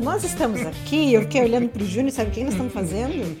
nós 0.00 0.24
estamos 0.24 0.64
aqui. 0.64 1.12
Eu 1.14 1.22
fiquei 1.22 1.42
olhando 1.42 1.68
pro 1.68 1.84
Júnior, 1.84 2.12
sabe 2.12 2.30
o 2.30 2.32
que 2.32 2.40
nós 2.42 2.52
estamos 2.52 2.72
fazendo? 2.72 3.36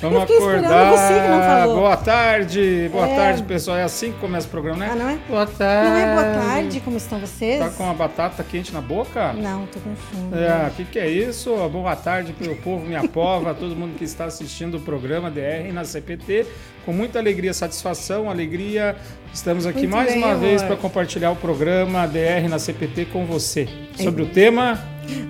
Vamos 0.00 0.22
acordar. 0.22 0.90
você 0.92 1.12
que 1.20 1.28
não 1.28 1.42
falou. 1.42 1.76
Boa 1.76 1.96
tarde, 1.98 2.88
boa 2.90 3.06
É. 3.06 3.16
tarde, 3.16 3.42
pessoal. 3.42 3.76
É 3.76 3.82
assim 3.82 4.12
que 4.12 4.18
começa 4.18 4.46
o 4.46 4.50
programa, 4.50 4.78
né? 4.78 4.88
Ah, 4.92 4.96
não 4.96 5.08
é? 5.10 5.18
Boa 5.28 5.46
tarde. 5.46 5.90
Não 5.90 5.96
é 5.98 6.14
boa 6.14 6.42
tarde, 6.46 6.80
como 6.80 6.96
estão 6.96 7.18
vocês? 7.20 7.58
Tá 7.58 7.68
com 7.68 7.90
a 7.90 7.92
batata 7.92 8.42
quente 8.42 8.72
na 8.72 8.80
boca? 8.80 9.34
Não, 9.34 9.66
tô 9.66 9.78
com 9.80 9.94
fome. 9.94 10.30
É, 10.42 10.68
o 10.68 10.70
que, 10.70 10.84
que 10.86 10.98
é 10.98 11.06
isso? 11.06 11.54
Boa 11.68 11.94
tarde 11.96 12.32
para 12.32 12.50
o 12.50 12.56
povo, 12.56 12.86
minha 12.86 13.06
pova, 13.08 13.52
todo 13.52 13.76
mundo 13.76 13.94
que 13.98 14.04
está 14.04 14.24
assistindo 14.24 14.78
o 14.78 14.80
programa 14.80 15.30
DR 15.30 15.70
na 15.70 15.84
CPT. 15.84 16.46
Com 16.86 16.94
muita 16.94 17.18
alegria, 17.18 17.52
satisfação, 17.52 18.30
alegria. 18.30 18.96
Estamos 19.34 19.66
aqui 19.66 19.80
Muito 19.80 19.96
mais 19.96 20.14
bem, 20.14 20.24
uma 20.24 20.34
vez 20.34 20.62
amor. 20.62 20.76
para 20.76 20.82
compartilhar 20.82 21.30
o 21.30 21.36
programa 21.36 22.06
DR 22.06 22.48
na 22.48 22.58
CPT 22.58 23.04
com 23.12 23.26
você. 23.26 23.68
Sobre 24.02 24.22
o 24.22 24.26
tema 24.26 24.78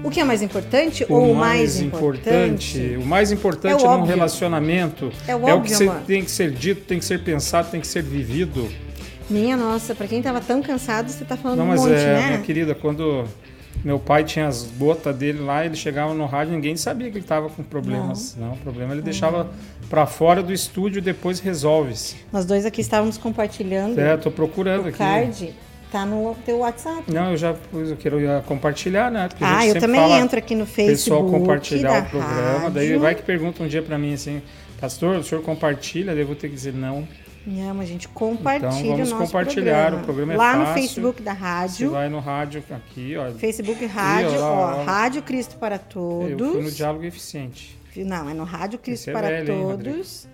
O 0.04 0.10
que 0.10 0.20
é 0.20 0.24
mais 0.24 0.42
importante 0.42 1.04
o 1.08 1.12
ou 1.14 1.32
o 1.32 1.34
mais 1.34 1.60
mais 1.60 1.80
importante. 1.80 2.78
importante? 2.78 2.96
O 3.02 3.06
mais 3.06 3.32
importante 3.32 3.72
É 3.72 3.76
o 3.76 3.90
num 3.90 3.94
óbvio. 4.00 4.06
relacionamento 4.14 5.12
É 5.26 5.34
o 5.34 5.38
o 5.38 5.44
que 5.44 5.50
óbvio, 5.52 5.76
você 5.76 5.84
amor. 5.88 6.00
tem 6.06 6.24
que 6.24 6.30
ser 6.30 6.50
dito, 6.52 6.82
tem 6.82 6.98
que 6.98 7.04
ser 7.04 7.22
pensado, 7.22 7.70
tem 7.70 7.80
que 7.80 7.86
ser 7.86 8.02
vivido. 8.02 8.68
Minha 9.28 9.56
nossa, 9.56 9.94
pra 9.94 10.06
quem 10.08 10.20
tava 10.22 10.40
tão 10.40 10.60
cansado, 10.62 11.08
você 11.10 11.24
tá 11.24 11.36
falando 11.36 11.58
Não, 11.58 11.64
um 11.66 11.68
mas 11.68 11.80
monte, 11.80 11.92
é, 11.92 12.14
né? 12.14 12.26
minha 12.28 12.38
querida, 12.40 12.74
quando 12.74 13.24
meu 13.84 13.98
pai 13.98 14.24
tinha 14.24 14.46
as 14.48 14.64
botas 14.64 15.14
dele 15.14 15.38
lá, 15.40 15.64
ele 15.64 15.76
chegava 15.76 16.12
no 16.12 16.26
rádio, 16.26 16.52
ninguém 16.54 16.76
sabia 16.76 17.08
que 17.10 17.16
ele 17.16 17.24
estava 17.24 17.48
com 17.48 17.62
problemas. 17.62 18.36
Não, 18.38 18.52
o 18.52 18.56
problema 18.56 18.92
ele 18.92 19.02
deixava 19.02 19.48
pra 19.88 20.04
fora 20.06 20.42
do 20.42 20.52
estúdio 20.52 20.98
e 20.98 21.00
depois 21.02 21.38
resolve-se. 21.40 22.16
Nós 22.32 22.44
dois 22.44 22.66
aqui 22.66 22.80
estávamos 22.80 23.16
compartilhando. 23.16 23.98
É, 24.00 24.16
tô 24.16 24.30
procurando 24.30 24.84
o 24.86 24.88
aqui. 24.88 24.98
card 24.98 25.54
tá 25.90 26.06
no 26.06 26.34
teu 26.46 26.58
WhatsApp. 26.58 27.02
Não, 27.12 27.30
eu 27.32 27.36
já 27.36 27.54
pus, 27.54 27.90
eu 27.90 27.96
quero 27.96 28.20
ia 28.20 28.42
compartilhar, 28.46 29.10
né? 29.10 29.28
Porque 29.28 29.44
Ah, 29.44 29.66
eu 29.66 29.78
também 29.80 30.12
entro 30.12 30.38
aqui 30.38 30.54
no 30.54 30.66
pessoal 30.66 30.86
Facebook 30.88 31.30
compartilhar 31.30 32.00
da 32.00 32.06
o 32.06 32.10
programa. 32.10 32.70
Daí 32.70 32.86
rádio. 32.88 33.00
vai 33.00 33.14
que 33.14 33.22
pergunta 33.22 33.62
um 33.62 33.68
dia 33.68 33.82
pra 33.82 33.98
mim 33.98 34.14
assim, 34.14 34.40
pastor, 34.80 35.16
o 35.16 35.22
senhor 35.24 35.42
compartilha? 35.42 36.12
Daí 36.12 36.20
eu 36.22 36.26
vou 36.26 36.36
ter 36.36 36.48
que 36.48 36.54
dizer 36.54 36.72
não. 36.74 37.06
Não, 37.46 37.80
a 37.80 37.84
gente 37.86 38.06
compartilha 38.06 38.68
Então, 38.68 38.90
vamos 38.96 39.08
o 39.12 39.14
nosso 39.14 39.26
compartilhar, 39.32 39.74
programa. 39.92 40.02
o 40.02 40.04
programa 40.04 40.34
é 40.34 40.36
Lá 40.36 40.56
no 40.56 40.66
fácil. 40.66 40.82
Facebook 40.82 41.22
da 41.22 41.32
Você 41.34 41.38
rádio. 41.40 41.90
vai 41.90 42.08
no 42.10 42.18
rádio 42.20 42.62
aqui, 42.70 43.16
ó. 43.16 43.30
Facebook 43.32 43.86
Rádio, 43.86 44.38
ó, 44.40 44.44
ó, 44.44 44.80
ó. 44.80 44.84
Rádio 44.84 45.22
Cristo 45.22 45.56
para 45.56 45.76
Eu 45.76 45.80
fui 45.90 46.30
no 46.30 46.36
Todos. 46.52 46.76
diálogo 46.76 47.04
eficiente. 47.04 47.78
Não, 47.96 48.28
é 48.28 48.34
no 48.34 48.44
Rádio 48.44 48.78
Cristo 48.78 49.04
Esse 49.04 49.10
é 49.10 49.12
para 49.14 49.28
velho, 49.28 49.52
hein? 49.54 49.62
Todos. 49.62 50.28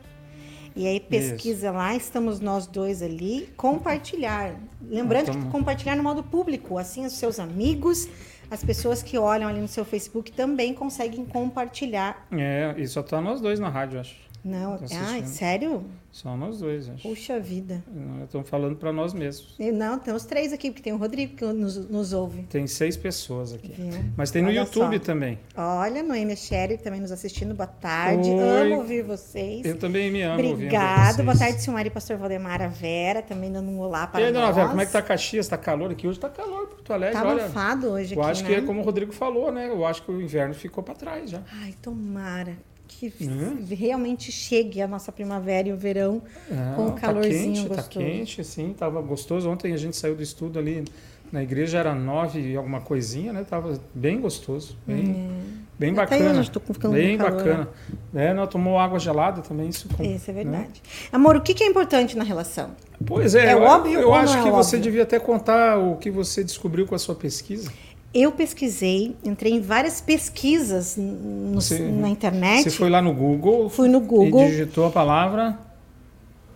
E 0.76 0.86
aí 0.86 1.00
pesquisa 1.00 1.70
lá, 1.70 1.96
estamos 1.96 2.38
nós 2.38 2.66
dois 2.66 3.00
ali, 3.00 3.48
compartilhar. 3.56 4.54
Lembrando 4.82 5.30
que 5.30 5.50
compartilhar 5.50 5.96
no 5.96 6.02
modo 6.02 6.22
público, 6.22 6.76
assim 6.76 7.06
os 7.06 7.14
seus 7.14 7.40
amigos, 7.40 8.06
as 8.50 8.62
pessoas 8.62 9.02
que 9.02 9.16
olham 9.16 9.48
ali 9.48 9.58
no 9.58 9.68
seu 9.68 9.86
Facebook 9.86 10.30
também 10.32 10.74
conseguem 10.74 11.24
compartilhar. 11.24 12.26
É, 12.30 12.74
e 12.76 12.86
só 12.86 13.02
tá 13.02 13.22
nós 13.22 13.40
dois 13.40 13.58
na 13.58 13.70
rádio, 13.70 14.00
acho. 14.00 14.14
Não, 14.46 14.74
assistindo. 14.74 15.26
sério? 15.26 15.84
Só 16.12 16.34
nós 16.34 16.60
dois, 16.60 16.88
acho. 16.88 17.06
Puxa 17.06 17.38
vida. 17.38 17.84
Estamos 18.24 18.48
falando 18.48 18.74
pra 18.76 18.90
nós 18.90 19.12
mesmos. 19.12 19.54
E 19.58 19.70
Não, 19.70 19.98
tem 19.98 20.14
os 20.14 20.24
três 20.24 20.50
aqui, 20.50 20.70
porque 20.70 20.82
tem 20.82 20.92
o 20.94 20.96
Rodrigo 20.96 21.36
que 21.36 21.44
nos, 21.44 21.76
nos 21.90 22.14
ouve. 22.14 22.44
Tem 22.44 22.66
seis 22.66 22.96
pessoas 22.96 23.52
aqui. 23.52 23.70
Viu? 23.76 23.90
Mas 24.16 24.30
tem 24.30 24.40
no 24.40 24.48
Olha 24.48 24.60
YouTube 24.60 24.96
só. 24.96 25.04
também. 25.04 25.38
Olha, 25.54 26.02
Noêmia 26.02 26.34
Sherry 26.34 26.78
também 26.78 27.02
nos 27.02 27.12
assistindo. 27.12 27.54
Boa 27.54 27.66
tarde. 27.66 28.30
Oi. 28.30 28.40
Amo 28.62 28.76
ouvir 28.76 29.02
vocês. 29.02 29.66
Eu 29.66 29.76
também 29.78 30.10
me 30.10 30.22
amo 30.22 30.38
Obrigado. 30.52 31.22
Boa 31.22 31.36
tarde, 31.36 31.60
Silmar 31.60 31.84
e 31.86 31.90
Pastor 31.90 32.16
Valdemar 32.16 32.66
Vera, 32.70 33.20
também 33.20 33.52
dando 33.52 33.68
um 33.70 33.78
olá 33.80 34.04
E 34.04 34.06
para 34.06 34.26
aí, 34.26 34.32
dona 34.32 34.46
nós. 34.46 34.56
Vera, 34.56 34.68
como 34.68 34.80
é 34.80 34.86
que 34.86 34.92
tá 34.92 35.02
Caxias? 35.02 35.46
Tá 35.48 35.58
calor 35.58 35.90
aqui? 35.90 36.08
Hoje 36.08 36.18
tá 36.18 36.30
calor 36.30 36.66
Porto 36.68 36.92
Alegre, 36.94 37.20
Tá 37.20 37.30
abafado 37.30 37.88
hoje 37.88 38.14
Eu 38.14 38.22
aqui, 38.22 38.30
acho 38.30 38.42
né? 38.44 38.48
que 38.48 38.54
é 38.54 38.60
como 38.62 38.80
o 38.80 38.84
Rodrigo 38.84 39.12
falou, 39.12 39.52
né? 39.52 39.68
Eu 39.68 39.84
acho 39.84 40.02
que 40.02 40.10
o 40.10 40.18
inverno 40.22 40.54
ficou 40.54 40.82
pra 40.82 40.94
trás 40.94 41.28
já. 41.30 41.42
Ai, 41.62 41.74
tomara 41.82 42.56
que 42.88 43.12
Hum? 43.20 43.64
realmente 43.70 44.30
chegue 44.32 44.80
a 44.80 44.86
nossa 44.88 45.10
primavera 45.12 45.68
e 45.68 45.72
o 45.72 45.76
verão 45.76 46.22
com 46.48 46.54
Não, 46.54 46.88
o 46.88 46.92
calorzinho 46.92 47.54
tá 47.54 47.58
quente, 47.58 47.68
gostoso. 47.68 47.88
Tá 47.88 48.04
quente, 48.12 48.44
sim, 48.44 48.74
tava 48.78 49.00
gostoso. 49.00 49.50
Ontem 49.50 49.72
a 49.72 49.76
gente 49.76 49.96
saiu 49.96 50.14
do 50.14 50.22
estudo 50.22 50.58
ali 50.58 50.84
na 51.32 51.42
igreja, 51.42 51.78
era 51.78 51.94
nove 51.94 52.40
e 52.52 52.56
alguma 52.56 52.80
coisinha, 52.80 53.32
né? 53.32 53.44
Tava 53.48 53.80
bem 53.92 54.20
gostoso, 54.20 54.76
bem, 54.86 55.28
bem 55.76 55.90
Até 55.98 56.16
bacana. 56.18 56.40
hoje 56.40 56.50
eu 56.54 56.60
ficando 56.60 56.80
com 56.82 56.90
bem 56.90 57.16
bacana. 57.18 57.68
É, 58.14 58.32
não, 58.32 58.46
tomou 58.46 58.78
água 58.78 58.98
gelada 59.00 59.42
também, 59.42 59.68
isso. 59.68 59.88
com- 59.88 60.04
Isso 60.04 60.30
é 60.30 60.34
né? 60.34 60.42
verdade. 60.44 60.80
Amor, 61.12 61.36
o 61.36 61.40
que 61.40 61.52
que 61.52 61.64
é 61.64 61.66
importante 61.66 62.16
na 62.16 62.22
relação? 62.24 62.70
Pois 63.04 63.34
é, 63.34 63.46
É 63.48 63.52
eu, 63.54 63.62
óbvio 63.62 63.98
eu 64.00 64.14
acho 64.14 64.38
é 64.38 64.42
que 64.42 64.50
você 64.50 64.76
óbvio? 64.76 64.80
devia 64.80 65.02
até 65.02 65.18
contar 65.18 65.78
o 65.78 65.96
que 65.96 66.10
você 66.10 66.42
descobriu 66.44 66.86
com 66.86 66.94
a 66.94 66.98
sua 66.98 67.14
pesquisa. 67.16 67.70
Eu 68.18 68.32
pesquisei, 68.32 69.14
entrei 69.22 69.52
em 69.52 69.60
várias 69.60 70.00
pesquisas 70.00 70.96
no- 70.96 71.52
Você- 71.60 71.78
na 71.78 72.08
internet. 72.08 72.62
Você 72.62 72.70
foi 72.70 72.88
lá 72.88 73.02
no 73.02 73.12
Google, 73.12 73.68
Fui 73.68 73.88
no 73.90 74.00
Google. 74.00 74.44
e 74.44 74.50
digitou 74.52 74.86
a 74.86 74.90
palavra. 74.90 75.58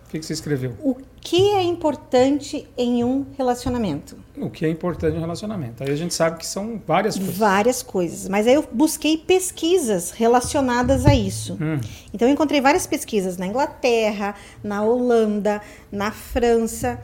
O 0.07 0.09
que, 0.09 0.17
que 0.17 0.25
você 0.25 0.33
escreveu? 0.33 0.73
O 0.81 0.95
que 1.21 1.51
é 1.51 1.61
importante 1.63 2.67
em 2.75 3.03
um 3.03 3.27
relacionamento? 3.37 4.17
O 4.35 4.49
que 4.49 4.65
é 4.65 4.69
importante 4.69 5.13
no 5.13 5.19
relacionamento. 5.21 5.83
Aí 5.83 5.91
a 5.91 5.95
gente 5.95 6.15
sabe 6.15 6.39
que 6.39 6.47
são 6.47 6.81
várias 6.85 7.15
coisas. 7.15 7.37
Várias 7.37 7.83
coisas. 7.83 8.27
Mas 8.27 8.47
aí 8.47 8.55
eu 8.55 8.67
busquei 8.73 9.15
pesquisas 9.15 10.09
relacionadas 10.09 11.05
a 11.05 11.13
isso. 11.13 11.59
Hum. 11.61 11.79
Então 12.11 12.27
eu 12.27 12.33
encontrei 12.33 12.59
várias 12.59 12.87
pesquisas 12.87 13.37
na 13.37 13.45
Inglaterra, 13.45 14.33
na 14.63 14.83
Holanda, 14.83 15.61
na 15.91 16.09
França. 16.11 16.99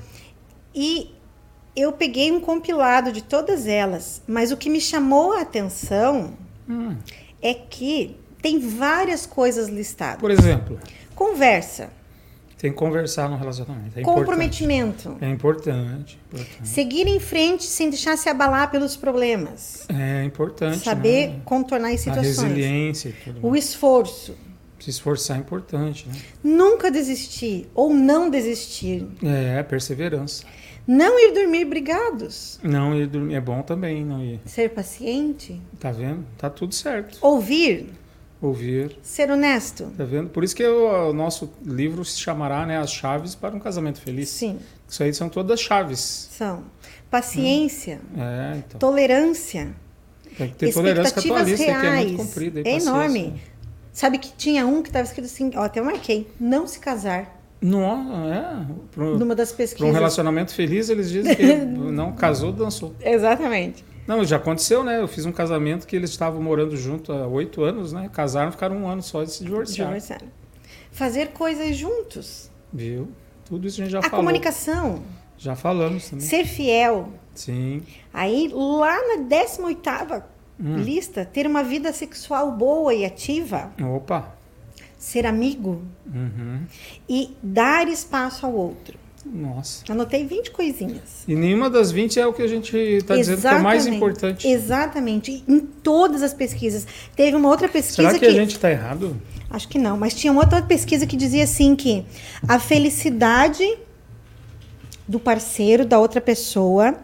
E 0.73 1.11
eu 1.79 1.91
peguei 1.91 2.31
um 2.31 2.39
compilado 2.39 3.11
de 3.11 3.21
todas 3.23 3.67
elas. 3.67 4.21
Mas 4.27 4.51
o 4.51 4.57
que 4.57 4.69
me 4.69 4.81
chamou 4.81 5.33
a 5.33 5.41
atenção 5.41 6.33
Hum. 6.69 6.95
é 7.41 7.53
que 7.53 8.15
tem 8.41 8.59
várias 8.59 9.25
coisas 9.25 9.67
listadas. 9.69 10.19
Por 10.19 10.31
exemplo, 10.31 10.79
Conversa, 11.15 11.89
tem 12.59 12.71
que 12.71 12.77
conversar 12.77 13.29
no 13.29 13.37
relacionamento. 13.37 13.97
É 13.97 14.01
importante. 14.01 14.05
comprometimento, 14.25 15.17
É 15.21 15.29
importante. 15.29 16.19
importante. 16.27 16.67
seguir 16.67 17.07
em 17.07 17.19
frente 17.19 17.63
sem 17.63 17.89
deixar 17.89 18.17
se 18.17 18.29
abalar 18.29 18.69
pelos 18.71 18.95
problemas, 18.95 19.85
É 19.89 20.23
importante. 20.23 20.79
saber 20.83 21.27
né? 21.29 21.39
contornar 21.45 21.89
as 21.89 21.95
A 21.95 21.97
situações. 22.03 22.37
resiliência 22.41 23.09
e 23.09 23.13
tudo. 23.13 23.39
O 23.47 23.55
esforço, 23.55 24.35
Se 24.79 24.89
esforçar 24.91 25.37
é 25.37 25.39
importante, 25.39 26.07
né? 26.07 26.13
nunca 26.43 26.91
desistir 26.91 27.67
ou 27.73 27.91
não 27.93 28.29
desistir, 28.29 29.07
É, 29.23 29.61
perseverança. 29.63 30.43
Não 30.87 31.19
ir 31.19 31.33
dormir 31.33 31.65
brigados, 31.65 32.59
Não 32.63 32.95
ir 32.95 33.07
dormir 33.07 33.35
é 33.35 33.41
bom 33.41 33.61
também, 33.61 34.05
não 34.05 34.23
ir. 34.23 34.39
ser 34.45 34.69
paciente, 34.69 35.61
Tá 35.79 35.91
vendo? 35.91 36.25
Tá 36.37 36.49
tudo 36.49 36.73
certo. 36.73 37.17
ouvir, 37.21 37.89
Ouvir. 38.41 38.97
ser 39.01 39.29
honesto. 39.31 39.91
Tá 39.97 40.03
vendo? 40.05 40.29
Por 40.29 40.43
isso 40.43 40.55
que 40.55 40.65
o, 40.65 41.09
o 41.09 41.13
nosso 41.13 41.51
livro 41.65 42.05
se 42.05 42.19
chamará, 42.19 42.65
né, 42.65 42.77
As 42.77 42.91
Chaves 42.91 43.33
para 43.35 43.55
um 43.55 43.59
Casamento 43.59 43.99
Feliz. 43.99 44.29
Sim, 44.29 44.59
Isso 44.87 45.01
aí 45.03 45.13
são 45.13 45.27
todas 45.27 45.59
chaves. 45.59 46.29
são 46.31 46.63
paciência, 47.09 47.99
É, 48.17 48.57
então. 48.57 48.79
tolerância, 48.79 49.73
Tem 50.37 50.49
que 50.49 50.55
ter 50.55 50.73
tolerância 50.73 51.13
com 51.13 51.19
a 51.19 51.23
tua 51.23 51.41
expectativas 51.41 51.47
lista, 51.47 51.65
que 51.65 51.71
é 51.71 51.81
reais. 51.91 52.11
muito 52.11 52.23
comprida. 52.25 52.61
é 52.63 52.73
enorme. 52.73 53.41
Sabe 53.91 54.19
que 54.19 54.31
tinha 54.37 54.67
um 54.67 54.83
que 54.83 54.89
estava 54.89 55.05
escrito 55.05 55.25
assim, 55.25 55.49
ó, 55.55 55.63
até 55.63 55.79
eu 55.79 55.85
marquei, 55.85 56.27
não 56.39 56.67
se 56.67 56.79
casar. 56.79 57.36
Não, 57.61 58.31
é. 58.31 58.65
Pro- 58.91 59.17
Numa 59.17 59.33
das 59.35 59.49
Para 59.51 59.55
um 59.55 59.57
pesquisas. 59.57 59.93
relacionamento 59.93 60.53
feliz, 60.53 60.89
eles 60.89 61.09
dizem 61.09 61.35
que 61.35 61.55
não 61.65 62.11
casou, 62.13 62.51
dançou. 62.51 62.93
Exatamente. 63.01 63.83
Não, 64.07 64.23
já 64.23 64.37
aconteceu, 64.37 64.83
né? 64.83 65.01
Eu 65.01 65.07
fiz 65.07 65.25
um 65.25 65.31
casamento 65.31 65.85
que 65.85 65.95
eles 65.95 66.09
estavam 66.11 66.41
morando 66.41 66.77
junto 66.77 67.11
há 67.11 67.27
oito 67.27 67.63
anos, 67.63 67.91
né? 67.91 68.09
Casaram, 68.13 68.51
ficaram 68.51 68.77
um 68.77 68.87
ano 68.87 69.01
só 69.01 69.21
e 69.23 69.27
se 69.27 69.43
divorciaram. 69.43 69.91
Divorciaram. 69.93 70.27
Fazer 70.91 71.27
coisas 71.29 71.75
juntos. 71.75 72.49
Viu? 72.71 73.09
Tudo 73.45 73.67
isso 73.67 73.81
a 73.81 73.83
gente 73.83 73.91
já 73.91 73.99
a 73.99 74.03
falou. 74.03 74.17
comunicação. 74.25 75.01
Já 75.37 75.55
falamos 75.55 76.09
também. 76.09 76.25
Ser 76.25 76.45
fiel. 76.45 77.09
Sim. 77.35 77.81
Aí, 78.13 78.49
lá 78.53 78.95
na 79.17 79.23
18ª 79.23 80.23
Hum. 80.59 80.77
lista, 80.77 81.23
ter 81.23 81.45
uma 81.45 81.63
vida 81.63 81.93
sexual 81.93 82.51
boa 82.51 82.91
e 82.93 83.05
ativa. 83.05 83.71
Opa. 83.95 84.35
Ser 85.07 85.25
amigo. 85.25 85.83
Uhum. 86.05 86.65
E 87.07 87.29
dar 87.41 87.87
espaço 87.87 88.45
ao 88.45 88.53
outro. 88.53 88.99
Nossa. 89.25 89.85
Anotei 89.89 90.25
20 90.25 90.51
coisinhas. 90.51 91.23
E 91.25 91.33
nenhuma 91.33 91.69
das 91.69 91.93
20 91.93 92.19
é 92.19 92.27
o 92.27 92.33
que 92.33 92.41
a 92.41 92.47
gente 92.47 92.75
está 92.75 93.15
dizendo 93.15 93.39
que 93.39 93.47
é 93.47 93.55
o 93.55 93.63
mais 93.63 93.87
importante. 93.87 94.45
Exatamente. 94.45 95.45
Em 95.47 95.61
todas 95.61 96.21
as 96.21 96.33
pesquisas. 96.33 96.85
Teve 97.15 97.37
uma 97.37 97.47
outra 97.47 97.69
pesquisa 97.69 98.09
Será 98.09 98.19
que, 98.19 98.25
a 98.25 98.33
gente 98.33 98.57
está 98.57 98.69
errado? 98.69 99.15
Acho 99.49 99.69
que 99.69 99.79
não, 99.79 99.95
mas 99.95 100.13
tinha 100.13 100.29
uma 100.29 100.41
outra 100.41 100.61
pesquisa 100.61 101.07
que 101.07 101.15
dizia 101.15 101.45
assim 101.45 101.73
que 101.73 102.05
a 102.45 102.59
felicidade 102.59 103.63
do 105.07 105.21
parceiro, 105.21 105.85
da 105.85 105.97
outra 105.97 106.19
pessoa, 106.19 106.97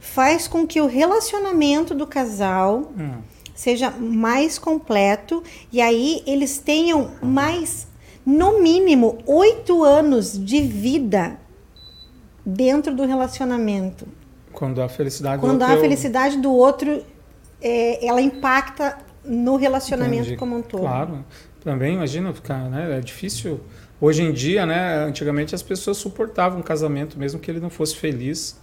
faz 0.00 0.48
com 0.48 0.66
que 0.66 0.80
o 0.80 0.88
relacionamento 0.88 1.94
do 1.94 2.04
casal 2.04 2.92
Hum. 2.98 3.37
Seja 3.58 3.90
mais 3.90 4.56
completo 4.56 5.42
e 5.72 5.80
aí 5.80 6.22
eles 6.24 6.58
tenham 6.58 7.10
mais, 7.20 7.88
no 8.24 8.62
mínimo, 8.62 9.18
oito 9.26 9.82
anos 9.82 10.38
de 10.38 10.60
vida 10.60 11.36
dentro 12.46 12.94
do 12.94 13.04
relacionamento. 13.04 14.06
Quando 14.52 14.80
a 14.80 14.88
felicidade 14.88 15.40
Quando 15.40 15.58
do 15.58 15.64
a 15.64 15.68
outro 15.70 15.78
o- 15.80 15.82
felicidade 15.82 16.36
do 16.38 16.52
outro 16.52 17.02
é, 17.60 18.06
ela 18.06 18.20
impacta 18.20 18.96
no 19.24 19.56
relacionamento 19.56 20.22
Entendi. 20.22 20.36
como 20.36 20.56
um 20.56 20.62
todo. 20.62 20.82
Claro. 20.82 21.24
Também, 21.64 21.94
imagina 21.94 22.32
ficar, 22.32 22.70
né? 22.70 22.96
É 22.96 23.00
difícil. 23.00 23.58
Hoje 24.00 24.22
em 24.22 24.32
dia, 24.32 24.64
né? 24.64 24.98
Antigamente 25.04 25.52
as 25.56 25.62
pessoas 25.64 25.96
suportavam 25.96 26.60
um 26.60 26.62
casamento, 26.62 27.18
mesmo 27.18 27.40
que 27.40 27.50
ele 27.50 27.58
não 27.58 27.70
fosse 27.70 27.96
feliz, 27.96 28.56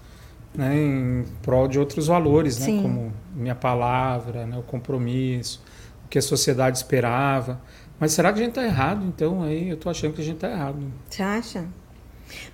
né? 0.57 0.75
Em 0.75 1.25
prol 1.41 1.67
de 1.67 1.79
outros 1.79 2.07
valores, 2.07 2.59
né? 2.59 2.81
Como 2.81 3.11
minha 3.33 3.55
palavra, 3.55 4.45
né? 4.45 4.57
O 4.57 4.63
compromisso, 4.63 5.61
o 6.05 6.09
que 6.09 6.17
a 6.17 6.21
sociedade 6.21 6.77
esperava. 6.77 7.61
Mas 7.99 8.11
será 8.11 8.31
que 8.31 8.39
a 8.39 8.43
gente 8.43 8.51
está 8.51 8.63
errado? 8.63 9.05
Então, 9.05 9.43
aí 9.43 9.69
eu 9.69 9.77
tô 9.77 9.89
achando 9.89 10.13
que 10.13 10.21
a 10.21 10.25
gente 10.25 10.35
está 10.35 10.49
errado. 10.49 10.77
Você 11.09 11.23
acha? 11.23 11.65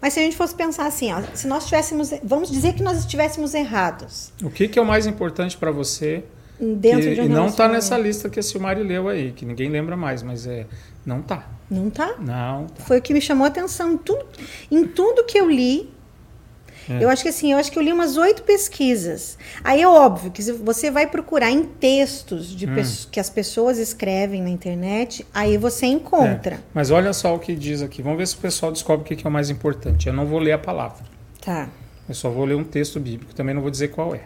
Mas 0.02 0.14
se 0.14 0.20
a 0.20 0.24
gente 0.24 0.36
fosse 0.36 0.54
pensar 0.54 0.86
assim, 0.86 1.12
ó, 1.14 1.22
se 1.34 1.48
nós 1.48 1.66
tivéssemos, 1.66 2.14
vamos 2.24 2.52
dizer 2.52 2.74
que 2.74 2.84
nós 2.84 3.00
estivéssemos 3.00 3.54
errados 3.54 4.34
O 4.44 4.50
que, 4.50 4.68
que 4.68 4.78
é 4.78 4.82
o 4.82 4.86
mais 4.86 5.08
importante 5.08 5.58
para 5.58 5.72
você? 5.72 6.26
dentro 6.62 7.10
que, 7.10 7.16
de 7.16 7.22
um 7.22 7.26
e 7.26 7.30
não 7.30 7.48
está 7.48 7.68
nessa 7.68 7.98
lista 7.98 8.30
que 8.30 8.40
a 8.40 8.44
Silmari 8.44 8.84
leu 8.84 9.10
aí, 9.10 9.32
que 9.32 9.46
ninguém 9.46 9.70
lembra 9.70 9.98
mais, 9.98 10.22
mas 10.22 10.46
é 10.46 10.68
não 11.04 11.22
tá. 11.22 11.48
Não 11.70 11.90
tá? 11.90 12.16
Não 12.20 12.68
tá. 12.68 12.84
Foi 12.84 13.00
o 13.00 13.02
que 13.02 13.14
me 13.14 13.22
chamou 13.22 13.46
a 13.46 13.48
atenção 13.48 13.94
em 13.94 13.98
tudo, 13.98 14.26
em 14.70 14.88
tudo 14.88 15.26
que 15.26 15.40
eu 15.40 15.50
li. 15.50 15.90
É. 16.90 17.04
Eu 17.04 17.10
acho 17.10 17.22
que 17.24 17.30
assim, 17.30 17.52
eu 17.52 17.58
acho 17.58 17.72
que 17.72 17.78
eu 17.78 17.84
li 17.84 17.92
umas 17.94 18.18
oito 18.18 18.44
pesquisas. 18.44 19.38
Aí 19.64 19.82
é 19.82 19.88
óbvio 19.88 20.32
que 20.32 20.42
se 20.42 20.52
você 20.52 20.90
vai 20.90 21.08
procurar 21.08 21.52
em 21.52 21.64
textos 21.64 22.48
de 22.50 22.66
Hum. 22.68 22.76
que 23.12 23.20
as 23.20 23.30
pessoas 23.30 23.78
escrevem 23.78 24.42
na 24.42 24.50
internet, 24.50 25.26
aí 25.34 25.58
você 25.58 25.86
encontra. 25.86 26.56
É, 26.56 26.60
Mas 26.74 26.90
olha 26.92 27.14
só 27.14 27.36
o 27.36 27.40
que 27.40 27.56
diz 27.56 27.82
aqui. 27.82 28.02
Vamos 28.02 28.18
ver 28.18 28.28
se 28.28 28.36
o 28.36 28.40
pessoal 28.40 28.72
descobre 28.72 29.04
o 29.04 29.06
que 29.08 29.16
que 29.16 29.26
é 29.26 29.30
o 29.30 29.32
mais 29.34 29.50
importante. 29.50 30.08
Eu 30.08 30.14
não 30.14 30.26
vou 30.26 30.40
ler 30.40 30.54
a 30.54 30.58
palavra. 30.58 31.04
Tá. 31.44 31.70
Eu 32.10 32.16
só 32.16 32.30
vou 32.30 32.46
ler 32.46 32.56
um 32.56 32.64
texto 32.64 33.00
bíblico. 33.00 33.34
Também 33.34 33.54
não 33.54 33.62
vou 33.62 33.72
dizer 33.72 33.90
qual 33.90 34.14
é. 34.16 34.22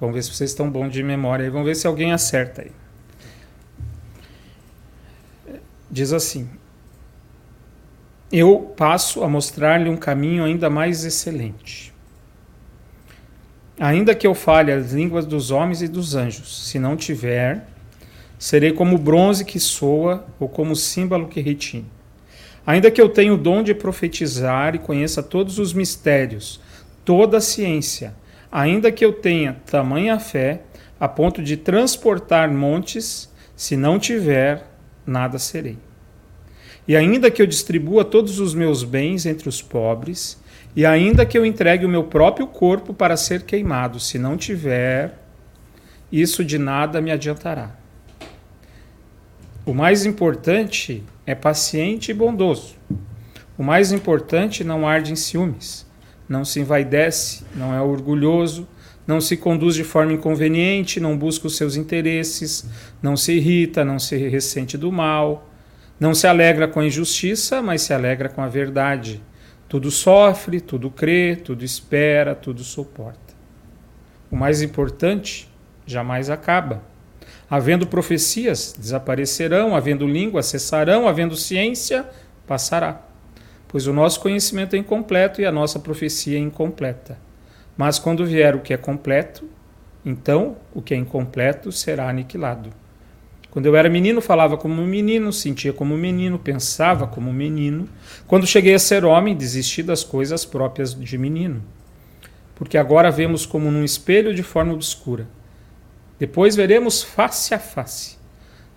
Vamos 0.00 0.14
ver 0.14 0.22
se 0.22 0.32
vocês 0.32 0.50
estão 0.50 0.70
bons 0.70 0.90
de 0.92 1.02
memória 1.02 1.44
aí. 1.44 1.50
Vamos 1.50 1.66
ver 1.66 1.74
se 1.74 1.86
alguém 1.86 2.12
acerta 2.12 2.62
aí. 2.62 2.70
Diz 5.90 6.12
assim: 6.12 6.48
Eu 8.30 8.74
passo 8.76 9.24
a 9.24 9.28
mostrar-lhe 9.28 9.88
um 9.88 9.96
caminho 9.96 10.44
ainda 10.44 10.68
mais 10.68 11.02
excelente. 11.04 11.94
Ainda 13.80 14.14
que 14.14 14.26
eu 14.26 14.34
fale 14.34 14.70
as 14.70 14.92
línguas 14.92 15.24
dos 15.24 15.50
homens 15.50 15.80
e 15.80 15.88
dos 15.88 16.14
anjos, 16.14 16.66
se 16.66 16.78
não 16.78 16.94
tiver, 16.94 17.66
serei 18.38 18.72
como 18.72 18.98
bronze 18.98 19.46
que 19.46 19.58
soa 19.58 20.26
ou 20.38 20.46
como 20.46 20.76
símbolo 20.76 21.28
que 21.28 21.40
retine. 21.40 21.86
Ainda 22.66 22.90
que 22.90 23.00
eu 23.00 23.08
tenha 23.08 23.32
o 23.32 23.38
dom 23.38 23.62
de 23.62 23.72
profetizar 23.72 24.74
e 24.74 24.78
conheça 24.78 25.22
todos 25.22 25.58
os 25.58 25.72
mistérios, 25.72 26.60
toda 27.04 27.38
a 27.38 27.40
ciência, 27.40 28.14
ainda 28.52 28.92
que 28.92 29.02
eu 29.02 29.12
tenha 29.14 29.56
tamanha 29.64 30.20
fé 30.20 30.60
a 31.00 31.08
ponto 31.08 31.42
de 31.42 31.56
transportar 31.56 32.50
montes, 32.50 33.32
se 33.56 33.74
não 33.74 33.98
tiver, 33.98 34.66
nada 35.06 35.38
serei. 35.38 35.78
E 36.88 36.96
ainda 36.96 37.30
que 37.30 37.42
eu 37.42 37.46
distribua 37.46 38.02
todos 38.02 38.40
os 38.40 38.54
meus 38.54 38.82
bens 38.82 39.26
entre 39.26 39.46
os 39.46 39.60
pobres, 39.60 40.42
e 40.74 40.86
ainda 40.86 41.26
que 41.26 41.36
eu 41.36 41.44
entregue 41.44 41.84
o 41.84 41.88
meu 41.88 42.04
próprio 42.04 42.46
corpo 42.46 42.94
para 42.94 43.14
ser 43.14 43.42
queimado, 43.42 44.00
se 44.00 44.18
não 44.18 44.38
tiver, 44.38 45.18
isso 46.10 46.42
de 46.42 46.56
nada 46.56 47.02
me 47.02 47.10
adiantará. 47.10 47.76
O 49.66 49.74
mais 49.74 50.06
importante 50.06 51.04
é 51.26 51.34
paciente 51.34 52.10
e 52.10 52.14
bondoso. 52.14 52.74
O 53.58 53.62
mais 53.62 53.92
importante 53.92 54.64
não 54.64 54.88
arde 54.88 55.12
em 55.12 55.16
ciúmes, 55.16 55.86
não 56.26 56.42
se 56.42 56.58
envaidece, 56.60 57.44
não 57.54 57.74
é 57.74 57.82
orgulhoso, 57.82 58.66
não 59.06 59.20
se 59.20 59.36
conduz 59.36 59.74
de 59.74 59.84
forma 59.84 60.14
inconveniente, 60.14 61.00
não 61.00 61.18
busca 61.18 61.46
os 61.46 61.56
seus 61.56 61.76
interesses, 61.76 62.66
não 63.02 63.14
se 63.14 63.32
irrita, 63.32 63.84
não 63.84 63.98
se 63.98 64.16
ressente 64.16 64.78
do 64.78 64.90
mal, 64.90 65.47
não 65.98 66.14
se 66.14 66.26
alegra 66.26 66.68
com 66.68 66.80
a 66.80 66.86
injustiça, 66.86 67.60
mas 67.60 67.82
se 67.82 67.92
alegra 67.92 68.28
com 68.28 68.40
a 68.40 68.48
verdade. 68.48 69.20
Tudo 69.68 69.90
sofre, 69.90 70.60
tudo 70.60 70.90
crê, 70.90 71.36
tudo 71.36 71.64
espera, 71.64 72.34
tudo 72.34 72.62
suporta. 72.62 73.34
O 74.30 74.36
mais 74.36 74.62
importante 74.62 75.50
jamais 75.84 76.30
acaba. 76.30 76.82
Havendo 77.50 77.86
profecias, 77.86 78.74
desaparecerão, 78.78 79.74
havendo 79.74 80.06
língua, 80.06 80.42
cessarão, 80.42 81.08
havendo 81.08 81.34
ciência, 81.34 82.06
passará. 82.46 83.02
Pois 83.66 83.86
o 83.86 83.92
nosso 83.92 84.20
conhecimento 84.20 84.76
é 84.76 84.78
incompleto 84.78 85.40
e 85.40 85.46
a 85.46 85.52
nossa 85.52 85.78
profecia 85.78 86.36
é 86.38 86.40
incompleta. 86.40 87.18
Mas 87.76 87.98
quando 87.98 88.24
vier 88.24 88.54
o 88.54 88.60
que 88.60 88.72
é 88.72 88.76
completo, 88.76 89.48
então 90.04 90.56
o 90.72 90.80
que 90.80 90.94
é 90.94 90.96
incompleto 90.96 91.72
será 91.72 92.08
aniquilado. 92.08 92.70
Quando 93.50 93.66
eu 93.66 93.74
era 93.76 93.88
menino, 93.88 94.20
falava 94.20 94.56
como 94.56 94.80
um 94.80 94.86
menino, 94.86 95.32
sentia 95.32 95.72
como 95.72 95.94
um 95.94 95.98
menino, 95.98 96.38
pensava 96.38 97.06
como 97.06 97.30
um 97.30 97.32
menino. 97.32 97.88
Quando 98.26 98.46
cheguei 98.46 98.74
a 98.74 98.78
ser 98.78 99.04
homem, 99.04 99.34
desisti 99.34 99.82
das 99.82 100.04
coisas 100.04 100.44
próprias 100.44 100.94
de 100.94 101.16
menino. 101.18 101.62
Porque 102.54 102.76
agora 102.76 103.10
vemos 103.10 103.46
como 103.46 103.70
num 103.70 103.84
espelho 103.84 104.34
de 104.34 104.42
forma 104.42 104.72
obscura. 104.74 105.26
Depois 106.18 106.54
veremos 106.56 107.02
face 107.02 107.54
a 107.54 107.58
face. 107.58 108.18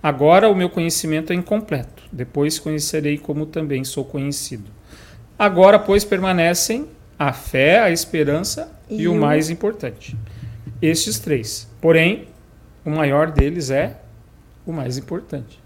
Agora 0.02 0.50
o 0.50 0.56
meu 0.56 0.70
conhecimento 0.70 1.32
é 1.34 1.36
incompleto. 1.36 2.04
Depois 2.12 2.58
conhecerei 2.58 3.18
como 3.18 3.46
também 3.46 3.84
sou 3.84 4.06
conhecido. 4.06 4.70
Agora, 5.38 5.78
pois, 5.80 6.06
permanecem 6.06 6.88
a 7.20 7.34
fé, 7.34 7.80
a 7.80 7.92
esperança 7.92 8.72
e, 8.90 9.02
E 9.04 9.08
o- 9.08 9.16
mais 9.16 9.50
importante. 9.50 10.16
Estes 10.82 11.20
três. 11.20 11.68
Porém, 11.82 12.28
o 12.86 12.90
maior 12.92 13.32
deles 13.32 13.70
é 13.70 13.98
o 14.72 14.74
mais 14.74 14.98
importante. 14.98 15.60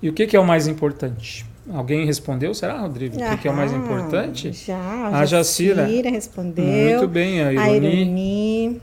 E 0.00 0.08
o 0.08 0.12
que, 0.12 0.26
que 0.26 0.36
é 0.36 0.40
o 0.40 0.44
mais 0.46 0.66
importante? 0.66 1.44
Alguém 1.72 2.04
respondeu? 2.04 2.52
Será, 2.54 2.80
Rodrigo? 2.80 3.14
O 3.16 3.18
que, 3.18 3.36
que 3.38 3.48
é 3.48 3.50
o 3.50 3.54
mais 3.56 3.72
Aham, 3.72 3.84
importante? 3.84 4.52
Já, 4.52 4.76
A 4.76 5.20
a 5.20 5.24
Jacira. 5.26 5.84
Jacira 5.86 6.10
respondeu. 6.10 6.64
Muito 6.64 7.08
bem, 7.08 7.40
a 7.40 7.48
A 7.48 7.52
Ironi. 7.52 8.02
Ironi. 8.02 8.80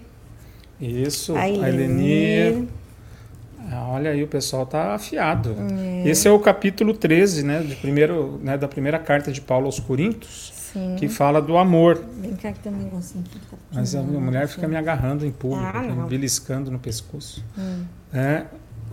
Isso, 0.80 1.36
A 1.36 1.42
a. 1.42 1.50
Eleni. 1.50 2.68
Ah, 3.72 3.88
Olha 3.90 4.12
aí, 4.12 4.24
o 4.24 4.28
pessoal 4.28 4.66
tá 4.66 4.96
afiado. 4.96 5.56
Esse 6.06 6.28
é 6.28 6.32
o 6.32 6.40
capítulo 6.40 6.94
13, 6.94 7.44
né, 7.44 7.60
de 7.62 7.76
primeiro, 7.76 8.40
né, 8.42 8.58
da 8.58 8.68
primeira 8.68 8.98
carta 8.98 9.32
de 9.32 9.42
Paulo 9.42 9.66
aos 9.66 9.80
Coríntios, 9.80 10.52
Sim. 10.74 10.96
que 10.98 11.08
fala 11.10 11.42
do 11.42 11.58
amor. 11.58 12.02
Vem 12.20 12.32
cá 12.36 12.52
que 12.52 12.60
tem 12.60 12.72
um 12.74 12.78
negocinho 12.78 13.24
aqui. 13.30 13.40
Tá 13.52 13.58
Mas 13.74 13.94
a 13.94 14.02
minha 14.02 14.20
mulher 14.22 14.48
fica 14.48 14.68
me 14.68 14.76
agarrando 14.78 15.26
em 15.26 15.32
público, 15.32 15.70
Ah, 15.76 15.82
me 15.82 16.08
beliscando 16.10 16.72
no 16.72 16.80
pescoço. 16.80 17.44
Hum. 17.58 17.84
É, 18.14 18.46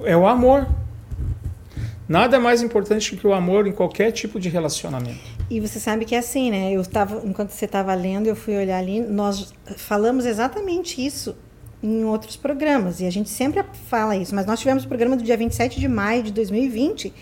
é 0.05 0.17
o 0.17 0.27
amor. 0.27 0.67
Nada 2.09 2.37
é 2.37 2.39
mais 2.39 2.63
importante 2.63 3.17
que 3.17 3.27
o 3.27 3.33
amor 3.33 3.67
em 3.67 3.73
qualquer 3.73 4.13
tipo 4.13 4.39
de 4.39 4.49
relacionamento. 4.49 5.19
E 5.51 5.61
você 5.61 5.81
sabe 5.81 6.05
que 6.05 6.15
é 6.15 6.19
assim, 6.19 6.51
né? 6.51 6.73
Eu 6.73 6.85
tava, 6.85 7.21
enquanto 7.25 7.51
você 7.51 7.65
estava 7.65 7.93
lendo, 7.95 8.27
eu 8.29 8.37
fui 8.37 8.57
olhar 8.57 8.79
ali, 8.79 9.01
nós 9.01 9.53
falamos 9.77 10.25
exatamente 10.25 11.05
isso 11.05 11.37
em 11.83 12.05
outros 12.05 12.37
programas, 12.37 13.01
e 13.01 13.07
a 13.07 13.11
gente 13.11 13.29
sempre 13.29 13.63
fala 13.89 14.17
isso, 14.17 14.35
mas 14.35 14.47
nós 14.47 14.59
tivemos 14.59 14.85
o 14.85 14.89
programa 14.89 15.17
do 15.17 15.23
dia 15.23 15.37
27 15.37 15.79
de 15.79 15.87
maio 15.87 16.23
de 16.23 16.33
2020, 16.33 17.13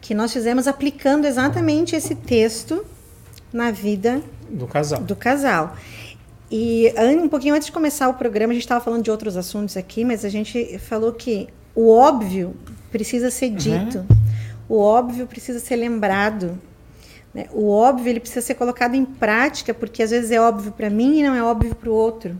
que 0.00 0.14
nós 0.14 0.32
fizemos 0.32 0.68
aplicando 0.68 1.24
exatamente 1.24 1.96
esse 1.96 2.14
texto 2.14 2.84
na 3.52 3.70
vida 3.70 4.20
Do 4.50 4.66
casal. 4.66 5.00
do 5.00 5.16
casal. 5.16 5.76
E 6.50 6.92
um 7.20 7.28
pouquinho 7.28 7.54
antes 7.54 7.66
de 7.66 7.72
começar 7.72 8.08
o 8.08 8.14
programa, 8.14 8.52
a 8.52 8.54
gente 8.54 8.62
estava 8.62 8.84
falando 8.84 9.02
de 9.02 9.10
outros 9.10 9.36
assuntos 9.36 9.76
aqui, 9.76 10.04
mas 10.04 10.24
a 10.24 10.28
gente 10.28 10.78
falou 10.78 11.12
que 11.12 11.48
o 11.76 11.90
óbvio 11.90 12.56
precisa 12.90 13.30
ser 13.30 13.50
dito, 13.50 14.04
o 14.68 14.78
óbvio 14.78 15.26
precisa 15.26 15.60
ser 15.60 15.76
lembrado. 15.76 16.58
né? 17.34 17.46
O 17.52 17.68
óbvio 17.68 18.08
ele 18.08 18.20
precisa 18.20 18.40
ser 18.40 18.54
colocado 18.54 18.94
em 18.94 19.04
prática, 19.04 19.74
porque 19.74 20.02
às 20.02 20.10
vezes 20.10 20.30
é 20.30 20.40
óbvio 20.40 20.72
para 20.72 20.88
mim 20.88 21.20
e 21.20 21.22
não 21.22 21.34
é 21.34 21.42
óbvio 21.42 21.74
para 21.74 21.90
o 21.90 21.92
outro. 21.92 22.34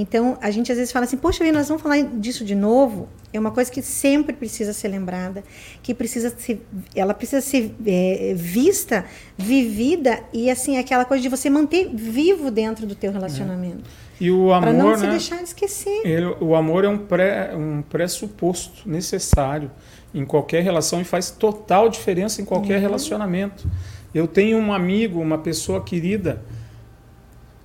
Então, 0.00 0.38
a 0.40 0.48
gente 0.52 0.70
às 0.70 0.78
vezes 0.78 0.92
fala 0.92 1.06
assim, 1.06 1.16
poxa, 1.16 1.42
nós 1.50 1.66
vamos 1.66 1.82
falar 1.82 2.00
disso 2.02 2.44
de 2.44 2.54
novo. 2.54 3.08
É 3.32 3.38
uma 3.40 3.50
coisa 3.50 3.68
que 3.68 3.82
sempre 3.82 4.32
precisa 4.32 4.72
ser 4.72 4.86
lembrada, 4.86 5.42
que 5.82 5.92
precisa 5.92 6.32
ser, 6.38 6.64
ela 6.94 7.12
precisa 7.12 7.40
ser 7.40 7.74
é, 7.84 8.32
vista, 8.36 9.04
vivida 9.36 10.20
e 10.32 10.48
assim 10.50 10.78
aquela 10.78 11.04
coisa 11.04 11.20
de 11.20 11.28
você 11.28 11.50
manter 11.50 11.90
vivo 11.92 12.48
dentro 12.48 12.86
do 12.86 12.94
teu 12.94 13.10
relacionamento, 13.10 13.82
E 14.20 14.30
o 14.30 14.48
para 14.60 14.72
não 14.72 14.86
amor, 14.86 14.98
se 14.98 15.04
né? 15.04 15.10
deixar 15.10 15.36
de 15.38 15.44
esquecer. 15.44 16.00
Ele- 16.06 16.36
o 16.40 16.54
amor 16.54 16.84
é 16.84 16.88
um, 16.88 16.98
pré, 16.98 17.50
um 17.56 17.82
pressuposto 17.82 18.88
necessário 18.88 19.68
em 20.14 20.24
qualquer 20.24 20.62
relação 20.62 21.00
e 21.00 21.04
faz 21.04 21.28
total 21.30 21.88
diferença 21.88 22.40
em 22.40 22.44
qualquer 22.44 22.76
Uhum. 22.76 22.82
relacionamento. 22.82 23.68
Eu 24.14 24.26
tenho 24.28 24.58
um 24.58 24.72
amigo, 24.72 25.20
uma 25.20 25.38
pessoa 25.38 25.82
querida, 25.82 26.40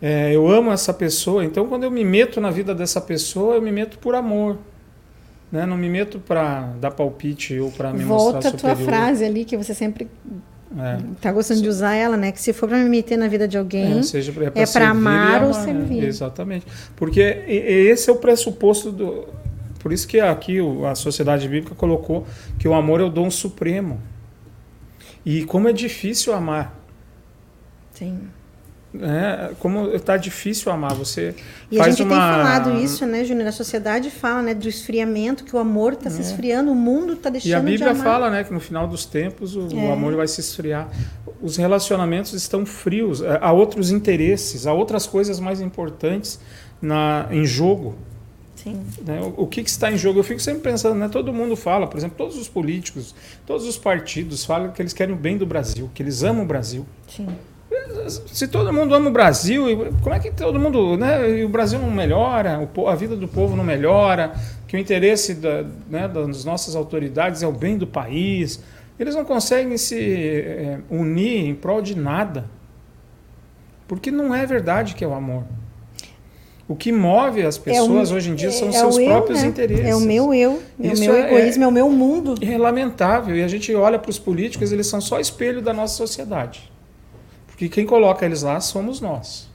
é, 0.05 0.36
eu 0.36 0.45
amo 0.50 0.69
essa 0.72 0.93
pessoa, 0.93 1.45
então 1.45 1.65
quando 1.67 1.83
eu 1.86 1.91
me 1.91 2.03
meto 2.03 2.41
na 2.41 2.51
vida 2.51 2.75
dessa 2.75 3.00
pessoa, 3.00 3.55
eu 3.55 3.62
me 3.62 3.72
meto 3.72 3.98
por 4.00 4.13
amor. 4.15 4.57
Né? 5.50 5.65
Não 5.65 5.77
me 5.77 5.88
meto 5.88 6.19
para 6.19 6.62
dar 6.81 6.91
palpite 6.91 7.57
ou 7.60 7.72
para 7.72 7.93
me 7.93 8.03
Volta 8.03 8.50
mostrar 8.50 8.50
a 8.72 8.75
tua 8.75 8.75
frase 8.86 9.24
ali 9.24 9.45
que 9.45 9.55
você 9.55 9.74
sempre 9.74 10.10
É. 10.75 10.98
Tá 11.22 11.31
gostando 11.31 11.62
de 11.62 11.69
usar 11.69 11.93
ela, 11.93 12.17
né? 12.17 12.31
Que 12.31 12.41
se 12.41 12.51
for 12.51 12.67
para 12.67 12.79
me 12.79 12.89
meter 12.89 13.15
na 13.15 13.27
vida 13.27 13.48
de 13.48 13.55
alguém, 13.60 14.00
É, 14.00 14.01
seja 14.01 14.31
pra- 14.33 14.45
é 14.45 14.65
para 14.65 14.86
e 14.86 14.88
amar 14.88 15.43
ou 15.43 15.50
né? 15.50 15.53
servir. 15.53 16.03
Exatamente. 16.03 16.65
Porque 16.95 17.22
esse 17.48 18.10
é 18.10 18.13
o 18.13 18.15
pressuposto 18.15 18.91
do. 18.91 19.27
Por 19.77 19.93
isso 19.93 20.07
que 20.07 20.19
aqui 20.19 20.57
a 20.89 20.95
sociedade 20.95 21.48
bíblica 21.48 21.75
colocou 21.75 22.25
que 22.57 22.67
o 22.67 22.74
amor 22.74 23.00
é 23.01 23.03
o 23.03 23.10
dom 23.10 23.29
supremo. 23.29 24.01
E 25.24 25.45
como 25.45 25.69
é 25.69 25.74
difícil 25.74 26.33
amar. 26.33 26.75
Sim. 27.91 28.22
Né? 28.93 29.50
Como 29.59 29.88
está 29.89 30.17
difícil 30.17 30.71
amar. 30.71 30.93
Você 30.93 31.33
E 31.71 31.79
a 31.79 31.89
gente 31.89 32.03
uma. 32.03 32.09
tem 32.09 32.17
falado 32.19 32.77
isso, 32.77 33.05
né, 33.07 33.23
Júnior? 33.25 33.47
A 33.47 33.51
sociedade 33.51 34.12
fala, 34.12 34.43
né, 34.43 34.53
do 34.53 34.69
esfriamento, 34.69 35.43
que 35.43 35.55
o 35.55 35.57
amor 35.59 35.93
está 35.93 36.12
se 36.12 36.21
esfriando, 36.21 36.71
o 36.71 36.75
mundo 36.75 37.13
está 37.13 37.31
deixando 37.31 37.50
É. 37.51 37.53
E 37.53 37.55
a 37.55 37.59
de 37.59 37.65
Bíblia 37.65 37.89
amar. 37.91 38.03
fala, 38.03 38.29
né, 38.29 38.43
que 38.43 38.53
no 38.53 38.59
final 38.59 38.88
dos 38.88 39.03
tempos 39.05 39.55
o, 39.55 39.62
o 39.67 39.79
É. 39.79 39.91
amor 39.91 40.15
vai 40.15 40.27
se 40.27 40.39
esfriar. 40.41 40.88
Os 41.41 41.57
relacionamentos 41.57 42.33
estão 42.33 42.67
frios, 42.67 43.21
eh, 43.23 43.39
há 43.41 43.51
outros 43.51 43.89
interesses, 43.89 44.67
há 44.67 44.73
outras 44.73 45.07
coisas 45.07 45.39
mais 45.39 45.59
importantes 45.59 46.39
na, 46.79 47.27
em 47.31 47.45
jogo. 47.45 47.95
Sim. 48.55 48.79
né? 49.05 49.19
O, 49.35 49.41
o 49.43 49.47
que, 49.47 49.63
que 49.63 49.69
está 49.71 49.91
em 49.91 49.97
jogo? 49.97 50.19
Eu 50.19 50.23
fico 50.23 50.39
sempre 50.39 50.62
pensando, 50.62 50.95
né? 50.95 51.09
Todo 51.09 51.33
mundo 51.33 51.55
fala, 51.55 51.88
por 51.88 51.97
exemplo, 51.97 52.15
todos 52.15 52.38
os 52.38 52.47
políticos, 52.47 53.13
todos 53.45 53.65
os 53.67 53.75
partidos 53.77 54.45
falam 54.45 54.71
que 54.71 54.81
eles 54.81 54.93
querem 54.93 55.13
o 55.15 55.17
bem 55.17 55.35
do 55.35 55.45
Brasil, 55.47 55.89
que 55.95 56.01
eles 56.03 56.21
amam 56.23 56.43
o 56.43 56.47
Brasil. 56.47 56.85
Sim. 57.09 57.27
Se 58.28 58.48
todo 58.48 58.72
mundo 58.74 58.94
ama 58.94 59.10
o 59.10 59.12
Brasil, 59.12 59.94
como 60.02 60.16
é 60.16 60.20
que 60.20 60.32
todo 60.32 60.60
mundo, 60.60 60.98
né? 60.98 61.40
E 61.40 61.44
o 61.44 61.50
Brasil 61.50 61.80
não 61.80 61.90
melhora, 61.90 62.68
o 62.75 62.88
a 62.88 62.96
vida 62.96 63.16
do 63.16 63.28
povo 63.28 63.56
não 63.56 63.63
melhora, 63.63 64.34
que 64.68 64.75
o 64.75 64.80
interesse 64.80 65.36
da, 65.36 65.63
né, 65.90 66.08
das 66.08 66.44
nossas 66.44 66.75
autoridades 66.75 67.44
é 67.44 67.48
o 67.48 67.52
bem 67.52 67.78
do 67.78 67.88
país. 67.88 68.62
Eles 69.00 69.16
não 69.16 69.25
conseguem 69.25 69.78
se 69.78 70.00
eh, 70.00 70.80
unir 70.90 71.46
em 71.46 71.56
prol 71.56 71.82
de 71.82 71.96
nada. 71.96 72.46
Porque 73.88 74.12
não 74.12 74.34
é 74.34 74.46
verdade 74.46 74.96
que 74.96 75.04
é 75.04 75.08
o 75.08 75.13
amor. 75.13 75.44
O 76.68 76.75
que 76.75 76.92
move 76.92 77.42
as 77.42 77.58
pessoas 77.58 78.12
hoje 78.12 78.32
em 78.32 78.36
dia 78.36 78.50
são 78.50 78.70
os 78.70 78.75
é 78.75 78.80
seus 78.80 78.96
o 78.96 79.02
eu, 79.02 79.08
próprios 79.08 79.42
né? 79.42 79.50
interesses. 79.50 79.86
É 79.86 79.96
o 79.96 80.00
meu 80.00 80.34
eu, 80.34 80.62
é 80.82 80.94
o 80.94 80.98
meu 80.98 81.13
é- 81.13 81.28
egoísmo, 81.28 81.63
é 81.63 81.68
o 81.68 81.72
meu 81.72 81.90
mundo. 81.90 82.36
É 82.42 82.58
lamentável. 82.58 83.36
E 83.36 83.44
a 83.44 83.48
gente 83.48 83.74
olha 83.75 84.00
para 84.00 84.10
os 84.10 84.18
políticos, 84.18 84.72
eles 84.72 84.88
são 84.88 85.02
só 85.02 85.20
espelho 85.20 85.62
da 85.62 85.74
nossa 85.74 85.96
sociedade. 85.96 86.73
Porque 87.53 87.69
quem 87.69 87.86
coloca 87.86 88.25
eles 88.25 88.41
lá 88.41 88.60
somos 88.60 89.00
nós. 89.00 89.48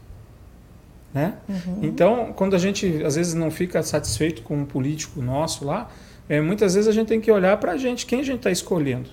Né? 1.13 1.35
Uhum. 1.49 1.81
Então, 1.83 2.33
quando 2.33 2.55
a 2.55 2.59
gente 2.59 3.03
às 3.05 3.17
vezes 3.17 3.35
não 3.35 3.51
fica 3.51 3.83
satisfeito 3.83 4.43
com 4.43 4.57
um 4.57 4.65
político 4.65 5.21
nosso 5.21 5.65
lá, 5.65 5.91
é, 6.29 6.41
muitas 6.41 6.75
vezes 6.75 6.89
a 6.89 6.93
gente 6.93 7.09
tem 7.09 7.21
que 7.21 7.31
olhar 7.31 7.57
para 7.57 7.73
a 7.73 7.77
gente, 7.77 8.07
quem 8.07 8.21
a 8.21 8.23
gente 8.23 8.37
está 8.39 8.51
escolhendo. 8.53 9.11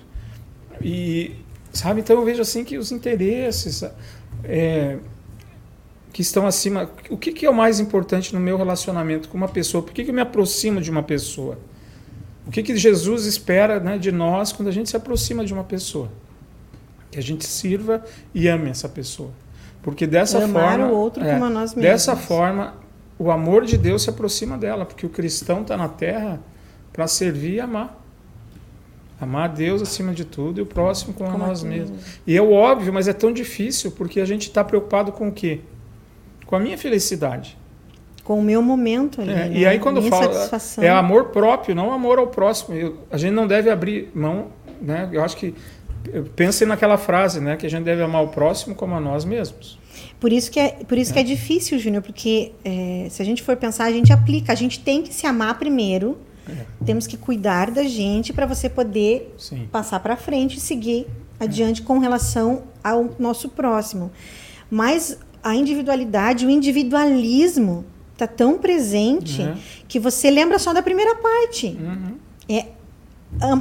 E, 0.80 1.34
sabe, 1.72 2.00
então 2.00 2.16
eu 2.16 2.24
vejo 2.24 2.40
assim 2.42 2.62
que 2.62 2.78
os 2.78 2.92
interesses 2.92 3.82
é, 4.44 4.98
que 6.12 6.22
estão 6.22 6.46
acima. 6.46 6.88
O 7.10 7.16
que, 7.16 7.32
que 7.32 7.44
é 7.44 7.50
o 7.50 7.54
mais 7.54 7.80
importante 7.80 8.32
no 8.32 8.40
meu 8.40 8.56
relacionamento 8.56 9.28
com 9.28 9.36
uma 9.36 9.48
pessoa? 9.48 9.82
Por 9.82 9.92
que, 9.92 10.04
que 10.04 10.10
eu 10.10 10.14
me 10.14 10.20
aproximo 10.20 10.80
de 10.80 10.90
uma 10.90 11.02
pessoa? 11.02 11.58
O 12.46 12.50
que, 12.52 12.62
que 12.62 12.76
Jesus 12.76 13.26
espera 13.26 13.80
né, 13.80 13.98
de 13.98 14.12
nós 14.12 14.52
quando 14.52 14.68
a 14.68 14.72
gente 14.72 14.88
se 14.88 14.96
aproxima 14.96 15.44
de 15.44 15.52
uma 15.52 15.64
pessoa? 15.64 16.10
Que 17.16 17.20
a 17.20 17.22
gente 17.22 17.46
sirva 17.46 18.04
e 18.34 18.46
ame 18.46 18.68
essa 18.68 18.90
pessoa. 18.90 19.30
Porque 19.82 20.06
dessa 20.06 20.44
Amar 20.44 20.76
forma. 20.78 20.86
o 20.92 20.94
outro 20.94 21.24
é, 21.24 21.32
como 21.32 21.46
a 21.46 21.48
nós 21.48 21.74
mesmos. 21.74 21.82
Dessa 21.82 22.14
forma, 22.14 22.74
o 23.18 23.30
amor 23.30 23.64
de 23.64 23.78
Deus 23.78 24.02
se 24.02 24.10
aproxima 24.10 24.58
dela, 24.58 24.84
porque 24.84 25.06
o 25.06 25.08
cristão 25.08 25.62
está 25.62 25.78
na 25.78 25.88
terra 25.88 26.38
para 26.92 27.06
servir 27.06 27.54
e 27.54 27.60
amar. 27.60 28.02
Amar 29.18 29.44
a 29.44 29.48
Deus 29.48 29.80
acima 29.80 30.12
de 30.12 30.26
tudo 30.26 30.58
e 30.58 30.62
o 30.62 30.66
próximo 30.66 31.14
como, 31.14 31.30
Como 31.30 31.42
a 31.42 31.48
nós 31.48 31.62
mesmos. 31.62 31.90
mesmo. 31.92 32.04
E 32.26 32.36
é 32.36 32.42
óbvio, 32.42 32.92
mas 32.92 33.08
é 33.08 33.14
tão 33.14 33.32
difícil 33.32 33.92
porque 33.92 34.20
a 34.20 34.26
gente 34.26 34.42
está 34.48 34.62
preocupado 34.62 35.10
com 35.10 35.28
o 35.28 35.32
quê? 35.32 35.60
Com 36.44 36.54
a 36.54 36.60
minha 36.60 36.76
felicidade. 36.76 37.56
Com 38.24 38.38
o 38.40 38.42
meu 38.42 38.60
momento 38.60 39.22
ali. 39.22 39.30
É, 39.30 39.34
né? 39.48 39.52
E 39.54 39.64
aí 39.64 39.78
quando 39.78 40.00
Minha 40.02 40.10
fala 40.10 40.50
é 40.82 40.90
amor 40.90 41.26
próprio, 41.28 41.74
não 41.74 41.94
amor 41.94 42.18
ao 42.18 42.26
próximo. 42.26 42.76
Eu- 42.76 42.98
a 43.10 43.16
gente 43.16 43.32
não 43.32 43.46
deve 43.46 43.70
abrir 43.70 44.10
mão, 44.14 44.48
né? 44.82 45.08
Eu 45.10 45.24
acho 45.24 45.34
que 45.38 45.54
pensem 46.34 46.66
naquela 46.66 46.96
frase, 46.98 47.40
né? 47.40 47.56
Que 47.56 47.66
a 47.66 47.70
gente 47.70 47.84
deve 47.84 48.02
amar 48.02 48.22
o 48.24 48.28
próximo 48.28 48.74
como 48.74 48.94
a 48.94 49.00
nós 49.00 49.24
mesmos. 49.24 49.78
Por 50.20 50.32
isso 50.32 50.50
que 50.50 50.58
é, 50.60 50.68
por 50.70 50.96
isso 50.96 51.12
que 51.12 51.18
é 51.18 51.22
difícil, 51.22 51.78
Júnior, 51.78 52.02
porque 52.02 52.52
é, 52.64 53.06
se 53.10 53.20
a 53.20 53.24
gente 53.24 53.42
for 53.42 53.56
pensar, 53.56 53.84
a 53.84 53.92
gente 53.92 54.12
aplica. 54.12 54.52
A 54.52 54.56
gente 54.56 54.80
tem 54.80 55.02
que 55.02 55.12
se 55.12 55.26
amar 55.26 55.58
primeiro. 55.58 56.18
Temos 56.84 57.08
que 57.08 57.16
cuidar 57.16 57.72
da 57.72 57.82
gente 57.82 58.32
para 58.32 58.46
você 58.46 58.68
poder 58.68 59.34
Sim. 59.36 59.68
passar 59.72 59.98
para 59.98 60.16
frente 60.16 60.58
e 60.58 60.60
seguir 60.60 61.06
adiante 61.40 61.82
com 61.82 61.98
relação 61.98 62.62
ao 62.84 63.10
nosso 63.18 63.48
próximo. 63.48 64.12
Mas 64.70 65.18
a 65.42 65.56
individualidade, 65.56 66.46
o 66.46 66.50
individualismo 66.50 67.84
está 68.12 68.26
tão 68.28 68.58
presente 68.58 69.42
Né? 69.42 69.58
que 69.88 69.98
você 69.98 70.30
lembra 70.30 70.58
só 70.58 70.72
da 70.72 70.82
primeira 70.82 71.16
parte. 71.16 71.76
Uhum. 71.80 72.14
É, 72.48 72.66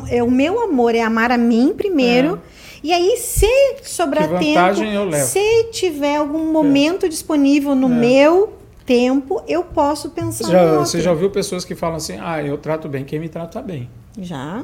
é 0.10 0.24
o 0.24 0.30
meu 0.32 0.62
amor 0.62 0.96
é 0.96 1.02
amar 1.02 1.32
a 1.32 1.38
mim 1.38 1.74
primeiro. 1.76 2.42
E 2.84 2.94
aí, 2.94 3.18
se 3.18 3.48
sobrar 3.84 4.32
É. 4.32 4.38
Tempo, 4.38 5.16
se 5.16 5.64
tiver 5.72 6.18
algum 6.18 6.52
momento 6.52 7.10
disponível 7.10 7.74
no 7.74 7.88
É. 7.88 7.96
meu 7.98 8.54
tempo, 8.86 9.42
eu 9.48 9.64
posso 9.64 10.12
pensar 10.12 10.46
Você 10.46 10.52
já, 10.52 10.66
no 10.72 10.80
você 10.86 11.02
já 11.02 11.12
ouviu 11.12 11.32
pessoas 11.32 11.66
que 11.66 11.74
falam 11.74 11.96
assim: 11.98 12.18
ah, 12.22 12.44
eu 12.44 12.58
trato 12.58 12.88
bem 12.88 13.04
quem 13.04 13.20
me 13.20 13.28
trata 13.28 13.60
bem. 13.62 13.90
Já? 14.20 14.64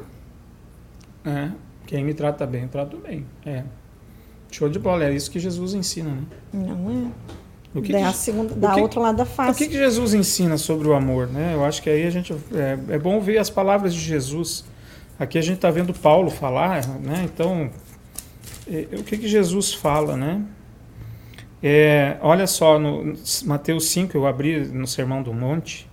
É, 1.26 1.50
quem 1.88 2.04
me 2.04 2.14
trata 2.14 2.46
bem, 2.46 2.64
eu 2.64 2.70
trato 2.70 2.98
bem. 2.98 3.26
É. 3.46 3.64
Show 4.52 4.70
de 4.70 4.80
bola, 4.80 5.06
é 5.06 5.14
isso 5.14 5.32
que 5.32 5.40
Jesus 5.40 5.74
ensina, 5.74 6.10
né? 6.12 6.22
Não 6.54 6.92
é. 6.92 7.08
O 7.74 7.82
que, 7.82 7.94
Daí 7.94 8.04
que- 8.06 8.14
segunda, 8.18 8.54
o 8.54 8.58
da 8.58 8.74
que- 8.74 8.82
outro 8.82 9.00
lado 9.02 9.16
da 9.16 9.24
o 9.24 9.26
face. 9.26 9.58
que, 9.58 9.68
que 9.72 9.78
Jesus 9.78 10.14
ensina 10.14 10.58
sobre 10.58 10.88
o 10.90 10.94
amor, 10.94 11.28
né? 11.28 11.54
Eu 11.56 11.64
acho 11.64 11.82
que 11.82 11.90
aí 11.90 12.06
a 12.06 12.10
gente 12.10 12.34
é, 12.54 12.78
é 12.90 13.00
bom 13.00 13.20
ver 13.22 13.38
as 13.38 13.50
palavras 13.50 13.94
de 13.94 14.00
Jesus. 14.02 14.66
Aqui 15.22 15.38
a 15.38 15.42
gente 15.42 15.58
está 15.58 15.70
vendo 15.70 15.94
Paulo 15.94 16.32
falar, 16.32 16.84
né? 17.00 17.22
Então, 17.24 17.70
é, 18.68 18.88
o 18.98 19.04
que, 19.04 19.20
que 19.20 19.28
Jesus 19.28 19.72
fala, 19.72 20.18
né? 20.18 20.42
É, 21.62 22.18
olha 22.22 22.48
só, 22.48 22.80
no 22.80 23.14
Mateus 23.46 23.86
5, 23.90 24.18
eu 24.18 24.26
abri 24.26 24.66
no 24.66 24.88
Sermão 24.88 25.22
do 25.22 25.32
Monte, 25.32 25.88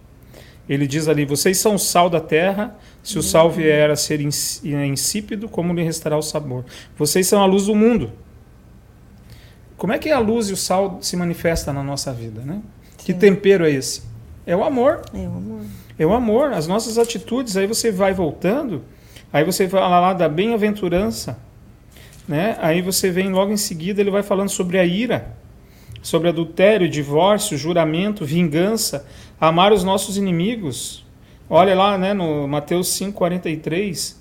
ele 0.67 0.87
diz 0.87 1.09
ali: 1.09 1.27
Vocês 1.27 1.59
são 1.59 1.75
o 1.75 1.79
sal 1.79 2.09
da 2.09 2.21
terra, 2.23 2.75
se 3.03 3.19
o 3.19 3.23
sal 3.23 3.51
vier 3.51 3.91
a 3.91 3.97
ser 3.97 4.23
ins- 4.23 4.65
insípido, 4.65 5.47
como 5.47 5.75
lhe 5.75 5.83
restará 5.83 6.17
o 6.17 6.23
sabor? 6.23 6.65
Vocês 6.97 7.27
são 7.27 7.43
a 7.43 7.45
luz 7.45 7.67
do 7.67 7.75
mundo. 7.75 8.11
Como 9.77 9.93
é 9.93 9.99
que 9.99 10.11
a 10.11 10.19
luz 10.19 10.49
e 10.49 10.55
o 10.55 10.57
sal 10.57 11.01
se 11.03 11.19
manifestam 11.19 11.75
na 11.75 11.83
nossa 11.83 12.15
vida, 12.15 12.41
né? 12.41 12.63
Que 12.97 13.13
Sim. 13.13 13.19
tempero 13.19 13.67
é 13.67 13.71
esse? 13.71 14.05
É 14.47 14.57
o 14.57 14.65
amor. 14.65 15.03
É 15.13 15.19
o 15.19 15.27
amor. 15.37 15.61
É 15.99 16.07
o 16.07 16.15
amor, 16.15 16.53
as 16.55 16.67
nossas 16.67 16.97
atitudes. 16.97 17.59
Aí 17.59 17.67
você 17.67 17.93
vai 17.93 18.15
voltando, 18.15 18.83
aí 19.33 19.45
você 19.45 19.69
fala 19.69 20.01
lá 20.01 20.13
da 20.13 20.29
bem-aventurança, 20.29 21.39
né? 22.27 22.57
Aí 22.61 22.83
você 22.83 23.11
vem 23.11 23.31
logo 23.31 23.53
em 23.53 23.57
seguida, 23.57 24.01
ele 24.01 24.11
vai 24.11 24.23
falando 24.23 24.49
sobre 24.49 24.79
a 24.79 24.85
ira, 24.85 25.37
sobre 26.03 26.29
adultério, 26.29 26.89
divórcio, 26.89 27.57
juramento, 27.57 28.25
vingança, 28.25 29.07
amar 29.41 29.73
os 29.73 29.83
nossos 29.83 30.17
inimigos. 30.17 31.05
Olha 31.49 31.75
lá, 31.75 31.97
né, 31.97 32.13
no 32.13 32.47
Mateus 32.47 32.89
5:43, 32.89 34.17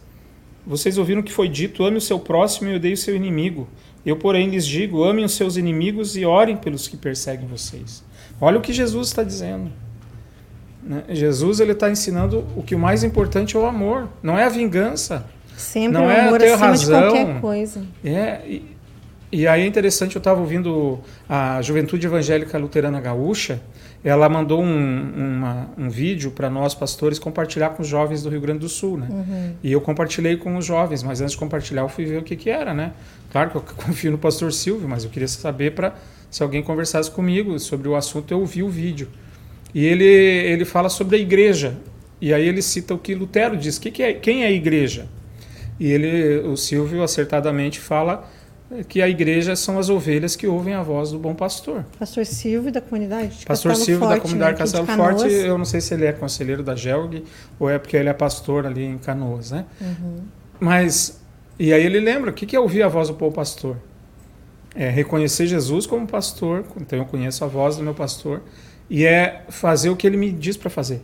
vocês 0.65 0.97
ouviram 0.97 1.21
que 1.21 1.31
foi 1.31 1.47
dito: 1.47 1.83
ame 1.83 1.97
o 1.97 2.01
seu 2.01 2.19
próximo 2.19 2.69
e 2.69 2.75
odeie 2.75 2.93
o 2.93 2.97
seu 2.97 3.15
inimigo. 3.15 3.67
Eu, 4.05 4.15
porém, 4.15 4.49
lhes 4.49 4.65
digo: 4.65 5.03
amem 5.03 5.25
os 5.25 5.33
seus 5.33 5.57
inimigos 5.57 6.15
e 6.15 6.25
orem 6.25 6.55
pelos 6.55 6.87
que 6.87 6.95
perseguem 6.95 7.47
vocês. 7.47 8.03
Olha 8.39 8.57
o 8.57 8.61
que 8.61 8.71
Jesus 8.71 9.07
está 9.07 9.23
dizendo. 9.23 9.71
Né? 10.87 11.03
Jesus 11.09 11.59
ele 11.59 11.73
está 11.73 11.89
ensinando 11.91 12.45
o 12.55 12.63
que 12.63 12.73
o 12.75 12.79
mais 12.79 13.03
importante 13.03 13.55
é 13.55 13.59
o 13.59 13.65
amor, 13.65 14.07
não 14.23 14.37
é 14.37 14.45
a 14.45 14.49
vingança. 14.49 15.25
Sempre 15.57 15.93
Não 15.93 16.05
o 16.05 16.09
é 16.09 16.21
amor 16.27 16.39
ter 16.39 16.51
acima 16.51 16.67
razão. 16.67 17.01
de 17.01 17.07
qualquer 17.15 17.41
coisa. 17.41 17.81
É, 18.05 18.41
e, 18.47 18.75
e 19.31 19.47
aí 19.47 19.63
é 19.63 19.65
interessante, 19.67 20.15
eu 20.15 20.19
estava 20.19 20.39
ouvindo 20.39 20.99
a 21.27 21.61
Juventude 21.61 22.05
Evangélica 22.05 22.57
Luterana 22.57 23.01
Gaúcha, 23.01 23.59
ela 24.03 24.29
mandou 24.29 24.61
um, 24.61 25.11
uma- 25.17 25.69
um 25.77 25.89
vídeo 25.89 26.29
para 26.31 26.49
nós 26.49 26.75
pastores 26.75 27.17
compartilhar 27.17 27.71
com 27.71 27.81
os 27.81 27.87
jovens 27.87 28.21
do 28.21 28.29
Rio 28.29 28.39
Grande 28.39 28.59
do 28.59 28.69
Sul, 28.69 28.97
né? 28.99 29.07
Uhum. 29.09 29.51
E 29.63 29.71
eu 29.71 29.81
compartilhei 29.81 30.37
com 30.37 30.55
os 30.55 30.63
jovens, 30.65 31.01
mas 31.01 31.19
antes 31.19 31.31
de 31.33 31.39
compartilhar 31.39 31.81
eu 31.81 31.89
fui 31.89 32.05
ver 32.05 32.19
o 32.19 32.23
que, 32.23 32.35
que 32.35 32.49
era, 32.49 32.73
né? 32.73 32.91
Claro 33.31 33.49
que 33.49 33.57
eu 33.57 33.63
confio 33.85 34.11
no 34.11 34.17
pastor 34.19 34.53
Silvio, 34.53 34.87
mas 34.87 35.03
eu 35.03 35.09
queria 35.09 35.27
saber 35.27 35.71
para 35.73 35.95
se 36.29 36.43
alguém 36.43 36.61
conversasse 36.61 37.09
comigo 37.09 37.57
sobre 37.59 37.87
o 37.89 37.95
assunto, 37.95 38.31
eu 38.31 38.39
ouvi 38.39 38.61
o 38.61 38.69
vídeo. 38.69 39.07
E 39.73 39.85
ele, 39.85 40.05
ele 40.05 40.65
fala 40.65 40.89
sobre 40.89 41.17
a 41.17 41.19
igreja. 41.19 41.75
E 42.19 42.33
aí 42.33 42.47
ele 42.47 42.61
cita 42.61 42.93
o 42.93 42.97
que 42.97 43.13
Lutero 43.13 43.55
diz. 43.55 43.77
Que 43.77 43.91
que 43.91 44.03
é, 44.03 44.13
quem 44.13 44.43
é 44.43 44.47
a 44.47 44.51
igreja? 44.51 45.07
E 45.79 45.91
ele, 45.91 46.39
o 46.47 46.57
Silvio 46.57 47.03
acertadamente 47.03 47.79
fala 47.79 48.27
que 48.87 49.01
a 49.01 49.07
igreja 49.07 49.55
são 49.55 49.79
as 49.79 49.89
ovelhas 49.89 50.35
que 50.35 50.45
ouvem 50.45 50.73
a 50.73 50.83
voz 50.83 51.11
do 51.11 51.19
bom 51.19 51.33
pastor. 51.33 51.85
Pastor 51.97 52.25
Silvio 52.25 52.71
da 52.71 52.81
comunidade 52.81 53.37
de 53.37 53.45
Pastor 53.45 53.71
Castelo 53.71 53.85
Silvio 53.85 53.99
Forte, 53.99 54.15
da 54.15 54.21
comunidade 54.21 54.51
né, 54.51 54.57
Castelo 54.57 54.87
Forte, 54.87 55.33
eu 55.33 55.57
não 55.57 55.65
sei 55.65 55.79
se 55.79 55.93
ele 55.93 56.05
é 56.05 56.11
conselheiro 56.11 56.63
da 56.63 56.75
GELG 56.75 57.23
ou 57.57 57.69
é 57.69 57.79
porque 57.79 57.95
ele 57.95 58.09
é 58.09 58.13
pastor 58.13 58.65
ali 58.65 58.83
em 58.83 58.97
Canoas, 58.97 59.51
né? 59.51 59.65
Uhum. 59.79 60.17
Mas 60.59 61.21
E 61.57 61.71
aí 61.71 61.85
ele 61.85 61.99
lembra, 61.99 62.31
o 62.31 62.33
que, 62.33 62.45
que 62.45 62.55
é 62.55 62.59
ouvir 62.59 62.83
a 62.83 62.89
voz 62.89 63.07
do 63.07 63.13
bom 63.13 63.31
pastor? 63.31 63.77
É 64.75 64.89
reconhecer 64.89 65.47
Jesus 65.47 65.87
como 65.87 66.05
pastor, 66.05 66.65
então 66.81 66.99
eu 66.99 67.05
conheço 67.05 67.45
a 67.45 67.47
voz 67.47 67.77
do 67.77 67.83
meu 67.83 67.93
pastor, 67.93 68.41
e 68.89 69.05
é 69.05 69.43
fazer 69.49 69.89
o 69.89 69.95
que 69.95 70.05
ele 70.07 70.17
me 70.17 70.31
diz 70.31 70.57
para 70.57 70.69
fazer. 70.69 71.01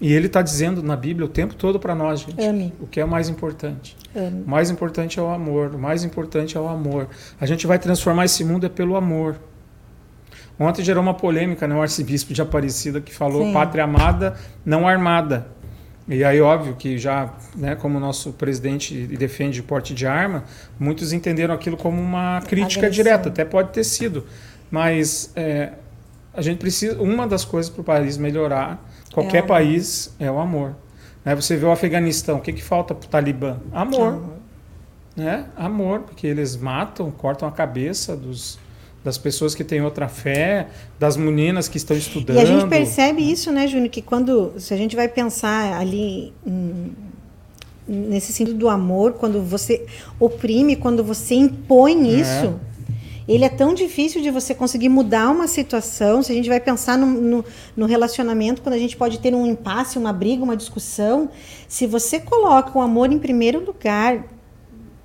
E 0.00 0.12
ele 0.12 0.26
está 0.26 0.42
dizendo 0.42 0.82
na 0.82 0.96
Bíblia 0.96 1.26
o 1.26 1.28
tempo 1.28 1.54
todo 1.54 1.78
para 1.78 1.94
nós, 1.94 2.20
gente, 2.20 2.42
Ame. 2.44 2.72
o 2.80 2.86
que 2.88 3.00
é 3.00 3.04
mais 3.04 3.28
importante. 3.28 3.96
Ame. 4.16 4.42
O 4.42 4.50
mais 4.50 4.68
importante 4.68 5.20
é 5.20 5.22
o 5.22 5.28
amor, 5.28 5.74
o 5.74 5.78
mais 5.78 6.02
importante 6.02 6.56
é 6.56 6.60
o 6.60 6.66
amor. 6.66 7.08
A 7.40 7.46
gente 7.46 7.66
vai 7.66 7.78
transformar 7.78 8.24
esse 8.24 8.44
mundo 8.44 8.66
é 8.66 8.68
pelo 8.68 8.96
amor. 8.96 9.36
Ontem 10.58 10.82
gerou 10.84 11.02
uma 11.02 11.14
polêmica, 11.14 11.68
né? 11.68 11.74
O 11.74 11.82
arcebispo 11.82 12.34
de 12.34 12.42
Aparecida 12.42 13.00
que 13.00 13.14
falou 13.14 13.44
Sim. 13.44 13.52
pátria 13.52 13.84
amada, 13.84 14.36
não 14.64 14.88
armada. 14.88 15.46
E 16.08 16.24
aí, 16.24 16.40
óbvio 16.40 16.74
que 16.74 16.98
já, 16.98 17.32
né, 17.56 17.76
como 17.76 17.96
o 17.96 18.00
nosso 18.00 18.32
presidente 18.32 19.06
defende 19.06 19.62
porte 19.62 19.94
de 19.94 20.04
arma, 20.04 20.44
muitos 20.78 21.12
entenderam 21.12 21.54
aquilo 21.54 21.76
como 21.76 22.00
uma 22.02 22.40
crítica 22.42 22.86
Agressão. 22.86 23.04
direta, 23.04 23.28
até 23.28 23.44
pode 23.44 23.70
ter 23.70 23.84
sido. 23.84 24.26
Mas 24.72 25.30
é, 25.36 25.74
a 26.34 26.42
gente 26.42 26.58
precisa. 26.58 27.00
Uma 27.00 27.28
das 27.28 27.44
coisas 27.44 27.70
para 27.70 27.82
o 27.82 27.84
país 27.84 28.16
melhorar, 28.16 28.84
qualquer 29.14 29.44
amor. 29.44 29.48
país, 29.48 30.12
é 30.18 30.28
o 30.28 30.40
amor. 30.40 30.74
Né, 31.24 31.36
você 31.36 31.56
vê 31.56 31.64
o 31.64 31.70
Afeganistão, 31.70 32.38
o 32.38 32.40
que, 32.40 32.52
que 32.52 32.62
falta 32.64 32.92
para 32.92 33.06
o 33.06 33.08
Talibã? 33.08 33.58
Amor 33.70 34.40
né? 35.16 35.46
Amor, 35.56 36.00
porque 36.00 36.26
eles 36.26 36.56
matam, 36.56 37.10
cortam 37.10 37.48
a 37.48 37.52
cabeça 37.52 38.16
dos, 38.16 38.58
das 39.04 39.18
pessoas 39.18 39.54
que 39.54 39.62
têm 39.62 39.82
outra 39.82 40.08
fé, 40.08 40.68
das 40.98 41.16
meninas 41.16 41.68
que 41.68 41.76
estão 41.76 41.96
estudando. 41.96 42.36
E 42.36 42.40
a 42.40 42.44
gente 42.44 42.66
percebe 42.68 43.22
isso, 43.22 43.52
né, 43.52 43.66
Júnior, 43.66 43.90
que 43.90 44.02
quando 44.02 44.52
se 44.58 44.72
a 44.72 44.76
gente 44.76 44.96
vai 44.96 45.08
pensar 45.08 45.78
ali 45.78 46.32
nesse 47.86 48.32
sentido 48.32 48.56
do 48.56 48.68
amor, 48.68 49.14
quando 49.14 49.42
você 49.42 49.84
oprime, 50.18 50.76
quando 50.76 51.04
você 51.04 51.34
impõe 51.34 52.20
isso, 52.20 52.58
ele 53.34 53.44
é 53.44 53.48
tão 53.48 53.72
difícil 53.72 54.20
de 54.20 54.30
você 54.30 54.54
conseguir 54.54 54.88
mudar 54.88 55.30
uma 55.30 55.48
situação. 55.48 56.22
Se 56.22 56.32
a 56.32 56.34
gente 56.34 56.48
vai 56.48 56.60
pensar 56.60 56.98
no, 56.98 57.06
no, 57.06 57.44
no 57.76 57.86
relacionamento, 57.86 58.60
quando 58.60 58.74
a 58.74 58.78
gente 58.78 58.96
pode 58.96 59.18
ter 59.20 59.34
um 59.34 59.46
impasse, 59.46 59.98
uma 59.98 60.12
briga, 60.12 60.44
uma 60.44 60.56
discussão, 60.56 61.30
se 61.66 61.86
você 61.86 62.20
coloca 62.20 62.78
o 62.78 62.82
amor 62.82 63.10
em 63.10 63.18
primeiro 63.18 63.64
lugar 63.64 64.24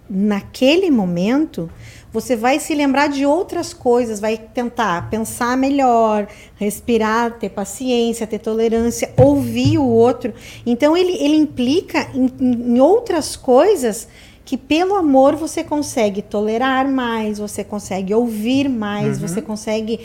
naquele 0.09 0.91
momento, 0.91 1.69
você 2.11 2.35
vai 2.35 2.59
se 2.59 2.73
lembrar 2.73 3.07
de 3.07 3.25
outras 3.25 3.73
coisas, 3.73 4.19
vai 4.19 4.37
tentar 4.37 5.09
pensar 5.09 5.57
melhor, 5.57 6.27
respirar, 6.55 7.37
ter 7.37 7.49
paciência, 7.49 8.25
ter 8.25 8.39
tolerância, 8.39 9.13
ouvir 9.17 9.77
o 9.77 9.85
outro. 9.85 10.33
Então 10.65 10.95
ele, 10.95 11.13
ele 11.13 11.35
implica 11.35 12.09
em, 12.13 12.31
em 12.39 12.79
outras 12.79 13.35
coisas 13.35 14.07
que 14.47 14.55
pelo 14.55 14.95
amor 14.95 15.35
você 15.35 15.61
consegue 15.61 16.21
tolerar 16.21 16.89
mais, 16.89 17.37
você 17.37 17.65
consegue 17.65 18.13
ouvir 18.13 18.69
mais, 18.69 19.21
Uhum. 19.21 19.27
você 19.27 19.41
consegue 19.41 19.99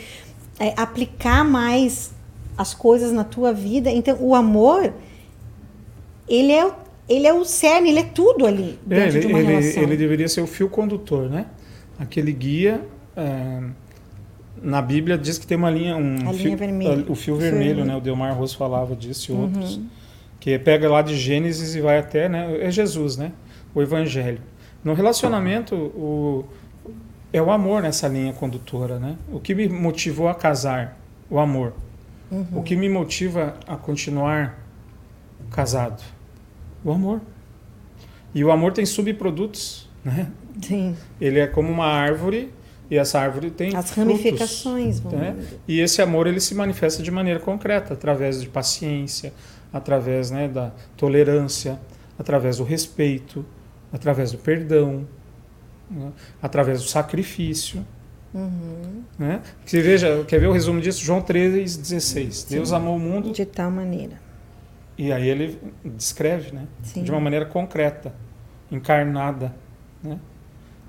é, 0.59 0.73
aplicar 0.75 1.45
mais 1.45 2.11
as 2.57 2.73
coisas 2.73 3.11
na 3.13 3.23
tua 3.23 3.53
vida. 3.53 3.89
Então 3.89 4.17
o 4.19 4.35
amor 4.35 4.93
ele 6.27 6.51
é 6.51 6.65
o- 6.65 6.73
ele 7.07 7.25
é 7.27 7.33
o 7.33 7.43
cerne, 7.45 7.89
ele 7.89 7.99
é 7.99 8.03
tudo 8.03 8.45
ali 8.45 8.77
É, 8.89 8.89
dentro 8.89 9.17
ele, 9.17 9.19
de 9.21 9.27
uma 9.27 9.39
ele- 9.39 9.47
relação. 9.47 9.83
ele 9.83 9.97
deveria 9.97 10.27
ser 10.27 10.41
o 10.41 10.47
fio 10.47 10.69
condutor, 10.69 11.29
né? 11.29 11.45
Aquele 11.97 12.31
guia. 12.31 12.81
é, 13.15 13.59
na 14.61 14.81
Bíblia 14.81 15.17
diz 15.19 15.37
que 15.37 15.45
tem 15.45 15.55
uma 15.55 15.69
linha, 15.69 15.95
um 15.95 16.15
A 16.29 16.33
fio, 16.33 16.45
linha 16.45 16.57
vermelha. 16.57 17.05
o 17.07 17.13
fio 17.13 17.35
vermelho, 17.35 17.57
vermelho. 17.59 17.79
Uhum. 17.81 17.85
né? 17.85 17.95
O 17.95 18.01
Delmar 18.01 18.35
Rosso 18.35 18.57
falava 18.57 18.95
disso 18.95 19.31
e 19.31 19.35
outros. 19.35 19.79
Que 20.39 20.57
pega 20.57 20.89
lá 20.89 21.01
de 21.03 21.15
Gênesis 21.15 21.75
e 21.75 21.79
vai 21.81 21.99
até, 21.99 22.27
né? 22.27 22.57
É 22.59 22.71
Jesus, 22.71 23.15
né? 23.15 23.31
O 23.73 23.81
Evangelho. 23.81 24.41
No 24.83 24.93
relacionamento, 24.93 25.75
o, 25.75 26.45
é 27.31 27.41
o 27.41 27.49
amor 27.49 27.81
nessa 27.81 28.07
linha 28.07 28.33
condutora, 28.33 28.99
né? 28.99 29.15
O 29.31 29.39
que 29.39 29.55
me 29.55 29.67
motivou 29.67 30.27
a 30.27 30.35
casar? 30.35 30.97
O 31.29 31.39
amor. 31.39 31.73
Uhum. 32.29 32.45
O 32.53 32.63
que 32.63 32.75
me 32.75 32.89
motiva 32.89 33.55
a 33.65 33.75
continuar 33.75 34.59
casado? 35.49 36.03
O 36.83 36.91
amor. 36.91 37.21
E 38.35 38.43
o 38.43 38.51
amor 38.51 38.73
tem 38.73 38.85
subprodutos, 38.85 39.89
né? 40.03 40.29
Sim. 40.61 40.95
Ele 41.19 41.39
é 41.39 41.47
como 41.47 41.71
uma 41.71 41.85
árvore 41.85 42.51
e 42.89 42.97
essa 42.97 43.19
árvore 43.19 43.49
tem 43.49 43.75
As 43.75 43.91
frutos, 43.91 44.13
ramificações, 44.13 45.01
né? 45.03 45.35
E 45.67 45.79
esse 45.79 46.01
amor 46.01 46.27
ele 46.27 46.39
se 46.39 46.53
manifesta 46.53 47.01
de 47.01 47.09
maneira 47.09 47.39
concreta, 47.39 47.93
através 47.93 48.41
de 48.41 48.49
paciência, 48.49 49.33
através 49.71 50.29
né, 50.29 50.47
da 50.47 50.71
tolerância, 50.95 51.79
através 52.19 52.57
do 52.57 52.63
respeito, 52.63 53.45
através 53.93 54.31
do 54.31 54.39
perdão, 54.39 55.07
né? 55.89 56.11
através 56.41 56.81
do 56.81 56.87
sacrifício. 56.89 57.85
Uhum. 58.33 59.03
Né? 59.17 59.41
Você 59.63 59.79
veja, 59.79 60.25
quer 60.27 60.39
ver 60.39 60.47
o 60.47 60.51
resumo 60.51 60.81
disso? 60.81 61.03
João 61.05 61.21
3,16. 61.21 62.49
Deus 62.49 62.73
amou 62.73 62.95
o 62.95 62.99
mundo 62.99 63.31
De 63.31 63.45
tal 63.45 63.69
maneira. 63.69 64.19
e 64.97 65.13
aí 65.13 65.29
ele 65.29 65.59
descreve, 65.85 66.51
né? 66.51 66.65
Sim. 66.81 67.03
de 67.03 67.11
uma 67.11 67.19
maneira 67.19 67.45
concreta, 67.45 68.11
encarnada. 68.71 69.53
Né? 70.01 70.17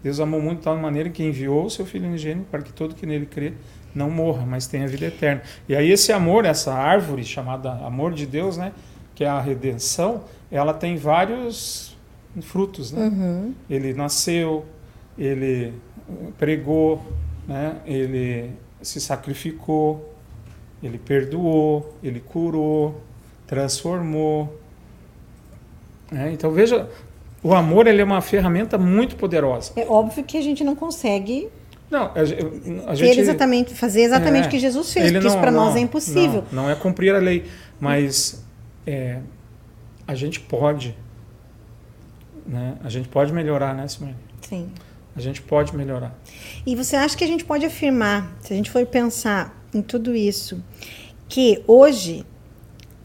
Deus 0.02 0.20
amou 0.20 0.40
muito 0.40 0.58
de 0.58 0.64
tal 0.64 0.76
maneira 0.78 1.10
que 1.10 1.22
enviou 1.22 1.66
o 1.66 1.70
seu 1.70 1.84
Filho 1.84 2.06
unigênito 2.08 2.46
para 2.50 2.62
que 2.62 2.72
todo 2.72 2.94
que 2.94 3.04
nele 3.06 3.26
crê 3.26 3.52
não 3.94 4.10
morra, 4.10 4.44
mas 4.44 4.66
tenha 4.66 4.88
vida 4.88 5.06
eterna. 5.06 5.42
E 5.68 5.76
aí 5.76 5.90
esse 5.90 6.12
amor, 6.12 6.44
essa 6.46 6.72
árvore 6.74 7.24
chamada 7.24 7.70
amor 7.72 8.12
de 8.12 8.26
Deus, 8.26 8.56
né, 8.56 8.72
que 9.14 9.22
é 9.22 9.28
a 9.28 9.40
redenção, 9.40 10.24
ela 10.50 10.74
tem 10.74 10.96
vários 10.96 11.93
frutos. 12.42 12.92
Né? 12.92 13.06
Uhum. 13.06 13.54
Ele 13.68 13.92
nasceu, 13.94 14.64
ele 15.18 15.72
eh, 16.08 16.12
pregou, 16.38 17.00
né? 17.46 17.76
ele 17.86 18.50
se 18.82 19.00
sacrificou, 19.00 20.12
ele 20.82 20.98
perdoou, 20.98 21.96
ele 22.02 22.20
curou, 22.20 23.00
transformou. 23.46 24.58
né? 26.10 26.32
Então 26.32 26.50
veja, 26.50 26.88
o 27.42 27.54
amor 27.54 27.86
ele 27.86 28.00
é 28.00 28.04
uma 28.04 28.20
ferramenta 28.20 28.76
muito 28.78 29.16
poderosa. 29.16 29.72
É 29.76 29.86
óbvio 29.86 30.24
que 30.24 30.36
a 30.36 30.42
gente 30.42 30.62
não 30.64 30.74
consegue 30.74 31.48
Não, 31.90 32.04
a, 32.06 32.90
a 32.90 32.94
gente 32.94 33.20
exatamente, 33.20 33.74
fazer 33.74 34.02
exatamente 34.02 34.44
É, 34.44 34.48
o 34.48 34.50
que 34.50 34.58
Jesus 34.58 34.92
fez, 34.92 35.12
porque 35.12 35.26
isso 35.26 35.36
não- 35.36 35.40
para 35.40 35.50
nós 35.50 35.76
é 35.76 35.80
impossível. 35.80 36.44
Não, 36.50 36.64
não 36.64 36.70
é 36.70 36.74
cumprir 36.74 37.14
a 37.14 37.18
lei, 37.18 37.44
mas 37.80 38.44
é, 38.86 39.20
a 40.06 40.14
gente 40.14 40.40
pode, 40.40 40.96
né? 42.46 42.76
A 42.82 42.88
gente 42.88 43.08
pode 43.08 43.32
melhorar, 43.32 43.74
né, 43.74 43.86
Simone? 43.88 44.16
Sim. 44.40 44.70
A 45.16 45.20
gente 45.20 45.40
pode 45.40 45.76
melhorar. 45.76 46.16
E 46.66 46.74
você 46.74 46.96
acha 46.96 47.16
que 47.16 47.24
a 47.24 47.26
gente 47.26 47.44
pode 47.44 47.64
afirmar, 47.64 48.36
se 48.40 48.52
a 48.52 48.56
gente 48.56 48.70
for 48.70 48.84
pensar 48.86 49.64
em 49.72 49.80
tudo 49.80 50.14
isso, 50.14 50.62
que 51.28 51.62
hoje 51.66 52.26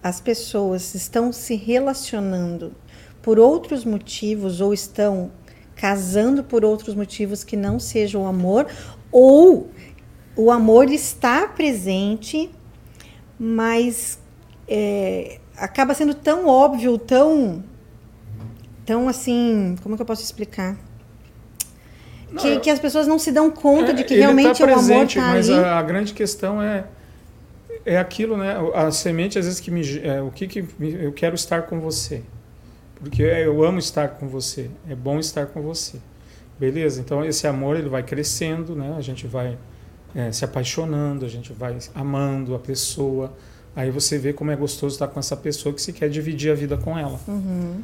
as 0.01 0.19
pessoas 0.19 0.95
estão 0.95 1.31
se 1.31 1.55
relacionando 1.55 2.73
por 3.21 3.37
outros 3.37 3.85
motivos 3.85 4.61
ou 4.61 4.73
estão 4.73 5.31
casando 5.75 6.43
por 6.43 6.65
outros 6.65 6.95
motivos 6.95 7.43
que 7.43 7.55
não 7.55 7.79
sejam 7.79 8.23
o 8.23 8.27
amor, 8.27 8.67
ou 9.11 9.69
o 10.35 10.51
amor 10.51 10.89
está 10.89 11.47
presente, 11.47 12.49
mas 13.37 14.19
é, 14.67 15.39
acaba 15.57 15.93
sendo 15.93 16.13
tão 16.13 16.47
óbvio, 16.47 16.97
tão, 16.97 17.63
tão 18.89 19.07
assim, 19.07 19.75
como 19.83 19.93
é 19.93 19.95
que 19.97 20.01
eu 20.01 20.05
posso 20.05 20.23
explicar? 20.23 20.75
Não, 22.31 22.41
que, 22.41 22.59
que 22.59 22.69
as 22.69 22.79
pessoas 22.79 23.07
não 23.07 23.17
se 23.19 23.31
dão 23.31 23.49
conta 23.49 23.93
de 23.93 24.03
que 24.03 24.13
É, 24.13 24.17
ele 24.17 24.21
realmente 24.23 24.59
tá 24.59 24.65
o 24.65 24.69
amor 24.69 24.75
presente, 24.85 25.17
está 25.17 25.31
mas 25.31 25.49
ali. 25.49 25.59
a, 25.63 25.79
a 25.79 25.81
grande 25.83 26.13
questão 26.13 26.61
é 26.61 26.85
é 27.85 27.97
aquilo, 27.97 28.35
né? 28.37 28.55
A 28.75 28.91
semente 28.91 29.39
às 29.39 29.45
vezes 29.45 29.59
que 29.59 29.71
me 29.71 29.81
é, 30.03 30.21
o 30.21 30.29
que 30.31 30.47
que 30.47 30.61
me- 30.77 30.93
eu 31.07 31.11
quero 31.13 31.33
estar 31.35 31.63
com 31.63 31.79
você, 31.79 32.21
porque 32.99 33.23
eu 33.23 33.63
amo 33.63 33.79
estar 33.79 34.09
com 34.09 34.27
você, 34.27 34.69
é 34.89 34.95
bom 34.95 35.17
estar 35.19 35.45
com 35.47 35.61
você, 35.61 35.97
beleza? 36.59 36.99
Então 37.01 37.23
esse 37.25 37.47
amor 37.47 37.77
ele 37.77 37.89
vai 37.89 38.03
crescendo, 38.03 38.75
né? 38.75 38.95
A 38.97 39.01
gente 39.01 39.25
vai 39.27 39.57
é, 40.13 40.31
se 40.31 40.43
apaixonando, 40.43 41.25
a 41.25 41.29
gente 41.29 41.53
vai 41.53 41.77
amando 41.95 42.53
a 42.55 42.59
pessoa. 42.59 43.31
Aí 43.75 43.89
você 43.91 44.17
vê 44.17 44.33
como 44.33 44.51
é 44.51 44.55
gostoso 44.55 44.95
estar 44.95 45.07
com 45.07 45.19
essa 45.19 45.37
pessoa 45.37 45.73
que 45.73 45.81
se 45.81 45.93
quer 45.93 46.09
dividir 46.09 46.51
a 46.51 46.55
vida 46.55 46.75
com 46.77 46.97
ela. 46.97 47.19
Uhum. 47.27 47.81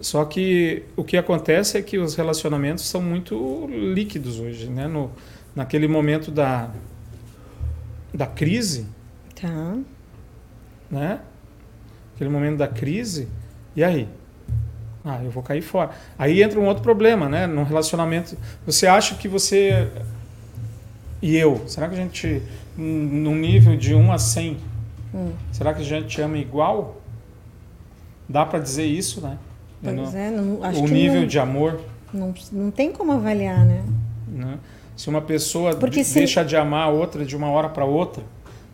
Só 0.00 0.24
que 0.24 0.84
o 0.96 1.02
que 1.04 1.16
acontece 1.16 1.76
é 1.78 1.82
que 1.82 1.98
os 1.98 2.14
relacionamentos 2.14 2.84
são 2.84 3.02
muito 3.02 3.66
líquidos 3.68 4.38
hoje, 4.38 4.68
né? 4.68 4.86
No, 4.86 5.10
naquele 5.54 5.88
momento 5.88 6.30
da, 6.30 6.70
da 8.14 8.26
crise, 8.26 8.86
Tá. 9.40 9.76
né? 10.90 11.20
Aquele 12.14 12.30
momento 12.30 12.56
da 12.58 12.66
crise, 12.68 13.28
e 13.76 13.82
aí? 13.84 14.08
Ah, 15.04 15.20
eu 15.22 15.30
vou 15.30 15.42
cair 15.42 15.62
fora. 15.62 15.90
Aí 16.18 16.42
entra 16.42 16.58
um 16.60 16.66
outro 16.66 16.82
problema, 16.82 17.28
né? 17.28 17.46
Num 17.46 17.62
relacionamento, 17.62 18.36
você 18.66 18.86
acha 18.86 19.14
que 19.14 19.28
você 19.28 19.88
e 21.22 21.36
eu, 21.36 21.62
será 21.66 21.88
que 21.88 21.94
a 21.94 21.98
gente 21.98 22.42
num 22.76 23.34
nível 23.34 23.76
de 23.76 23.94
1 23.94 24.12
a 24.12 24.18
100, 24.18 24.56
Hum. 25.14 25.32
será 25.50 25.72
que 25.72 25.80
a 25.80 25.84
gente 25.84 26.20
ama 26.20 26.36
igual? 26.36 27.00
Dá 28.28 28.44
para 28.44 28.58
dizer 28.58 28.84
isso, 28.84 29.20
né? 29.22 29.38
Pois 29.82 29.94
não- 29.96 30.18
é, 30.18 30.30
não, 30.30 30.64
acho 30.64 30.80
o 30.82 30.84
que 30.86 30.92
nível 30.92 31.20
não, 31.20 31.26
de 31.26 31.38
amor. 31.38 31.80
não, 32.12 32.34
não 32.52 32.70
tem 32.70 32.90
como 32.92 33.12
avaliar, 33.12 33.64
né? 33.64 33.82
né? 34.28 34.58
Se 34.96 35.08
uma 35.08 35.20
pessoa 35.20 35.74
de- 35.74 36.04
se- 36.04 36.14
deixa 36.18 36.44
de 36.44 36.56
amar 36.56 36.88
a 36.88 36.90
outra 36.90 37.24
de 37.24 37.36
uma 37.36 37.48
hora 37.50 37.68
para 37.68 37.84
outra, 37.84 38.22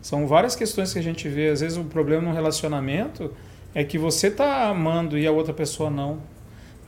são 0.01 0.25
várias 0.27 0.55
questões 0.55 0.91
que 0.93 0.99
a 0.99 1.03
gente 1.03 1.27
vê. 1.29 1.49
Às 1.49 1.61
vezes 1.61 1.77
o 1.77 1.83
problema 1.83 2.21
no 2.23 2.33
relacionamento 2.33 3.31
é 3.73 3.83
que 3.83 3.97
você 3.97 4.31
tá 4.31 4.67
amando 4.69 5.17
e 5.17 5.27
a 5.27 5.31
outra 5.31 5.53
pessoa 5.53 5.89
não. 5.89 6.17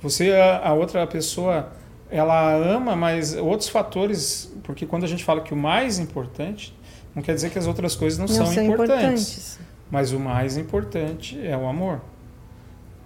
Você 0.01 0.31
a, 0.31 0.69
a 0.69 0.73
outra 0.73 1.05
pessoa 1.05 1.71
ela 2.09 2.55
ama, 2.55 2.95
mas 2.95 3.35
outros 3.35 3.69
fatores, 3.69 4.51
porque 4.63 4.85
quando 4.85 5.03
a 5.03 5.07
gente 5.07 5.23
fala 5.23 5.41
que 5.41 5.53
o 5.53 5.57
mais 5.57 5.99
importante, 5.99 6.73
não 7.13 7.21
quer 7.21 7.35
dizer 7.35 7.49
que 7.51 7.59
as 7.59 7.67
outras 7.67 7.95
coisas 7.95 8.17
não, 8.17 8.25
Não 8.27 8.33
são, 8.33 8.45
são 8.45 8.63
importantes, 8.63 8.99
importantes. 9.03 9.59
mas 9.91 10.11
o 10.13 10.19
mais 10.19 10.55
importante 10.57 11.37
é 11.45 11.55
o 11.57 11.67
amor. 11.67 11.99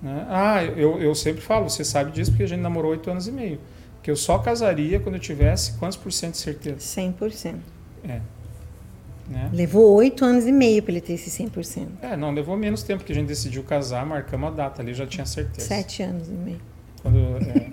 Né? 0.01 0.25
Ah, 0.29 0.63
eu, 0.63 0.99
eu 0.99 1.13
sempre 1.13 1.41
falo, 1.41 1.69
você 1.69 1.83
sabe 1.83 2.11
disso 2.11 2.31
porque 2.31 2.43
a 2.43 2.47
gente 2.47 2.61
namorou 2.61 2.91
oito 2.91 3.09
anos 3.09 3.27
e 3.27 3.31
meio. 3.31 3.59
Que 4.01 4.09
eu 4.09 4.15
só 4.15 4.39
casaria 4.39 4.99
quando 4.99 5.15
eu 5.15 5.21
tivesse 5.21 5.73
quantos 5.73 5.97
por 5.97 6.11
cento 6.11 6.33
de 6.33 6.39
certeza? 6.39 6.77
100%. 6.77 7.55
Né? 8.03 9.49
Levou 9.53 9.93
oito 9.93 10.25
anos 10.25 10.45
e 10.45 10.51
meio 10.51 10.81
para 10.83 10.91
ele 10.91 11.01
ter 11.01 11.13
esse 11.13 11.29
100%. 11.29 11.87
É, 12.01 12.17
não, 12.17 12.31
levou 12.31 12.57
menos 12.57 12.83
tempo 12.83 13.03
que 13.03 13.11
a 13.11 13.15
gente 13.15 13.27
decidiu 13.27 13.63
casar, 13.63 14.05
marcamos 14.05 14.49
a 14.49 14.51
data 14.51 14.81
ali, 14.81 14.93
já 14.93 15.05
tinha 15.05 15.25
certeza. 15.25 15.67
Sete 15.67 16.03
anos 16.03 16.27
e 16.27 16.33
meio. 16.33 16.59
Quando, 17.01 17.17
é, 17.17 17.71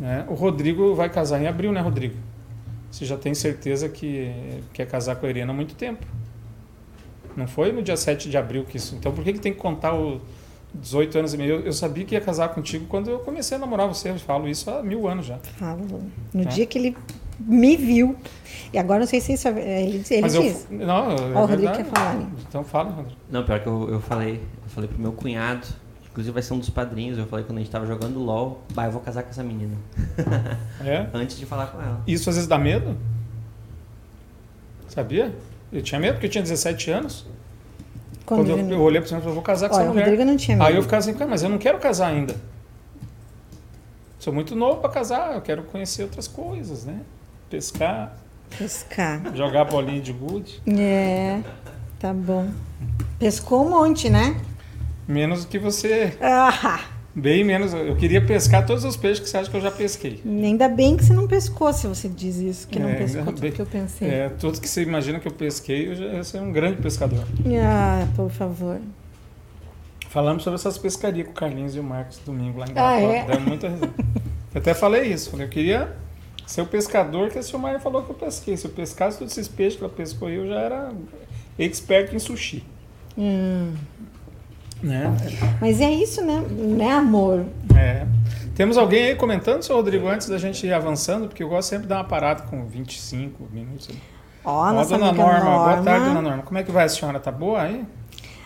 né? 0.00 0.26
O 0.28 0.34
Rodrigo 0.34 0.94
vai 0.94 1.08
casar 1.10 1.40
em 1.40 1.46
abril, 1.46 1.72
né, 1.72 1.80
Rodrigo? 1.80 2.16
Você 2.90 3.04
já 3.04 3.16
tem 3.16 3.34
certeza 3.34 3.88
que 3.88 4.32
quer 4.72 4.86
casar 4.86 5.16
com 5.16 5.26
a 5.26 5.28
Irena 5.28 5.52
há 5.52 5.54
muito 5.54 5.74
tempo. 5.74 6.04
Não 7.36 7.46
foi 7.46 7.70
no 7.70 7.82
dia 7.82 7.96
7 7.96 8.28
de 8.28 8.36
abril 8.36 8.64
que 8.64 8.76
isso. 8.76 8.96
Então 8.96 9.12
por 9.12 9.22
que, 9.22 9.34
que 9.34 9.40
tem 9.40 9.52
que 9.52 9.60
contar 9.60 9.94
os 9.94 10.20
18 10.74 11.18
anos 11.18 11.34
e 11.34 11.36
meio? 11.36 11.60
Eu, 11.60 11.72
sabia 11.72 12.04
que 12.04 12.14
ia 12.14 12.20
casar 12.20 12.48
contigo 12.50 12.86
quando 12.86 13.10
eu 13.10 13.18
comecei 13.20 13.56
a 13.56 13.60
namorar 13.60 13.86
você. 13.88 14.10
Eu 14.10 14.18
falo 14.18 14.48
isso 14.48 14.70
há 14.70 14.82
mil 14.82 15.06
anos 15.06 15.26
já. 15.26 15.38
Falo. 15.38 16.02
No 16.32 16.42
É. 16.42 16.44
dia 16.46 16.66
que 16.66 16.78
ele 16.78 16.96
me 17.38 17.76
viu. 17.76 18.16
E 18.72 18.78
agora 18.78 19.00
não 19.00 19.06
sei 19.06 19.20
se 19.20 19.34
isso 19.34 19.48
é. 19.48 19.82
Ele, 19.82 20.02
ele 20.10 20.20
Mas 20.22 20.34
eu. 20.34 20.42
Não, 20.70 21.10
é 21.10 21.40
o 21.42 21.46
Rodrigo 21.46 21.72
quer 21.72 21.84
falar 21.84 22.10
ali. 22.12 22.26
Então 22.48 22.64
fala, 22.64 22.90
Rodrigo. 22.90 23.16
Não, 23.30 23.44
pior 23.44 23.60
que 23.60 23.66
eu, 23.66 23.88
eu 23.90 24.00
falei. 24.00 24.34
Eu 24.64 24.68
falei 24.70 24.88
pro 24.88 24.98
meu 24.98 25.12
cunhado. 25.12 25.66
Inclusive 26.10 26.32
vai 26.34 26.42
ser 26.42 26.52
um 26.54 26.58
dos 26.58 26.68
padrinhos. 26.70 27.16
Eu 27.18 27.26
falei 27.26 27.44
quando 27.44 27.56
a 27.58 27.60
gente 27.60 27.70
tava 27.70 27.86
jogando 27.86 28.18
LOL. 28.18 28.62
Bah, 28.74 28.84
eu 28.86 28.92
vou 28.92 29.00
casar 29.00 29.22
com 29.22 29.30
essa 29.30 29.42
menina. 29.42 29.76
É? 30.84 31.06
Antes 31.14 31.38
de 31.38 31.46
falar 31.46 31.66
com 31.68 31.80
ela. 31.80 32.02
Isso 32.06 32.28
às 32.28 32.36
vezes 32.36 32.48
dá 32.48 32.58
medo? 32.58 32.96
Sabia? 34.88 35.34
Eu 35.72 35.80
tinha 35.82 35.98
medo 36.00 36.14
porque 36.14 36.26
eu 36.26 36.30
tinha 36.30 36.42
17 36.42 36.90
anos. 36.90 37.26
Quando, 38.24 38.46
Quando, 38.46 38.50
eu, 38.50 38.78
eu 38.78 38.80
olhei 38.80 39.00
para 39.00 39.08
você 39.08 39.14
e 39.14 39.18
falei, 39.18 39.30
eu 39.30 39.34
vou 39.34 39.42
casar 39.42 39.68
com 39.68 39.74
Olha, 39.74 39.82
essa 39.82 39.90
mulher. 39.92 40.04
Rodrigo 40.04 40.24
não 40.24 40.36
tinha 40.36 40.56
medo. 40.56 40.66
Aí 40.66 40.76
eu 40.76 40.82
ficava 40.82 40.98
assim, 41.00 41.14
mas 41.28 41.42
eu 41.42 41.48
não 41.48 41.58
quero 41.58 41.78
casar 41.78 42.08
ainda. 42.08 42.34
Sou 44.18 44.32
muito 44.32 44.54
novo 44.54 44.80
para 44.80 44.90
casar, 44.90 45.34
eu 45.34 45.40
quero 45.40 45.64
conhecer 45.64 46.04
outras 46.04 46.28
coisas, 46.28 46.84
né? 46.84 47.00
Pescar, 47.50 48.16
Pescar. 48.56 49.20
jogar 49.34 49.64
bolinha 49.64 50.00
de 50.00 50.12
gude. 50.12 50.62
É, 50.66 51.40
tá 51.98 52.14
bom. 52.14 52.48
Pescou 53.18 53.66
um 53.66 53.70
monte, 53.70 54.08
né? 54.08 54.40
Menos 55.08 55.44
do 55.44 55.48
que 55.48 55.58
você. 55.58 56.16
Ah, 56.20 56.80
Bem 57.14 57.44
menos. 57.44 57.74
Eu 57.74 57.94
queria 57.96 58.24
pescar 58.24 58.64
todos 58.64 58.84
os 58.84 58.96
peixes 58.96 59.20
que 59.20 59.28
você 59.28 59.36
acha 59.36 59.50
que 59.50 59.56
eu 59.56 59.60
já 59.60 59.70
pesquei. 59.70 60.22
ainda 60.24 60.68
bem 60.68 60.96
que 60.96 61.04
você 61.04 61.12
não 61.12 61.28
pescou, 61.28 61.70
se 61.72 61.86
você 61.86 62.08
diz 62.08 62.36
isso, 62.36 62.66
que 62.68 62.78
não 62.78 62.88
É, 62.88 62.94
pescou 62.94 63.24
tudo 63.26 63.40
bem. 63.40 63.52
que 63.52 63.60
eu 63.60 63.66
pensei. 63.66 64.08
É, 64.08 64.28
todos 64.30 64.58
que 64.58 64.68
você 64.68 64.82
imagina 64.82 65.20
que 65.20 65.28
eu 65.28 65.32
pesquei, 65.32 65.88
eu 65.88 65.94
já 65.94 66.24
sou 66.24 66.40
um 66.40 66.50
grande 66.52 66.80
pescador. 66.80 67.24
Ah, 67.62 68.06
por 68.16 68.30
favor. 68.30 68.80
Falamos 70.08 70.42
sobre 70.42 70.58
essas 70.58 70.76
pescarias 70.78 71.26
com 71.26 71.32
o 71.32 71.34
Carlinhos 71.34 71.74
e 71.76 71.80
o 71.80 71.82
Marcos 71.82 72.18
domingo 72.24 72.58
lá 72.60 72.66
em 72.66 72.72
Ah, 72.76 73.00
é? 73.00 73.24
Deu 73.26 73.40
muita 73.40 73.68
risada. 73.68 73.92
Eu 74.54 74.60
até 74.60 74.74
falei 74.74 75.10
isso. 75.12 75.30
Falei, 75.30 75.46
eu 75.46 75.50
queria 75.50 75.96
ser 76.46 76.60
o 76.62 76.66
pescador 76.66 77.30
que 77.30 77.38
a 77.38 77.42
Silmar 77.42 77.78
falou 77.80 78.02
que 78.02 78.10
eu 78.10 78.14
pesquei. 78.14 78.56
Se 78.56 78.66
eu 78.66 78.70
pescasse 78.70 79.18
todos 79.18 79.32
esses 79.36 79.48
peixes 79.48 79.78
que 79.78 79.84
ela 79.84 79.92
pescou, 79.92 80.28
eu 80.28 80.46
já 80.46 80.60
era 80.60 80.92
expert 81.58 82.14
em 82.14 82.18
sushi. 82.18 82.62
Hum, 83.16 83.72
Né? 84.82 85.14
mas 85.60 85.80
é 85.80 85.90
isso, 85.90 86.24
né? 86.24 86.42
Né, 86.50 86.90
amor? 86.90 87.44
É. 87.76 88.04
Temos 88.54 88.76
alguém 88.76 89.04
aí 89.06 89.14
comentando, 89.14 89.62
seu 89.62 89.76
Rodrigo, 89.76 90.08
antes 90.08 90.28
da 90.28 90.38
gente 90.38 90.66
ir 90.66 90.72
avançando, 90.72 91.28
porque 91.28 91.42
eu 91.42 91.48
gosto 91.48 91.68
sempre 91.70 91.84
de 91.84 91.88
dar 91.88 91.98
uma 91.98 92.04
parada 92.04 92.42
com 92.42 92.66
25 92.66 93.48
minutos. 93.52 93.88
Ó, 94.44 94.68
Ó, 94.68 94.72
nossa 94.72 94.90
dona 94.98 95.12
Norma. 95.12 95.40
Norma. 95.44 95.72
Boa 95.74 95.82
tarde, 95.82 96.06
dona 96.06 96.22
Norma. 96.22 96.42
Como 96.42 96.58
é 96.58 96.62
que 96.62 96.72
vai 96.72 96.84
a 96.84 96.88
senhora? 96.88 97.20
Tá 97.20 97.30
boa 97.30 97.62
aí? 97.62 97.84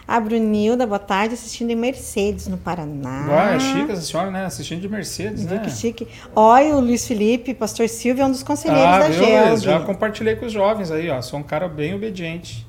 A 0.07 0.21
Brunilda, 0.21 0.87
boa 0.87 1.01
tarde, 1.01 1.35
assistindo 1.35 1.71
em 1.71 1.75
Mercedes, 1.75 2.47
no 2.47 2.57
Paraná. 2.57 3.27
Ah, 3.29 3.55
é 3.57 3.59
chique 3.59 3.91
essa 3.91 4.03
senhora, 4.03 4.31
né? 4.31 4.45
Assistindo 4.45 4.81
de 4.81 4.89
Mercedes, 4.89 5.45
né? 5.45 5.59
que 5.59 5.71
chique. 5.71 6.07
Olha, 6.35 6.77
o 6.77 6.81
Luiz 6.81 7.05
Felipe, 7.09 7.53
pastor 7.55 7.89
Silvio, 7.89 8.23
é 8.23 8.27
um 8.27 8.31
dos 8.31 8.45
conselheiros 8.45 8.87
Ah, 8.87 8.99
da. 9.01 9.49
Luiz? 9.49 9.63
Já 9.63 9.81
compartilhei 9.81 10.37
com 10.37 10.47
os 10.47 10.53
jovens 10.53 10.93
aí, 10.93 11.11
ó. 11.11 11.21
Sou 11.23 11.41
um 11.41 11.43
cara 11.43 11.67
bem 11.67 11.95
obediente. 11.95 12.65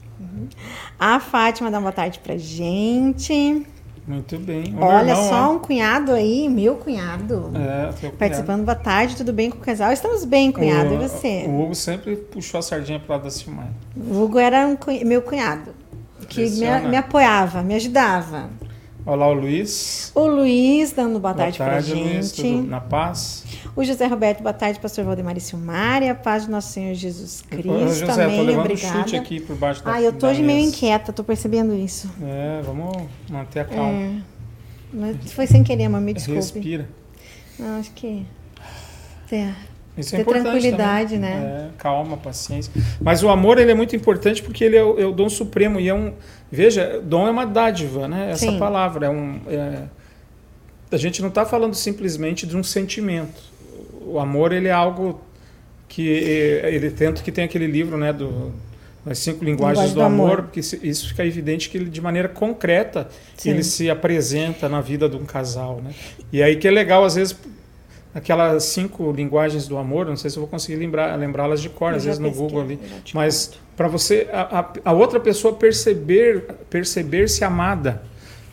A 0.99 1.19
Fátima 1.19 1.69
dá 1.71 1.77
uma 1.77 1.83
boa 1.83 1.91
tarde 1.91 2.19
pra 2.19 2.37
gente. 2.37 3.65
Muito 4.07 4.39
bem. 4.39 4.73
O 4.73 4.83
Olha 4.85 5.11
irmão, 5.11 5.29
só 5.29 5.49
ó. 5.49 5.53
um 5.53 5.59
cunhado 5.59 6.13
aí, 6.13 6.47
meu 6.47 6.75
cunhado. 6.75 7.51
É, 7.53 7.87
teu 7.87 7.93
cunhado. 7.99 8.17
Participando, 8.17 8.63
boa 8.63 8.75
tarde, 8.75 9.17
tudo 9.17 9.33
bem 9.33 9.49
com 9.49 9.57
o 9.57 9.61
casal? 9.61 9.91
Estamos 9.91 10.23
bem, 10.23 10.49
cunhado, 10.49 10.91
o, 10.91 10.93
e 10.93 10.97
você? 10.97 11.43
O 11.45 11.63
Hugo 11.63 11.75
sempre 11.75 12.15
puxou 12.15 12.59
a 12.59 12.63
sardinha 12.63 12.99
pro 12.99 13.11
lado 13.11 13.23
da 13.23 13.29
Silmar. 13.29 13.67
O 13.97 14.23
Hugo 14.23 14.39
era 14.39 14.65
um 14.65 14.77
meu 15.05 15.21
cunhado, 15.21 15.73
que 16.29 16.39
me, 16.39 16.45
Impressiona. 16.47 16.87
me 16.87 16.95
apoiava, 16.95 17.61
me 17.61 17.75
ajudava. 17.75 18.49
Olha 19.09 19.15
lá 19.15 19.29
o 19.29 19.33
Luiz. 19.33 20.11
O 20.13 20.27
Luiz 20.27 20.91
dando 20.91 21.17
boa 21.17 21.33
Boa 21.33 21.45
tarde, 21.45 21.57
tarde, 21.57 21.93
Luiz. 21.93 22.35
gente. 22.35 22.41
Tudo 22.57 22.67
na 22.67 22.81
paz? 22.81 23.45
O 23.73 23.81
José 23.81 24.05
Roberto, 24.05 24.41
boa 24.43 24.51
tarde, 24.51 24.81
pastor 24.81 25.05
Valdemar 25.05 25.37
e 25.37 25.39
Silmari. 25.39 26.09
A 26.09 26.13
paz 26.15 26.45
do 26.45 26.51
nosso 26.51 26.73
Senhor 26.73 26.93
Jesus 26.93 27.41
Cristo. 27.41 27.79
José, 27.87 28.05
tô 28.05 28.11
Amém, 28.21 28.57
um 28.57 28.59
obrigada. 28.59 28.99
chute 28.99 29.15
aqui 29.15 29.39
por 29.39 29.55
baixo 29.55 29.81
da 29.81 29.93
Ah, 29.93 30.01
eu 30.01 30.11
tô 30.11 30.27
hoje 30.27 30.43
meio 30.43 30.59
mesa. 30.59 30.75
inquieta, 30.75 31.13
tô 31.13 31.23
percebendo 31.23 31.73
isso. 31.73 32.11
É, 32.21 32.61
vamos 32.65 33.07
manter 33.29 33.61
a 33.61 33.65
calma. 33.65 34.21
É. 34.93 35.13
Foi 35.27 35.47
sem 35.47 35.63
querer, 35.63 35.87
mas 35.87 36.01
me 36.03 36.13
desculpe. 36.13 36.41
Respira. 36.41 36.89
Não, 37.57 37.79
acho 37.79 37.91
que. 37.91 38.25
É. 39.31 39.53
Isso 39.97 40.13
é 40.15 40.17
Ter 40.17 40.21
importante 40.21 40.43
tranquilidade, 40.51 41.15
também. 41.15 41.29
né? 41.29 41.69
É, 41.73 41.77
calma, 41.77 42.17
paciência. 42.17 42.71
Mas 43.01 43.23
o 43.23 43.29
amor 43.29 43.57
ele 43.57 43.71
é 43.71 43.73
muito 43.73 43.95
importante 43.95 44.43
porque 44.43 44.63
ele 44.63 44.75
é 44.75 44.83
o, 44.83 44.99
é 44.99 45.05
o 45.05 45.11
dom 45.11 45.27
supremo 45.27 45.79
e 45.79 45.89
é 45.89 45.93
um, 45.93 46.13
veja, 46.51 47.01
dom 47.03 47.27
é 47.27 47.31
uma 47.31 47.45
dádiva, 47.45 48.07
né? 48.07 48.31
Essa 48.31 48.51
Sim. 48.51 48.59
palavra 48.59 49.07
é 49.07 49.09
um, 49.09 49.39
é- 49.47 49.83
a 50.91 50.97
gente 50.97 51.21
não 51.21 51.29
está 51.29 51.45
falando 51.45 51.73
simplesmente 51.73 52.45
de 52.45 52.55
um 52.55 52.63
sentimento. 52.63 53.41
O 54.05 54.19
amor 54.19 54.53
ele 54.53 54.67
é 54.67 54.71
algo 54.71 55.19
que 55.89 56.07
ele 56.07 56.91
tanto 56.91 57.23
que 57.23 57.31
tem 57.31 57.43
aquele 57.43 57.67
livro, 57.67 57.97
né, 57.97 58.13
do 58.13 58.53
as 59.05 59.19
cinco 59.19 59.43
linguagens 59.45 59.89
Linguagem 59.89 59.93
do, 59.95 59.99
do 60.01 60.01
amor, 60.05 60.31
amor. 60.39 60.41
porque 60.43 60.59
isso 60.59 61.07
fica 61.07 61.25
evidente 61.25 61.69
que 61.69 61.77
ele, 61.77 61.89
de 61.89 62.01
maneira 62.01 62.27
concreta 62.27 63.07
Sim. 63.37 63.51
ele 63.51 63.63
se 63.63 63.89
apresenta 63.89 64.67
na 64.67 64.81
vida 64.81 65.07
de 65.07 65.15
um 65.15 65.23
casal, 65.25 65.81
né? 65.81 65.91
E 66.31 66.43
aí 66.43 66.57
que 66.57 66.67
é 66.67 66.71
legal 66.71 67.05
às 67.05 67.15
vezes 67.15 67.33
aquelas 68.17 68.63
cinco 68.63 69.11
linguagens 69.11 69.67
do 69.67 69.77
amor, 69.77 70.05
não 70.07 70.15
sei 70.17 70.29
se 70.29 70.37
eu 70.37 70.41
vou 70.41 70.49
conseguir 70.49 70.77
lembrar 70.77 71.15
lembrá-las 71.17 71.61
de 71.61 71.69
cor, 71.69 71.93
às 71.93 72.03
vezes 72.05 72.19
no 72.19 72.29
Google 72.43 72.61
ali, 72.61 72.79
mas 73.15 73.53
para 73.75 73.87
você 73.87 74.27
a, 74.33 74.59
a- 74.59 74.73
a 74.85 74.91
outra 74.93 75.19
pessoa 75.19 75.53
perceber 75.53 76.45
perceber-se 76.69 77.43
amada, 77.43 78.01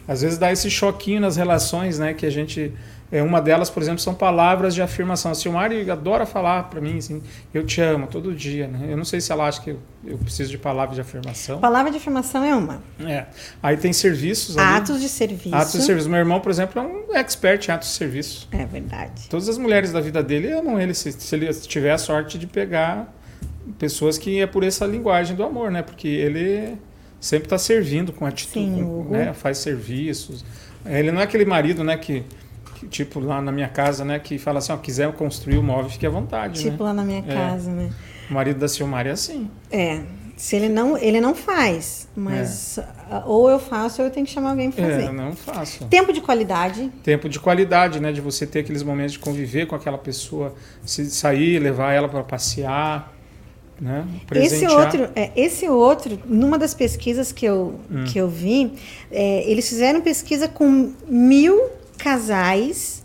às 0.07 0.21
vezes 0.23 0.37
dá 0.39 0.53
esse 0.53 0.71
choquinho 0.71 1.21
nas 1.21 1.37
relações, 1.37 1.99
né? 1.99 2.13
Que 2.13 2.27
a 2.27 2.31
gente 2.31 2.73
é 3.13 3.23
uma 3.23 3.41
delas, 3.41 3.71
por 3.71 3.83
exemplo, 3.83 4.01
são 4.01 4.15
palavras 4.15 4.75
de 4.75 4.83
afirmação. 4.83 5.31
A 5.31 5.35
Silmari 5.35 5.89
adora 5.91 6.27
falar 6.27 6.65
para 6.65 6.81
mim 6.81 6.99
assim, 6.99 7.23
eu 7.53 7.65
te 7.65 7.81
amo 7.81 8.07
todo 8.07 8.35
dia, 8.35 8.67
né? 8.67 8.89
Eu 8.91 8.97
não 8.97 9.05
sei 9.05 9.21
se 9.21 9.31
ela 9.31 9.47
acha 9.47 9.61
que 9.61 9.71
eu, 9.71 9.79
eu 10.05 10.19
preciso 10.19 10.51
de 10.51 10.59
palavras 10.59 10.95
de 10.97 11.01
afirmação. 11.01 11.61
Palavra 11.61 11.91
de 11.91 11.99
afirmação 11.99 12.43
é 12.45 12.55
uma. 12.55 12.83
É. 13.01 13.27
Aí 13.63 13.77
tem 13.77 13.93
serviços 13.93 14.57
ali. 14.57 14.77
Atos 14.79 15.01
de 15.01 15.09
serviço. 15.09 15.55
Atos 15.55 15.73
de 15.73 15.83
serviço. 15.83 16.09
Meu 16.09 16.19
irmão, 16.19 16.41
por 16.41 16.51
exemplo, 16.51 16.81
é 16.81 16.85
um 16.85 17.17
expert 17.17 17.69
em 17.69 17.73
atos 17.73 17.89
de 17.89 17.95
serviço. 17.95 18.49
É 18.51 18.65
verdade. 18.65 19.29
Todas 19.29 19.49
as 19.49 19.59
mulheres 19.59 19.93
da 19.93 20.01
vida 20.01 20.23
dele 20.23 20.53
amam 20.53 20.81
ele, 20.81 20.95
se, 20.95 21.13
se 21.13 21.35
ele 21.35 21.53
tiver 21.55 21.93
a 21.93 21.99
sorte 21.99 22.39
de 22.39 22.47
pegar 22.47 23.13
pessoas 23.79 24.19
que 24.19 24.41
é 24.41 24.47
por 24.47 24.63
essa 24.63 24.87
linguagem 24.87 25.37
do 25.37 25.43
amor, 25.43 25.71
né? 25.71 25.83
Porque 25.83 26.09
ele 26.09 26.77
sempre 27.21 27.47
está 27.47 27.57
servindo 27.57 28.13
com 28.13 28.27
atitude, 28.27 28.81
Sim, 28.81 29.07
né? 29.09 29.33
faz 29.33 29.59
serviços. 29.59 30.45
Ele 30.85 31.11
não 31.11 31.21
é 31.21 31.25
aquele 31.25 31.47
marido, 31.47 31.83
né, 31.83 31.97
que, 31.97 32.23
tipo 32.91 33.21
lá 33.21 33.41
na 33.41 33.51
minha 33.53 33.69
casa, 33.69 34.05
né, 34.05 34.19
que 34.19 34.39
fala 34.39 34.59
assim, 34.59 34.73
ó, 34.73 34.77
quiser 34.77 35.13
construir 35.13 35.59
o 35.59 35.63
móvel, 35.63 35.91
fique 35.91 36.07
à 36.07 36.11
vontade, 36.11 36.61
Tipo 36.63 36.79
né? 36.85 36.89
lá 36.91 36.93
na 36.95 37.05
minha 37.05 37.25
É. 37.27 37.35
casa, 37.35 37.71
né? 37.71 37.91
O 38.31 38.35
marido 38.35 38.59
da 38.59 38.69
Silmar 38.69 39.07
é 39.07 39.11
assim. 39.11 39.51
É. 39.71 40.01
Se 40.37 40.57
ele 40.57 40.69
não, 40.69 40.99
ele 40.99 41.21
não 41.21 41.33
faz, 41.33 42.09
mas 42.17 42.79
ah, 43.09 43.23
ou 43.25 43.49
eu 43.49 43.59
faço 43.61 44.03
ou 44.03 44.09
eu 44.09 44.13
tenho 44.13 44.27
que 44.27 44.33
chamar 44.33 44.51
alguém 44.51 44.69
para 44.71 44.85
fazer. 44.85 45.03
É, 45.05 45.13
não 45.13 45.33
faço. 45.33 45.85
Tempo 45.85 46.13
de 46.13 46.21
qualidade. 46.21 46.91
tempo 47.05 47.29
de 47.29 47.39
qualidade, 47.39 48.01
né? 48.01 48.11
De 48.11 48.21
você 48.21 48.45
ter 48.45 48.61
aqueles 48.61 48.83
momentos 48.83 49.13
de 49.13 49.21
conviver 49.21 49.67
com 49.67 49.77
aquela 49.77 49.97
pessoa, 49.99 50.53
se 50.85 51.09
sair, 51.09 51.61
levar 51.61 51.93
ela 51.93 52.09
para 52.09 52.25
passear, 52.25 53.13
né? 53.81 54.05
Esse 54.35 54.67
outro, 54.67 55.09
é, 55.15 55.31
esse 55.37 55.69
outro, 55.69 56.19
numa 56.27 56.59
das 56.59 56.75
pesquisas 56.75 57.31
que 57.31 57.47
eu, 57.47 57.79
Hum. 57.89 58.03
que 58.05 58.19
eu 58.19 58.29
vi, 58.29 58.73
é, 59.13 59.49
eles 59.49 59.69
fizeram 59.69 60.01
pesquisa 60.01 60.49
com 60.49 60.93
mil 61.07 61.61
casais 61.99 63.05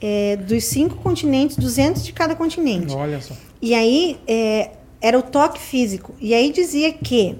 é, 0.00 0.36
dos 0.36 0.64
cinco 0.64 0.96
continentes, 0.96 1.56
200 1.56 2.04
de 2.04 2.12
cada 2.12 2.34
continente. 2.34 2.94
Olha 2.94 3.20
só. 3.20 3.34
E 3.60 3.74
aí 3.74 4.18
é, 4.26 4.70
era 5.00 5.18
o 5.18 5.22
toque 5.22 5.58
físico. 5.58 6.14
E 6.20 6.34
aí 6.34 6.52
dizia 6.52 6.92
que 6.92 7.36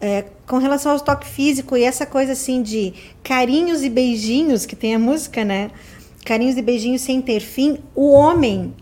é, 0.00 0.24
com 0.46 0.58
relação 0.58 0.92
ao 0.92 1.00
toque 1.00 1.26
físico 1.26 1.76
e 1.76 1.82
essa 1.82 2.06
coisa 2.06 2.32
assim 2.32 2.62
de 2.62 2.92
carinhos 3.22 3.82
e 3.82 3.88
beijinhos, 3.88 4.66
que 4.66 4.76
tem 4.76 4.94
a 4.94 4.98
música, 4.98 5.44
né? 5.44 5.70
Carinhos 6.24 6.56
e 6.56 6.62
beijinhos 6.62 7.02
sem 7.02 7.20
ter 7.20 7.40
fim, 7.40 7.78
o 7.94 8.10
homem 8.10 8.74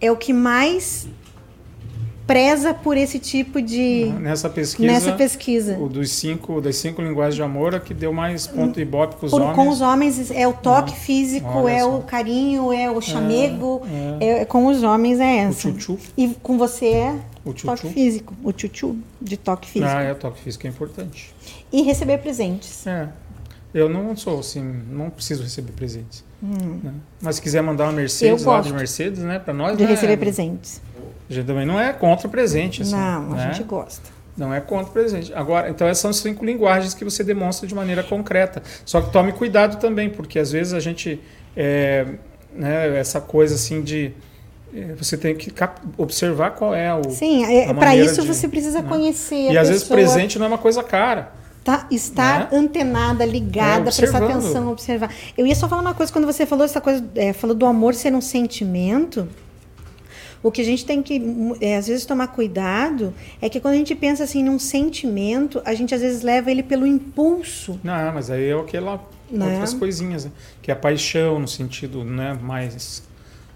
é 0.00 0.10
o 0.10 0.16
que 0.16 0.32
mais 0.32 1.06
preza 2.26 2.72
por 2.72 2.96
esse 2.96 3.18
tipo 3.18 3.60
de 3.60 4.12
Nessa 4.20 4.48
pesquisa, 4.48 4.92
nessa 4.92 5.12
pesquisa. 5.12 5.76
o 5.78 5.88
dos 5.88 6.10
cinco, 6.12 6.60
das 6.60 6.76
cinco 6.76 7.02
linguagens 7.02 7.34
de 7.34 7.42
amor, 7.42 7.74
a 7.74 7.80
que 7.80 7.92
deu 7.92 8.12
mais 8.12 8.46
ponto 8.46 8.78
ibope 8.80 9.16
para 9.16 9.26
os 9.26 9.30
Por- 9.32 9.40
homens. 9.42 9.56
com 9.56 9.68
os 9.68 9.80
homens 9.80 10.30
é 10.30 10.46
o 10.46 10.52
toque 10.52 10.94
físico, 10.94 11.48
Olha 11.48 11.72
é 11.72 11.80
só. 11.80 11.96
o 11.98 12.02
carinho, 12.02 12.72
é 12.72 12.90
o 12.90 13.00
chamego. 13.00 13.82
é- 14.20 14.44
com 14.44 14.66
os 14.66 14.82
homens 14.82 15.18
é 15.20 15.46
O 15.46 15.48
essa. 15.50 15.70
tchutchu. 15.70 15.98
E 16.16 16.28
com 16.42 16.56
você 16.58 16.86
é 16.86 17.14
O 17.44 17.52
toque 17.52 17.88
físico, 17.88 18.34
o 18.42 18.52
tchutchu 18.52 18.96
de 19.20 19.36
toque 19.36 19.68
físico. 19.68 19.90
Ah, 19.92 20.02
é, 20.02 20.12
o 20.12 20.14
toque 20.14 20.40
físico 20.40 20.66
é 20.66 20.70
importante. 20.70 21.34
E 21.72 21.82
receber 21.82 22.18
presentes. 22.18 22.86
É. 22.86 23.08
Eu 23.74 23.88
não 23.88 24.14
sou 24.16 24.38
assim, 24.40 24.62
não 24.90 25.08
preciso 25.10 25.42
receber 25.42 25.72
presentes. 25.72 26.22
né? 26.42 26.92
Mas 27.20 27.36
se 27.36 27.42
quiser 27.42 27.62
mandar 27.62 27.84
uma 27.84 27.92
Mercedes 27.92 28.44
Hum. 28.44 28.50
Lá 28.50 28.60
de 28.60 28.72
Mercedes, 28.72 29.20
né? 29.20 29.38
Para 29.38 29.54
nós 29.54 29.76
De 29.76 29.84
não 29.84 29.90
receber 29.90 30.12
é, 30.14 30.16
presentes. 30.16 30.82
A 31.32 31.34
gente 31.36 31.46
também 31.46 31.66
não 31.66 31.80
é 31.80 31.92
contra 31.92 32.28
presente, 32.28 32.82
assim, 32.82 32.92
Não, 32.92 33.32
a 33.32 33.36
né? 33.36 33.52
gente 33.54 33.64
gosta. 33.64 34.02
Não 34.36 34.52
é 34.52 34.60
contra 34.60 34.92
presente. 34.92 35.32
Agora, 35.34 35.68
então 35.68 35.86
essas 35.86 35.98
são 36.00 36.12
cinco 36.12 36.44
linguagens 36.44 36.94
que 36.94 37.04
você 37.04 37.22
demonstra 37.24 37.66
de 37.66 37.74
maneira 37.74 38.02
concreta. 38.02 38.62
Só 38.84 39.00
que 39.00 39.10
tome 39.12 39.32
cuidado 39.32 39.78
também, 39.78 40.08
porque 40.08 40.38
às 40.38 40.50
vezes 40.52 40.72
a 40.72 40.80
gente 40.80 41.20
é, 41.56 42.06
né, 42.54 42.98
essa 42.98 43.20
coisa 43.20 43.54
assim 43.56 43.82
de 43.82 44.12
é, 44.74 44.94
você 44.94 45.18
tem 45.18 45.34
que 45.34 45.52
observar 45.98 46.52
qual 46.52 46.74
é 46.74 46.94
o 46.94 47.10
Sim, 47.10 47.44
é, 47.44 47.74
para 47.74 47.94
isso 47.94 48.22
de- 48.22 48.26
você 48.28 48.48
precisa 48.48 48.80
né? 48.80 48.88
conhecer 48.88 49.50
e 49.52 49.58
às 49.58 49.68
vezes 49.68 49.84
presente 49.84 50.38
não 50.38 50.46
é 50.46 50.48
uma 50.48 50.56
coisa 50.56 50.82
cara. 50.82 51.30
tá, 51.62 51.86
estar 51.90 52.50
né? 52.50 52.58
antenada, 52.58 53.24
ligada, 53.26 53.90
É, 53.90 53.92
prestar 53.92 54.22
atenção, 54.24 54.70
observar. 54.72 55.10
Eu 55.36 55.46
ia 55.46 55.54
só 55.54 55.68
falar 55.68 55.82
uma 55.82 55.92
coisa 55.94 56.10
quando 56.10 56.24
você 56.24 56.46
falou 56.46 56.64
essa 56.64 56.80
coisa, 56.80 57.04
é, 57.14 57.34
falou 57.34 57.54
do 57.54 57.66
amor 57.66 57.94
ser 57.94 58.14
um 58.14 58.20
sentimento. 58.22 59.28
O 60.42 60.50
que 60.50 60.60
a 60.60 60.64
gente 60.64 60.84
tem 60.84 61.02
que, 61.02 61.22
é, 61.60 61.76
às 61.76 61.86
vezes, 61.86 62.04
tomar 62.04 62.26
cuidado 62.28 63.14
é 63.40 63.48
que 63.48 63.60
quando 63.60 63.74
a 63.74 63.76
gente 63.78 63.94
pensa 63.94 64.24
assim 64.24 64.42
num 64.42 64.58
sentimento, 64.58 65.62
a 65.64 65.72
gente 65.74 65.94
às 65.94 66.00
vezes 66.00 66.22
leva 66.22 66.50
ele 66.50 66.62
pelo 66.62 66.86
impulso. 66.86 67.78
Não, 67.82 68.12
mas 68.12 68.30
aí 68.30 68.48
é 68.48 68.58
aquela 68.58 69.00
Né? 69.30 69.52
outras 69.52 69.72
coisinhas, 69.72 70.24
né? 70.24 70.32
que 70.60 70.70
é 70.70 70.74
a 70.74 70.76
paixão 70.76 71.38
no 71.38 71.48
sentido 71.48 72.04
né, 72.04 72.38
mais 72.42 73.02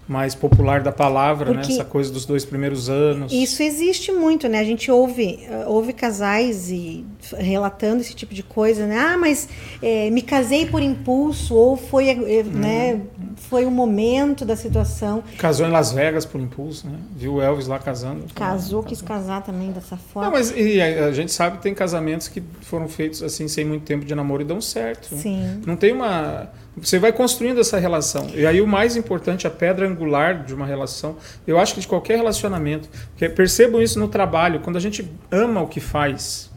mais 0.07 0.33
popular 0.33 0.81
da 0.81 0.91
palavra, 0.91 1.53
né? 1.53 1.61
Essa 1.61 1.83
coisa 1.83 2.11
dos 2.11 2.25
dois 2.25 2.45
primeiros 2.45 2.89
anos. 2.89 3.31
Isso 3.33 3.61
existe 3.61 4.11
muito, 4.11 4.47
né? 4.47 4.59
A 4.59 4.63
gente 4.63 4.89
ouve, 4.89 5.39
eh, 5.49 5.65
ouve 5.67 5.91
casais 5.91 6.71
e 6.71 7.05
relatando 7.35 8.01
esse 8.01 8.13
tipo 8.15 8.33
de 8.33 8.41
coisa, 8.41 8.87
né? 8.87 8.97
Ah, 8.97 9.17
mas 9.17 9.49
eh, 9.81 10.09
me 10.09 10.21
casei 10.21 10.65
por 10.65 10.81
impulso 10.81 11.53
ou 11.55 11.75
foi, 11.75 12.09
eh, 12.09 12.43
né? 12.43 13.01
Foi 13.35 13.65
o 13.65 13.71
momento 13.71 14.45
da 14.45 14.55
situação. 14.55 15.23
Casou 15.37 15.67
em 15.67 15.71
Las 15.71 15.91
Vegas 15.91 16.25
por 16.25 16.39
impulso, 16.39 16.87
né? 16.87 16.97
Viu 17.15 17.35
o 17.35 17.41
Elvis 17.41 17.67
lá 17.67 17.77
casando. 17.77 18.25
Casou, 18.33 18.81
quis 18.83 19.01
casar 19.01 19.43
também 19.43 19.71
dessa 19.71 19.97
forma. 19.97 20.29
Não, 20.29 20.37
mas 20.37 20.53
e 20.55 20.81
a, 20.81 21.05
a 21.07 21.11
gente 21.11 21.31
sabe 21.33 21.57
que 21.57 21.63
tem 21.63 21.73
casamentos 21.75 22.27
que 22.29 22.41
foram 22.61 22.87
feitos 22.87 23.21
assim 23.21 23.47
sem 23.47 23.65
muito 23.65 23.83
tempo 23.83 24.05
de 24.05 24.15
namoro 24.15 24.41
e 24.41 24.45
dão 24.45 24.61
certo. 24.61 25.13
né? 25.13 25.21
Sim. 25.21 25.61
Não 25.65 25.75
tem 25.75 25.91
uma. 25.93 26.49
Você 26.79 26.99
vai 26.99 27.11
construindo 27.11 27.59
essa 27.59 27.79
relação. 27.79 28.27
E 28.35 28.45
aí 28.45 28.61
o 28.61 28.67
mais 28.67 28.95
importante, 28.95 29.47
a 29.47 29.49
pedra 29.49 29.87
angular 29.87 30.43
de 30.45 30.53
uma 30.53 30.65
relação, 30.65 31.17
eu 31.47 31.59
acho 31.59 31.73
que 31.73 31.81
de 31.81 31.87
qualquer 31.87 32.17
relacionamento, 32.17 32.87
percebam 33.35 33.81
isso 33.81 33.99
no 33.99 34.07
trabalho, 34.07 34.59
quando 34.59 34.75
a 34.77 34.79
gente 34.79 35.09
ama 35.31 35.61
o 35.61 35.67
que 35.67 35.79
faz, 35.79 36.51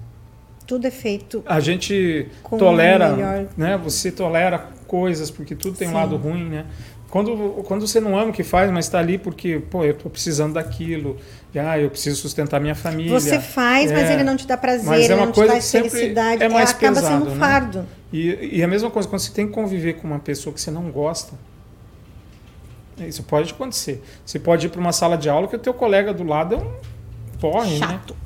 Tudo 0.66 0.86
é 0.86 0.90
feito. 0.90 1.42
a 1.46 1.58
gente 1.58 2.28
tolera, 2.58 3.12
melhor- 3.16 3.46
né? 3.56 3.80
Você 3.82 4.12
tolera 4.12 4.58
coisas 4.86 5.30
porque 5.30 5.54
tudo 5.54 5.76
tem 5.76 5.88
um 5.88 5.92
Sim. 5.92 5.96
lado 5.96 6.16
ruim, 6.16 6.44
né? 6.48 6.66
Quando, 7.08 7.64
quando 7.66 7.86
você 7.88 7.98
não 7.98 8.16
ama 8.16 8.30
o 8.30 8.32
que 8.32 8.44
faz, 8.44 8.70
mas 8.70 8.84
está 8.84 9.00
ali 9.00 9.18
porque, 9.18 9.58
pô, 9.70 9.84
eu 9.84 9.90
estou 9.92 10.08
precisando 10.10 10.52
daquilo, 10.54 11.16
ah, 11.58 11.78
eu 11.78 11.90
preciso 11.90 12.20
sustentar 12.20 12.60
minha 12.60 12.74
família. 12.74 13.18
Você 13.18 13.40
faz, 13.40 13.90
mas 13.90 14.08
É. 14.08 14.14
ele 14.14 14.22
não 14.22 14.36
te 14.36 14.46
dá 14.46 14.56
prazer, 14.56 14.86
Mas 14.86 15.00
é 15.00 15.04
ele 15.06 15.14
uma 15.14 15.26
não 15.26 15.32
te 15.32 15.44
dá 15.46 15.60
felicidade. 15.60 16.42
é 16.42 16.48
mais 16.48 16.70
acaba 16.70 16.94
pesado, 16.96 17.18
sendo 17.24 17.30
um 17.30 17.34
né? 17.34 17.40
fardo. 17.40 17.86
E, 18.12 18.58
e 18.58 18.62
a 18.62 18.68
mesma 18.68 18.90
coisa, 18.90 19.08
quando 19.08 19.20
você 19.20 19.32
tem 19.32 19.46
que 19.46 19.52
conviver 19.52 19.94
com 19.94 20.06
uma 20.06 20.18
pessoa 20.18 20.52
que 20.54 20.60
você 20.60 20.70
não 20.70 20.90
gosta, 20.90 21.32
isso 22.98 23.22
pode 23.22 23.52
acontecer. 23.52 24.02
Você 24.24 24.38
pode 24.38 24.66
ir 24.66 24.70
para 24.70 24.80
uma 24.80 24.92
sala 24.92 25.16
de 25.16 25.28
aula 25.28 25.48
que 25.48 25.56
o 25.56 25.58
teu 25.58 25.72
colega 25.72 26.12
do 26.12 26.22
lado 26.22 26.54
é 26.54 26.58
um 26.58 26.72
porre, 27.40 27.78
Chato. 27.78 28.14
né? 28.14 28.20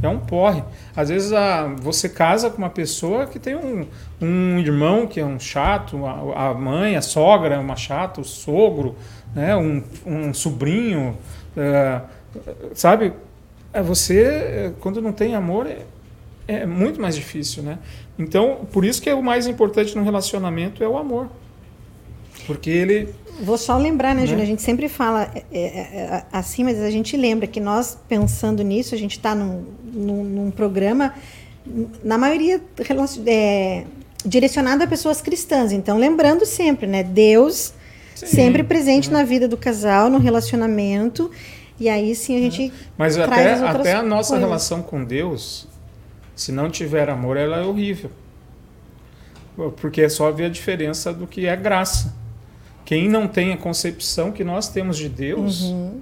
É 0.00 0.08
um 0.08 0.18
porre. 0.20 0.62
Às 0.94 1.08
vezes 1.08 1.32
a, 1.32 1.66
você 1.66 2.08
casa 2.08 2.50
com 2.50 2.58
uma 2.58 2.70
pessoa 2.70 3.26
que 3.26 3.38
tem 3.38 3.56
um, 3.56 3.84
um 4.20 4.58
irmão 4.58 5.06
que 5.08 5.18
é 5.18 5.24
um 5.24 5.40
chato, 5.40 6.04
a, 6.06 6.50
a 6.50 6.54
mãe, 6.54 6.94
a 6.94 7.02
sogra 7.02 7.56
é 7.56 7.58
uma 7.58 7.74
chata, 7.74 8.20
o 8.20 8.24
sogro, 8.24 8.94
né? 9.34 9.56
um, 9.56 9.82
um 10.06 10.32
sobrinho, 10.34 11.16
é, 11.56 12.00
sabe? 12.74 13.12
É 13.72 13.82
você, 13.82 14.22
é, 14.22 14.72
quando 14.80 15.02
não 15.02 15.12
tem 15.12 15.34
amor, 15.34 15.66
é, 15.66 15.80
é 16.46 16.66
muito 16.66 17.00
mais 17.00 17.14
difícil, 17.14 17.62
né? 17.62 17.78
Então, 18.18 18.66
por 18.72 18.84
isso 18.84 19.00
que 19.00 19.08
é 19.08 19.14
o 19.14 19.22
mais 19.22 19.46
importante 19.46 19.96
no 19.96 20.02
relacionamento 20.02 20.82
é 20.82 20.88
o 20.88 20.96
amor. 20.96 21.28
Porque 22.46 22.70
ele 22.70 23.14
Vou 23.40 23.56
só 23.56 23.76
lembrar, 23.76 24.14
né, 24.14 24.22
Né? 24.22 24.26
Júlia? 24.26 24.42
A 24.42 24.46
gente 24.46 24.62
sempre 24.62 24.88
fala 24.88 25.30
é, 25.52 25.60
é, 25.60 26.24
assim, 26.32 26.64
mas 26.64 26.80
a 26.80 26.90
gente 26.90 27.16
lembra 27.16 27.46
que 27.46 27.60
nós, 27.60 27.96
pensando 28.08 28.64
nisso, 28.64 28.94
a 28.94 28.98
gente 28.98 29.12
está 29.12 29.34
num, 29.34 29.64
num, 29.92 30.24
num 30.24 30.50
programa, 30.50 31.14
na 32.02 32.18
maioria, 32.18 32.60
é, 33.26 33.84
direcionado 34.24 34.82
a 34.82 34.86
pessoas 34.86 35.20
cristãs. 35.20 35.70
Então, 35.70 35.98
lembrando 35.98 36.44
sempre, 36.44 36.86
né? 36.86 37.02
Deus 37.04 37.72
Sim, 38.14 38.26
sempre 38.26 38.64
presente 38.64 39.08
né? 39.08 39.18
na 39.18 39.24
vida 39.24 39.46
do 39.46 39.56
casal, 39.56 40.10
no 40.10 40.18
relacionamento. 40.18 41.30
E 41.80 41.88
aí 41.88 42.14
sim 42.14 42.36
a 42.36 42.40
gente. 42.40 42.72
Mas 42.96 43.14
traz 43.14 43.62
até, 43.62 43.78
até 43.80 43.92
a 43.94 44.02
nossa 44.02 44.30
coisas. 44.30 44.46
relação 44.48 44.82
com 44.82 45.04
Deus, 45.04 45.66
se 46.34 46.50
não 46.52 46.70
tiver 46.70 47.08
amor, 47.08 47.36
ela 47.36 47.58
é 47.58 47.64
horrível. 47.64 48.10
Porque 49.80 50.02
é 50.02 50.08
só 50.08 50.30
ver 50.30 50.46
a 50.46 50.48
diferença 50.48 51.12
do 51.12 51.26
que 51.26 51.46
é 51.46 51.56
graça. 51.56 52.14
Quem 52.84 53.08
não 53.08 53.26
tem 53.26 53.52
a 53.52 53.56
concepção 53.56 54.30
que 54.30 54.44
nós 54.44 54.68
temos 54.68 54.96
de 54.96 55.08
Deus, 55.08 55.62
Uhum. 55.62 56.00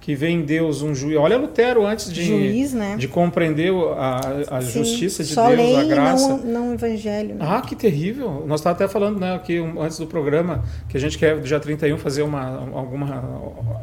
que 0.00 0.14
vê 0.14 0.28
em 0.28 0.42
Deus 0.42 0.82
um 0.82 0.94
juiz. 0.94 1.16
Olha 1.16 1.36
Lutero 1.38 1.86
antes 1.86 2.12
de, 2.12 2.24
Juiz, 2.24 2.72
né? 2.72 2.96
de 2.96 3.06
compreender 3.06 3.72
a, 3.96 4.56
a 4.56 4.60
Sim, 4.62 4.70
justiça 4.80 5.22
de 5.22 5.34
Deus, 5.34 5.48
lei 5.48 5.76
a 5.76 5.84
graça. 5.84 6.28
Não, 6.28 6.38
não 6.38 6.74
evangelho. 6.74 7.34
Né? 7.36 7.46
Ah, 7.46 7.60
que 7.62 7.76
terrível. 7.76 8.42
Nós 8.46 8.60
estávamos 8.60 8.82
até 8.82 8.92
falando 8.92 9.20
né, 9.20 9.34
aqui 9.34 9.58
antes 9.78 9.98
do 9.98 10.06
programa 10.06 10.64
que 10.88 10.96
a 10.96 11.00
gente 11.00 11.16
quer, 11.18 11.40
dia 11.40 11.60
31, 11.60 11.96
fazer 11.98 12.22
uma, 12.22 12.68
alguma 12.74 13.22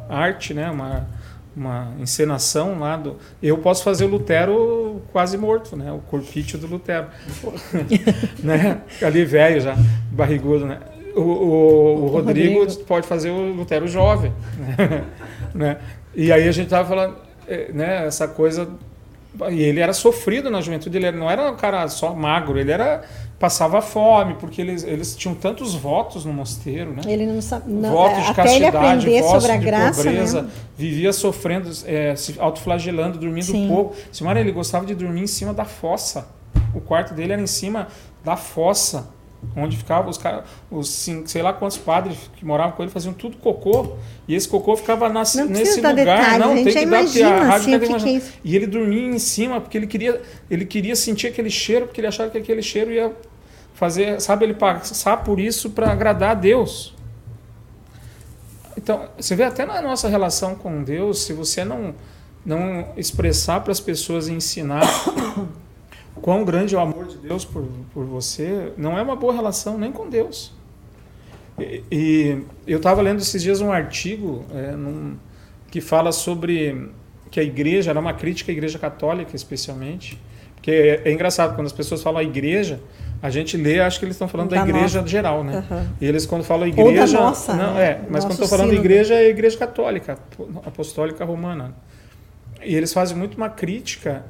arte, 0.09 0.53
né, 0.53 0.69
uma, 0.69 1.07
uma 1.55 1.91
encenação 1.99 2.79
lá 2.79 2.95
do. 2.97 3.17
Eu 3.41 3.57
posso 3.57 3.83
fazer 3.83 4.05
o 4.05 4.07
Lutero 4.07 5.01
quase 5.11 5.37
morto, 5.37 5.75
né? 5.75 5.91
O 5.91 5.99
corpício 5.99 6.57
do 6.57 6.67
Lutero. 6.67 7.07
né? 8.43 8.81
Ali 9.01 9.25
velho 9.25 9.59
já, 9.61 9.75
barrigudo, 10.11 10.65
né? 10.65 10.79
O, 11.15 11.19
o- 11.21 12.03
o 12.05 12.07
Rodrigo, 12.07 12.59
Rodrigo. 12.59 12.83
pode 12.85 13.05
fazer 13.07 13.29
o 13.31 13.53
Lutero 13.53 13.87
jovem. 13.87 14.33
né? 15.53 15.77
E 16.15 16.31
aí 16.31 16.47
a 16.47 16.51
gente 16.51 16.65
estava 16.65 16.87
falando, 16.87 17.15
eh, 17.47 17.69
né, 17.73 18.05
essa 18.05 18.27
coisa. 18.27 18.67
E 19.49 19.61
ele 19.61 19.79
era 19.79 19.93
sofrido 19.93 20.49
na 20.49 20.59
juventude, 20.61 20.97
ele 20.97 21.11
não 21.11 21.29
era 21.29 21.49
um 21.51 21.55
cara 21.55 21.87
só 21.87 22.13
magro, 22.13 22.59
ele 22.59 22.71
era 22.71 23.01
passava 23.41 23.81
fome, 23.81 24.35
porque 24.35 24.61
eles, 24.61 24.83
eles 24.83 25.15
tinham 25.15 25.33
tantos 25.35 25.73
votos 25.73 26.23
no 26.23 26.31
mosteiro, 26.31 26.91
né? 26.93 27.01
Ele 27.07 27.25
não 27.25 27.41
sabe. 27.41 27.69
Não, 27.71 27.91
votos 27.91 28.23
de 28.23 28.29
até 28.31 28.55
ele 28.55 28.65
castidade, 28.65 28.77
aprender 28.77 29.21
votos 29.23 29.41
sobre 29.41 29.51
a 29.51 29.57
de 29.57 29.65
graça. 29.65 30.03
pobreza, 30.03 30.41
Né? 30.43 30.49
vivia 30.77 31.11
sofrendo, 31.11 31.69
é, 31.85 32.15
se 32.15 32.35
autoflagelando, 32.39 33.17
dormindo 33.17 33.45
Sim. 33.51 33.67
pouco. 33.67 33.95
Silmar, 34.11 34.37
ele 34.37 34.51
gostava 34.51 34.85
de 34.85 34.93
dormir 34.93 35.21
em 35.23 35.27
cima 35.27 35.53
da 35.53 35.65
fossa. 35.65 36.27
O 36.75 36.79
quarto 36.79 37.13
dele 37.15 37.33
era 37.33 37.41
em 37.41 37.47
cima 37.47 37.87
da 38.23 38.37
fossa, 38.37 39.09
onde 39.57 39.75
ficavam 39.75 40.09
os 40.11 40.17
caras, 40.19 40.43
os 40.69 40.87
sei 41.25 41.41
lá 41.41 41.51
quantos 41.51 41.77
padres 41.77 42.15
que 42.35 42.45
moravam 42.45 42.73
com 42.73 42.83
ele 42.83 42.91
faziam 42.91 43.11
tudo 43.11 43.37
cocô, 43.37 43.93
e 44.27 44.35
esse 44.35 44.47
cocô 44.47 44.77
ficava 44.77 45.09
nas- 45.09 45.33
Não 45.33 45.47
nesse 45.47 45.77
lugar. 45.77 45.95
detalhes, 45.95 46.37
não, 46.37 46.53
a 46.53 46.55
gente 46.57 46.63
tem 46.65 46.73
já 46.73 46.79
que 46.81 46.85
dar 46.85 47.03
porque 47.03 47.21
a 47.23 47.29
rádio 47.43 47.55
assim, 47.55 47.71
que 47.71 47.87
que 47.87 48.03
que 48.03 48.17
é. 48.17 48.21
E 48.43 48.55
ele 48.55 48.67
dormia 48.67 49.07
em 49.07 49.17
cima 49.19 49.59
porque 49.59 49.75
ele 49.77 49.87
queria, 49.87 50.21
ele 50.49 50.63
queria 50.65 50.95
sentir 50.95 51.25
aquele 51.27 51.49
cheiro, 51.49 51.87
porque 51.87 51.99
ele 51.99 52.07
achava 52.07 52.29
que 52.29 52.37
aquele 52.37 52.61
cheiro 52.61 52.91
ia 52.91 53.11
fazer, 53.81 54.21
sabe, 54.21 54.45
ele 54.45 54.53
passar 54.53 55.23
por 55.23 55.39
isso 55.39 55.71
para 55.71 55.91
agradar 55.91 56.29
a 56.29 56.33
Deus. 56.35 56.93
Então, 58.77 59.09
você 59.17 59.35
vê 59.35 59.41
até 59.41 59.65
na 59.65 59.81
nossa 59.81 60.07
relação 60.07 60.53
com 60.53 60.83
Deus, 60.83 61.23
se 61.23 61.33
você 61.33 61.65
não, 61.65 61.95
não 62.45 62.89
expressar 62.95 63.59
para 63.61 63.71
as 63.71 63.79
pessoas 63.79 64.27
e 64.27 64.33
ensinar 64.33 64.83
quão 66.21 66.45
grande 66.45 66.75
é 66.75 66.77
o 66.77 66.81
amor 66.81 67.07
de 67.07 67.17
Deus 67.17 67.43
por, 67.43 67.67
por 67.91 68.05
você, 68.05 68.71
não 68.77 68.99
é 68.99 69.01
uma 69.01 69.15
boa 69.15 69.33
relação 69.33 69.79
nem 69.79 69.91
com 69.91 70.07
Deus. 70.07 70.53
E, 71.57 71.83
e 71.91 72.43
eu 72.67 72.77
estava 72.77 73.01
lendo 73.01 73.17
esses 73.17 73.41
dias 73.41 73.61
um 73.61 73.71
artigo 73.71 74.45
é, 74.53 74.73
num, 74.73 75.15
que 75.71 75.81
fala 75.81 76.11
sobre 76.11 76.91
que 77.31 77.39
a 77.39 77.43
igreja 77.43 77.89
era 77.89 77.99
uma 77.99 78.13
crítica 78.13 78.51
à 78.51 78.53
igreja 78.53 78.77
católica, 78.77 79.35
especialmente. 79.35 80.21
Porque 80.53 80.69
é, 80.69 81.01
é 81.05 81.11
engraçado, 81.11 81.55
quando 81.55 81.65
as 81.65 81.73
pessoas 81.73 82.03
falam 82.03 82.19
a 82.19 82.23
igreja, 82.23 82.79
a 83.21 83.29
gente 83.29 83.55
lê, 83.57 83.79
acho 83.79 83.99
que 83.99 84.05
eles 84.05 84.15
estão 84.15 84.27
falando 84.27 84.49
da, 84.49 84.57
Da 84.63 84.67
igreja 84.69 84.99
nossa. 84.99 85.07
geral, 85.11 85.43
né? 85.43 85.57
Aham. 85.69 85.87
E 86.01 86.05
eles, 86.05 86.25
quando 86.25 86.43
falam 86.43 86.67
Ou 86.69 86.75
da 86.75 86.81
igreja. 86.91 87.19
nossa, 87.19 87.53
não, 87.53 87.75
né? 87.75 87.83
é, 87.83 87.93
mas 88.09 88.23
quando 88.23 88.31
Nosso 88.31 88.31
estão 88.43 88.47
falando 88.47 88.69
sínodo. 88.71 88.85
igreja, 88.87 89.13
é 89.13 89.17
a 89.19 89.29
igreja 89.29 89.57
católica, 89.57 90.17
apostólica 90.65 91.23
romana. 91.23 91.75
E 92.63 92.75
eles 92.75 92.91
fazem 92.93 93.15
muito 93.17 93.35
uma 93.37 93.49
crítica. 93.49 94.23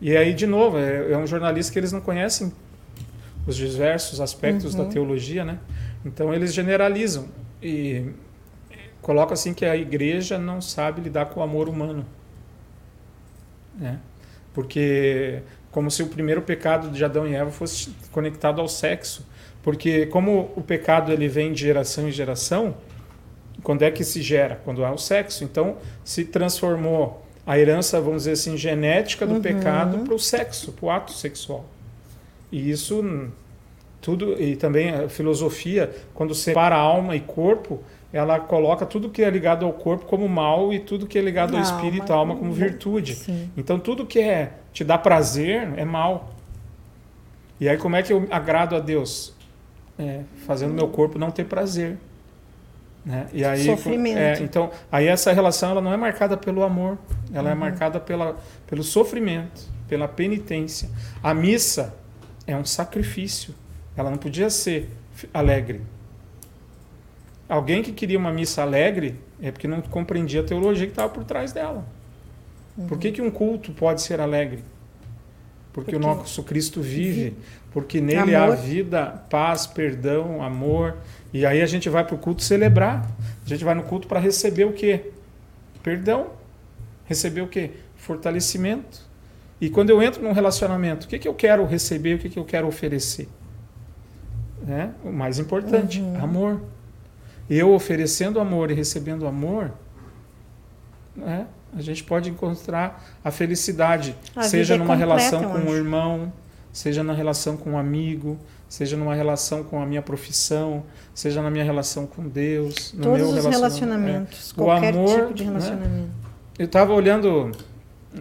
E 0.00 0.16
aí, 0.16 0.34
de 0.34 0.46
novo, 0.46 0.78
é, 0.78 1.12
é 1.12 1.16
um 1.18 1.26
jornalista 1.26 1.72
que 1.72 1.78
eles 1.78 1.92
não 1.92 2.00
conhecem 2.00 2.52
os 3.46 3.56
diversos 3.56 4.20
aspectos 4.20 4.74
Uhum. 4.74 4.84
da 4.84 4.90
teologia, 4.90 5.44
né? 5.44 5.58
Então 6.04 6.32
eles 6.34 6.52
generalizam 6.52 7.26
e 7.62 8.06
colocam 9.00 9.34
assim 9.34 9.52
que 9.54 9.64
a 9.64 9.76
igreja 9.76 10.38
não 10.38 10.60
sabe 10.60 11.00
lidar 11.00 11.26
com 11.26 11.40
o 11.40 11.42
amor 11.42 11.68
humano, 11.68 12.04
né? 13.78 13.98
Porque 14.52 15.42
como 15.72 15.90
se 15.90 16.02
o 16.02 16.06
primeiro 16.06 16.42
pecado 16.42 16.90
de 16.90 17.04
Adão 17.04 17.26
e 17.26 17.34
Eva 17.34 17.50
fosse 17.50 17.90
conectado 18.12 18.60
ao 18.60 18.68
sexo, 18.68 19.26
porque 19.62 20.06
como 20.06 20.52
o 20.54 20.62
pecado 20.62 21.10
ele 21.10 21.26
vem 21.26 21.52
de 21.52 21.62
geração 21.62 22.08
em 22.08 22.12
geração, 22.12 22.76
quando 23.62 23.82
é 23.82 23.90
que 23.90 24.04
se 24.04 24.22
gera? 24.22 24.60
Quando 24.64 24.84
há 24.84 24.92
o 24.92 24.98
sexo. 24.98 25.42
Então 25.44 25.78
se 26.04 26.24
transformou 26.24 27.24
a 27.46 27.58
herança, 27.58 28.00
vamos 28.00 28.22
dizer 28.22 28.32
assim, 28.32 28.56
genética 28.56 29.26
do 29.26 29.34
Uhum. 29.34 29.42
pecado 29.42 29.98
para 30.04 30.14
o 30.14 30.18
sexo, 30.18 30.72
para 30.72 30.86
o 30.86 30.90
ato 30.90 31.12
sexual. 31.12 31.64
E 32.50 32.70
isso 32.70 33.28
tudo 34.00 34.40
e 34.40 34.56
também 34.56 34.90
a 34.90 35.08
filosofia, 35.08 35.90
quando 36.12 36.34
separa 36.34 36.76
alma 36.76 37.16
e 37.16 37.20
corpo, 37.20 37.82
ela 38.12 38.38
coloca 38.38 38.84
tudo 38.84 39.08
que 39.08 39.22
é 39.22 39.30
ligado 39.30 39.64
ao 39.64 39.72
corpo 39.72 40.04
como 40.06 40.28
mal 40.28 40.72
e 40.72 40.78
tudo 40.78 41.06
que 41.06 41.18
é 41.18 41.22
ligado 41.22 41.56
ao 41.56 41.62
espírito, 41.62 42.12
à 42.12 42.16
alma 42.16 42.36
como 42.36 42.52
virtude. 42.52 43.14
Sim. 43.14 43.50
Então 43.56 43.78
tudo 43.78 44.04
que 44.06 44.18
é 44.20 44.52
te 44.72 44.84
dá 44.84 44.98
prazer 44.98 45.68
é 45.76 45.84
mal. 45.84 46.30
E 47.60 47.68
aí 47.68 47.76
como 47.78 47.96
é 47.96 48.02
que 48.02 48.12
eu 48.12 48.26
agrado 48.30 48.76
a 48.76 48.80
Deus? 48.80 49.34
É, 49.98 50.20
fazendo 50.46 50.74
meu 50.74 50.88
corpo 50.88 51.18
não 51.18 51.30
ter 51.30 51.44
prazer. 51.44 51.96
Né? 53.04 53.26
E 53.32 53.44
aí, 53.44 53.64
Sofrimento. 53.64 54.16
é, 54.18 54.38
então, 54.42 54.70
aí 54.90 55.06
essa 55.08 55.32
relação 55.32 55.70
ela 55.70 55.80
não 55.80 55.92
é 55.92 55.96
marcada 55.96 56.36
pelo 56.36 56.62
amor, 56.62 56.96
ela 57.34 57.46
Uhum. 57.48 57.50
é 57.50 57.54
marcada 57.54 57.98
pela, 57.98 58.36
pelo 58.66 58.82
sofrimento, 58.84 59.62
pela 59.88 60.06
penitência. 60.06 60.88
A 61.22 61.34
missa 61.34 61.94
é 62.46 62.56
um 62.56 62.64
sacrifício. 62.64 63.54
Ela 63.96 64.08
não 64.10 64.18
podia 64.18 64.48
ser 64.50 64.88
alegre. 65.34 65.80
Alguém 67.52 67.82
que 67.82 67.92
queria 67.92 68.18
uma 68.18 68.32
missa 68.32 68.62
alegre 68.62 69.14
é 69.42 69.50
porque 69.52 69.68
não 69.68 69.82
compreendia 69.82 70.40
a 70.40 70.42
teologia 70.42 70.86
que 70.86 70.92
estava 70.92 71.10
por 71.10 71.22
trás 71.22 71.52
dela. 71.52 71.84
Por 72.88 72.96
que, 72.98 73.12
que 73.12 73.20
um 73.20 73.30
culto 73.30 73.72
pode 73.72 74.00
ser 74.00 74.22
alegre? 74.22 74.64
Porque, 75.70 75.94
o 75.94 76.00
Porque 76.00 76.06
nosso 76.16 76.42
Cristo 76.44 76.80
vive, 76.80 77.34
porque 77.70 78.00
nele 78.00 78.34
há 78.34 78.44
Amor. 78.44 78.56
vida, 78.56 79.22
paz, 79.28 79.66
perdão, 79.66 80.42
amor. 80.42 80.96
E 81.30 81.44
aí 81.44 81.60
a 81.60 81.66
gente 81.66 81.90
vai 81.90 82.02
para 82.06 82.14
o 82.14 82.18
culto 82.18 82.42
celebrar. 82.42 83.06
A 83.44 83.48
gente 83.48 83.62
vai 83.64 83.74
no 83.74 83.82
culto 83.82 84.08
para 84.08 84.18
receber 84.18 84.64
o 84.64 84.72
quê? 84.72 85.10
Perdão. 85.82 86.28
Receber 87.04 87.42
o 87.42 87.48
quê? 87.48 87.72
Fortalecimento. 87.98 89.02
E 89.60 89.68
quando 89.68 89.90
eu 89.90 90.00
entro 90.02 90.22
num 90.22 90.32
relacionamento, 90.32 91.04
o 91.04 91.08
que, 91.08 91.18
que 91.18 91.28
eu 91.28 91.34
quero 91.34 91.66
receber, 91.66 92.14
o 92.14 92.18
que, 92.18 92.30
que 92.30 92.38
eu 92.38 92.46
quero 92.46 92.66
oferecer? 92.66 93.28
Né? 94.62 94.90
O 95.04 95.12
mais 95.12 95.38
importante, 95.38 96.00
Uhum. 96.00 96.16
amor. 96.24 96.60
Eu 97.50 97.72
oferecendo 97.72 98.40
amor 98.40 98.70
e 98.70 98.74
recebendo 98.74 99.26
amor, 99.26 99.72
né? 101.16 101.46
a 101.76 101.80
gente 101.80 102.04
pode 102.04 102.30
encontrar 102.30 103.02
a 103.24 103.30
felicidade, 103.30 104.14
A 104.36 104.42
seja 104.42 104.74
é 104.74 104.76
numa 104.76 104.88
completa, 104.96 105.06
relação 105.14 105.42
com 105.50 105.58
um 105.70 105.74
irmão, 105.74 106.32
seja 106.72 107.02
na 107.02 107.12
relação 107.12 107.56
com 107.56 107.70
um 107.72 107.78
amigo, 107.78 108.38
seja 108.68 108.96
numa 108.96 109.14
relação 109.14 109.62
com 109.64 109.82
a 109.82 109.86
minha 109.86 110.02
profissão, 110.02 110.82
seja 111.14 111.42
na 111.42 111.50
minha 111.50 111.64
relação 111.64 112.06
com 112.06 112.26
Deus, 112.28 112.92
no 112.94 113.02
Todos 113.02 113.18
meu 113.18 113.26
os 113.28 113.34
relaciona- 113.34 113.56
relacionamentos, 113.56 114.50
O 114.52 114.54
qualquer 114.56 114.94
amor, 114.94 115.20
tipo 115.20 115.34
de 115.34 115.44
né? 115.44 115.50
relacionamento. 115.50 116.10
Eu 116.58 116.66
estava 116.66 116.92
olhando 116.92 117.52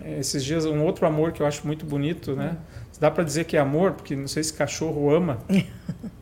eh, 0.01 0.19
esses 0.19 0.43
dias 0.43 0.65
um 0.65 0.84
outro 0.84 1.05
amor 1.05 1.31
que 1.34 1.41
eu 1.41 1.45
acho 1.47 1.65
muito 1.67 1.86
bonito, 1.86 2.36
né? 2.36 2.57
Dá 2.99 3.10
para 3.10 3.23
dizer 3.23 3.45
que 3.45 3.57
é 3.57 3.60
amor, 3.60 3.93
porque 3.93 4.15
não 4.15 4.27
sei 4.27 4.43
se 4.43 4.53
cachorro 4.53 5.10
ama. 5.13 5.39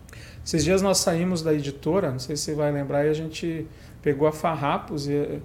esses 0.50 0.64
dias 0.64 0.82
nós 0.82 0.98
saímos 0.98 1.42
da 1.44 1.54
editora, 1.54 2.12
não 2.12 2.20
sei 2.20 2.36
se 2.36 2.44
você 2.46 2.56
vai 2.56 2.72
lembrar, 2.72 3.06
e 3.06 3.10
a 3.10 3.14
gente 3.14 3.68
pegou 4.02 4.28
a 4.28 4.32
Farrapos 4.32 5.08
e 5.08 5.40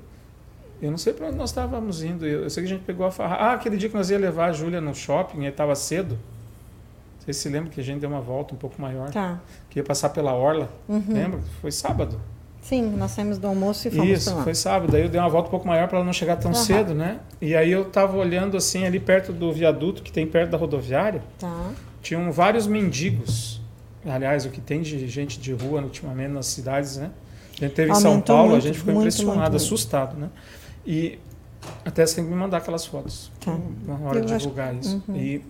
eu 0.81 0.91
não 0.91 0.99
sei 0.99 1.13
para 1.13 1.27
onde 1.29 1.37
nós 1.37 1.51
estávamos 1.51 2.03
indo. 2.03 2.27
Eu 2.27 2.49
sei 2.51 2.63
que 2.63 2.71
a 2.71 2.73
gente 2.75 2.85
pegou 2.85 3.05
a 3.07 3.11
Farrapos. 3.11 3.45
Ah, 3.45 3.53
aquele 3.53 3.77
dia 3.77 3.89
que 3.89 3.95
nós 3.95 4.09
ia 4.11 4.19
levar 4.19 4.47
a 4.49 4.53
Júlia 4.53 4.81
no 4.81 4.95
shopping, 4.95 5.43
e 5.43 5.47
estava 5.47 5.75
cedo. 5.75 6.19
Você 7.19 7.33
se 7.33 7.49
lembra 7.49 7.71
que 7.71 7.81
a 7.81 7.85
gente 7.85 8.01
deu 8.01 8.09
uma 8.11 8.21
volta 8.21 8.55
um 8.55 8.57
pouco 8.59 8.81
maior, 8.81 9.11
Tá. 9.11 9.41
que 9.71 9.79
ia 9.79 9.85
passar 9.85 10.11
pela 10.11 10.33
orla? 10.35 10.69
Uhum. 10.89 11.03
Lembra? 11.09 11.41
Foi 11.61 11.71
sábado. 11.71 12.21
Sim, 12.63 12.97
nós 12.97 13.11
saímos 13.11 13.37
do 13.39 13.47
almoço 13.47 13.87
e 13.89 13.91
fomos 13.91 14.09
Isso, 14.09 14.35
foi 14.43 14.55
sábado. 14.55 14.97
Aí 14.97 15.03
eu 15.03 15.09
dei 15.11 15.21
uma 15.21 15.29
volta 15.29 15.49
um 15.49 15.51
pouco 15.51 15.67
maior 15.69 15.87
para 15.87 15.99
ela 15.99 16.05
não 16.07 16.15
chegar 16.15 16.37
tão 16.37 16.51
Aham. 16.51 16.61
cedo, 16.61 16.95
né? 16.95 17.21
E 17.43 17.55
aí 17.55 17.71
eu 17.71 17.85
tava 17.85 18.17
olhando 18.17 18.57
assim 18.57 18.87
ali 18.87 18.99
perto 18.99 19.33
do 19.35 19.53
viaduto 19.53 20.03
que 20.03 20.11
tem 20.11 20.27
perto 20.27 20.51
da 20.51 20.57
rodoviária, 20.57 21.23
Tá. 21.39 21.71
tinham 22.01 22.33
vários 22.33 22.67
mendigos. 22.67 23.61
Aliás, 24.07 24.45
o 24.45 24.51
que 24.51 24.61
tem 24.61 24.83
de 24.83 25.09
gente 25.09 25.39
de 25.41 25.53
rua 25.53 25.81
ultimamente 25.83 26.31
nas 26.33 26.47
cidades, 26.47 26.97
né? 26.97 27.11
A 27.57 27.65
gente 27.65 27.75
teve 27.75 27.91
em 27.91 27.95
São 27.95 28.11
Aumentou 28.13 28.37
Paulo, 28.37 28.49
a 28.51 28.53
muito, 28.53 28.63
gente 28.65 28.79
ficou 28.79 28.95
muito, 28.95 29.05
impressionado, 29.07 29.41
muito, 29.53 29.57
assustado, 29.57 30.17
né? 30.19 30.29
E 30.87 31.19
até 31.85 32.05
você 32.05 32.17
tem 32.17 32.25
que 32.25 32.31
me 32.31 32.37
mandar 32.37 32.59
aquelas 32.59 32.85
fotos 32.85 33.31
Tá. 33.41 33.57
na 33.87 33.95
hora 33.97 34.19
Eu 34.19 34.25
de 34.27 34.35
acho- 34.35 34.43
divulgar 34.43 34.75
isso. 34.75 35.03
Uhum. 35.09 35.17
E 35.17 35.43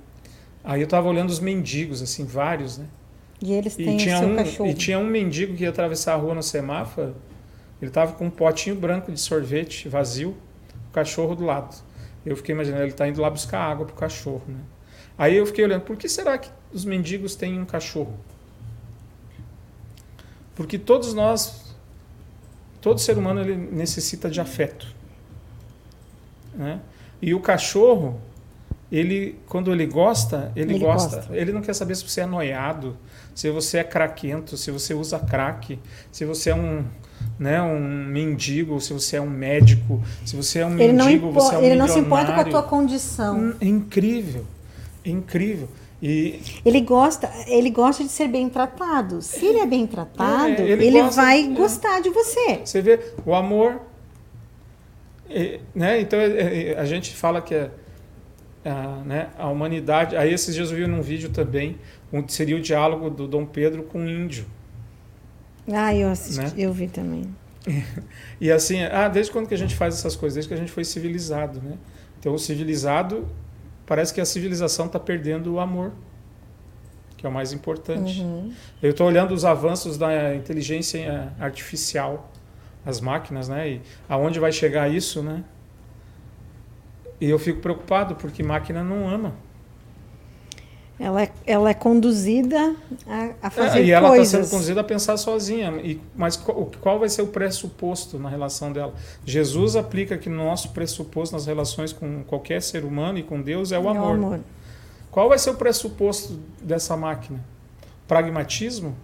aí 0.63 0.81
eu 0.81 0.87
tava 0.87 1.09
olhando 1.09 1.31
os 1.31 1.41
mendigos, 1.41 2.01
assim, 2.03 2.25
vários, 2.25 2.79
né? 2.79 2.87
E 3.43 3.53
eles 3.53 3.75
E 3.75 3.85
têm 3.85 3.97
o 3.97 3.99
tinha, 3.99 4.21
um, 4.21 4.37
cachorro. 4.37 4.71
e 4.71 4.75
tinha 4.75 4.99
um 4.99 5.07
mendigo 5.07 5.55
que 5.57 5.65
ia 5.65 5.71
atravessar 5.71 6.13
a 6.15 6.17
rua 6.17 6.35
no 6.35 6.43
semáforo. 6.43 7.17
Ele 7.83 7.91
tava 7.91 8.13
com 8.13 8.27
um 8.27 8.31
potinho 8.31 8.77
branco 8.77 9.11
de 9.11 9.19
sorvete 9.21 9.89
vazio, 9.89 10.37
o 10.91 10.93
cachorro 10.93 11.35
do 11.35 11.45
lado. 11.45 11.75
Eu 12.25 12.37
fiquei 12.37 12.55
imaginando, 12.55 12.85
ele 12.85 12.93
tá 12.93 13.09
indo 13.09 13.21
lá 13.21 13.29
buscar 13.29 13.59
água 13.61 13.85
pro 13.85 13.97
cachorro, 13.97 14.43
né? 14.47 14.61
Aí 15.19 15.37
eu 15.37 15.45
fiquei 15.47 15.65
olhando, 15.65 15.83
por 15.83 15.97
que 15.97 16.09
será 16.09 16.39
que 16.39 16.49
os 16.73 16.85
mendigos 16.85 17.35
têm 17.35 17.59
um 17.61 17.65
cachorro? 17.65 18.15
Porque 20.55 20.79
todos 20.79 21.13
nós, 21.15 21.75
todo 22.81 23.01
ser 23.01 23.19
humano 23.19 23.41
ele 23.41 23.57
necessita 23.57 24.31
de 24.31 24.41
afeto, 24.41 24.87
né? 26.55 26.81
E 27.21 27.35
o 27.35 27.41
cachorro, 27.41 28.21
ele 28.93 29.39
quando 29.49 29.73
ele 29.73 29.87
gosta, 29.87 30.53
ele, 30.55 30.75
Ele 30.75 30.79
gosta. 30.85 31.17
gosta. 31.17 31.37
Ele 31.37 31.53
não 31.53 31.61
quer 31.63 31.75
saber 31.75 31.95
se 31.97 32.09
você 32.09 32.21
é 32.21 32.27
noiado, 32.27 32.97
se 33.35 33.51
você 33.51 33.79
é 33.79 33.85
craquento, 33.85 34.57
se 34.57 34.71
você 34.71 34.95
usa 34.95 35.19
crack, 35.19 35.79
se 36.13 36.25
você 36.25 36.51
é 36.51 36.55
um, 36.55 36.85
né, 37.39 37.61
um 37.63 37.81
mendigo, 38.07 38.81
se 38.81 38.93
você 38.93 39.17
é 39.17 39.21
um 39.21 39.31
médico, 39.31 40.03
se 40.25 40.37
você 40.37 40.61
é 40.61 40.67
um 40.67 40.79
Ele 40.79 40.93
não, 40.93 41.07
mendigo, 41.07 41.29
impo- 41.29 41.41
você 41.41 41.55
é 41.55 41.59
um 41.59 41.63
ele 41.63 41.75
não 41.77 41.89
se 41.89 41.99
importa 41.99 42.33
com 42.33 42.41
a 42.41 42.45
tua 42.45 42.63
condição. 42.63 43.55
É 43.61 43.67
incrível, 43.67 44.45
é 45.05 45.11
incrível. 45.11 45.69
E 46.07 46.39
Ele 46.67 46.83
gosta, 46.83 47.31
ele 47.47 47.71
gosta 47.71 48.05
de 48.05 48.11
ser 48.11 48.29
bem 48.29 48.51
tratado. 48.51 49.23
Se 49.23 49.47
ele 49.47 49.59
é 49.61 49.67
bem 49.67 49.87
tratado, 49.87 50.61
É, 50.61 50.69
ele 50.69 50.87
ele, 50.89 51.01
gosta- 51.03 51.23
vai 51.23 51.45
é. 51.45 51.49
gostar 51.49 52.01
de 52.03 52.11
você. 52.11 52.61
Você 52.63 52.83
vê 52.83 53.01
o 53.25 53.35
amor, 53.35 53.81
é, 55.31 55.61
né? 55.75 56.01
Então 56.01 56.19
é, 56.19 56.73
é, 56.73 56.79
a 56.79 56.85
gente 56.85 57.15
fala 57.15 57.41
que 57.41 57.55
é, 57.55 57.71
a, 58.65 59.03
né, 59.05 59.31
a 59.39 59.49
humanidade. 59.49 60.17
Aí 60.17 60.33
esses 60.33 60.55
dias 60.55 60.71
eu 60.71 60.77
vi 60.77 60.87
num 60.87 61.01
vídeo 61.03 61.31
também, 61.31 61.79
um, 62.13 62.27
seria 62.29 62.57
o 62.57 62.61
diálogo 62.61 63.09
do 63.11 63.27
Dom 63.27 63.47
Pedro 63.47 63.85
com 63.85 64.01
o 64.05 64.09
índio. 64.09 64.45
Ah, 65.73 65.95
eu 65.95 66.11
assisti, 66.11 66.43
Né? 66.43 66.53
eu 66.59 66.73
vi 66.73 66.89
também. 66.89 67.25
E 68.41 68.51
assim, 68.53 68.83
ah, 68.83 69.09
desde 69.09 69.33
quando 69.33 69.49
que 69.49 69.55
a 69.55 69.59
gente 69.59 69.75
faz 69.75 69.95
essas 69.95 70.15
coisas? 70.15 70.35
Desde 70.35 70.49
que 70.49 70.55
a 70.55 70.59
gente 70.59 70.71
foi 70.73 70.85
civilizado, 70.85 71.63
né? 71.63 71.79
Então 72.21 72.35
o 72.35 72.39
civilizado 72.39 73.27
parece 73.87 74.13
que 74.13 74.21
a 74.21 74.25
civilização 74.25 74.87
está 74.87 74.99
perdendo 74.99 75.55
o 75.55 75.61
amor, 75.61 75.93
que 77.17 77.27
é 77.27 77.29
o 77.29 77.33
mais 77.33 77.53
importante. 77.53 78.21
Uhum. 78.21 78.53
Eu 78.83 78.91
estou 78.91 79.07
olhando 79.07 79.33
os 79.33 79.45
avanços 79.45 79.97
da 79.97 80.35
inteligência 80.35 81.33
artificial, 81.39 82.31
as 82.85 83.01
máquinas, 83.01 83.49
né? 83.49 83.69
E 83.69 83.83
aonde 84.09 84.39
vai 84.39 84.53
chegar 84.53 84.89
isso, 84.89 85.23
né? 85.23 85.43
E 87.21 87.31
eu 87.31 87.39
fico 87.39 87.61
preocupado 87.61 88.15
porque 88.15 88.43
máquina 88.43 88.83
não 88.85 89.09
ama. 89.09 89.35
Ela, 90.99 91.23
é, 91.25 91.33
ela 91.45 91.71
é 91.71 91.75
conduzida 91.75 92.77
a, 93.07 93.31
a 93.43 93.51
fazer 93.51 93.81
É, 93.81 93.85
e 93.85 93.91
ela 93.91 94.07
está 94.07 94.17
coisas. 94.17 94.29
sendo 94.47 94.51
conduzida 94.51 94.81
a 94.81 94.85
pensar 94.85 95.17
sozinha. 95.17 95.73
E, 95.83 96.01
mas 96.15 96.37
qual, 96.37 96.71
qual 96.81 96.99
vai 97.01 97.09
ser 97.09 97.23
o 97.23 97.27
pressuposto 97.27 98.17
na 98.19 98.29
relação 98.29 98.71
dela? 98.73 98.95
Jesus 99.25 99.75
aplica 99.75 100.17
que 100.17 100.29
o 100.29 100.33
nosso 100.33 100.71
pressuposto 100.71 101.35
nas 101.35 101.47
relações 101.47 101.93
com 101.93 102.23
qualquer 102.25 102.63
ser 102.63 102.85
humano 102.85 103.19
e 103.19 103.25
com 103.25 103.43
Deus 103.43 103.73
é 103.73 103.79
o 103.79 103.87
É 103.87 103.91
amor. 103.91 104.41
Qual 105.11 105.29
vai 105.29 105.39
ser 105.39 105.51
o 105.51 105.55
pressuposto 105.55 106.39
dessa 106.63 106.97
máquina? 106.97 107.41
Pragmatismo? 108.07 108.95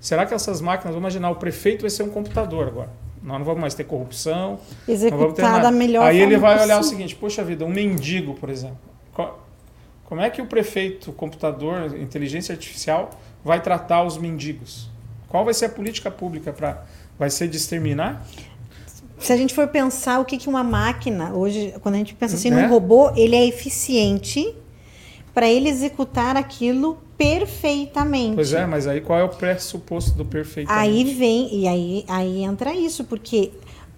Será 0.00 0.26
que 0.26 0.34
essas 0.34 0.60
máquinas, 0.60 0.94
vamos 0.94 1.02
imaginar, 1.02 1.30
o 1.30 1.36
prefeito 1.36 1.82
vai 1.82 1.90
ser 1.90 2.02
um 2.02 2.08
computador 2.10 2.66
agora. 2.66 2.90
Nós 3.22 3.38
não 3.38 3.44
vamos 3.44 3.60
mais 3.60 3.74
ter 3.74 3.84
corrupção. 3.84 4.50
não 4.50 4.56
vamos 4.56 4.84
ter 4.86 4.92
Executar 4.92 5.50
nada. 5.52 5.62
da 5.64 5.70
melhor 5.70 6.04
Aí 6.04 6.20
ele 6.20 6.36
vai 6.36 6.54
olhar 6.60 6.74
o 6.74 6.78
possível. 6.78 6.98
seguinte: 6.98 7.14
poxa 7.14 7.44
vida, 7.44 7.64
um 7.64 7.68
mendigo, 7.68 8.34
por 8.34 8.48
exemplo. 8.50 8.78
Co- 9.12 9.38
Como 10.04 10.20
é 10.20 10.28
que 10.30 10.42
o 10.42 10.46
prefeito, 10.46 11.12
computador, 11.12 11.96
inteligência 11.98 12.52
artificial 12.52 13.10
vai 13.44 13.60
tratar 13.62 14.04
os 14.04 14.18
mendigos? 14.18 14.90
Qual 15.28 15.44
vai 15.44 15.54
ser 15.54 15.66
a 15.66 15.68
política 15.70 16.10
pública 16.10 16.52
para. 16.52 16.84
Vai 17.18 17.30
ser 17.30 17.48
de 17.48 17.56
exterminar? 17.56 18.26
Se 19.18 19.32
a 19.32 19.36
gente 19.36 19.54
for 19.54 19.68
pensar 19.68 20.18
o 20.18 20.24
que, 20.24 20.36
que 20.36 20.48
uma 20.48 20.64
máquina, 20.64 21.32
hoje, 21.32 21.74
quando 21.80 21.94
a 21.94 21.98
gente 21.98 22.14
pensa 22.14 22.34
assim 22.34 22.48
É. 22.48 22.50
num 22.50 22.68
robô, 22.68 23.12
ele 23.16 23.36
é 23.36 23.46
eficiente 23.46 24.54
para 25.32 25.48
ele 25.48 25.68
executar 25.68 26.36
aquilo 26.36 26.98
perfeitamente. 27.16 28.34
Pois 28.34 28.52
é, 28.52 28.66
mas 28.66 28.86
aí 28.86 29.00
qual 29.00 29.18
é 29.18 29.22
o 29.22 29.28
pressuposto 29.28 30.12
do 30.12 30.24
perfeito? 30.24 30.68
Aí 30.70 31.04
vem, 31.14 31.54
e 31.54 31.68
aí, 31.68 32.04
aí 32.08 32.42
entra 32.42 32.74
isso, 32.74 33.04
porque 33.04 33.52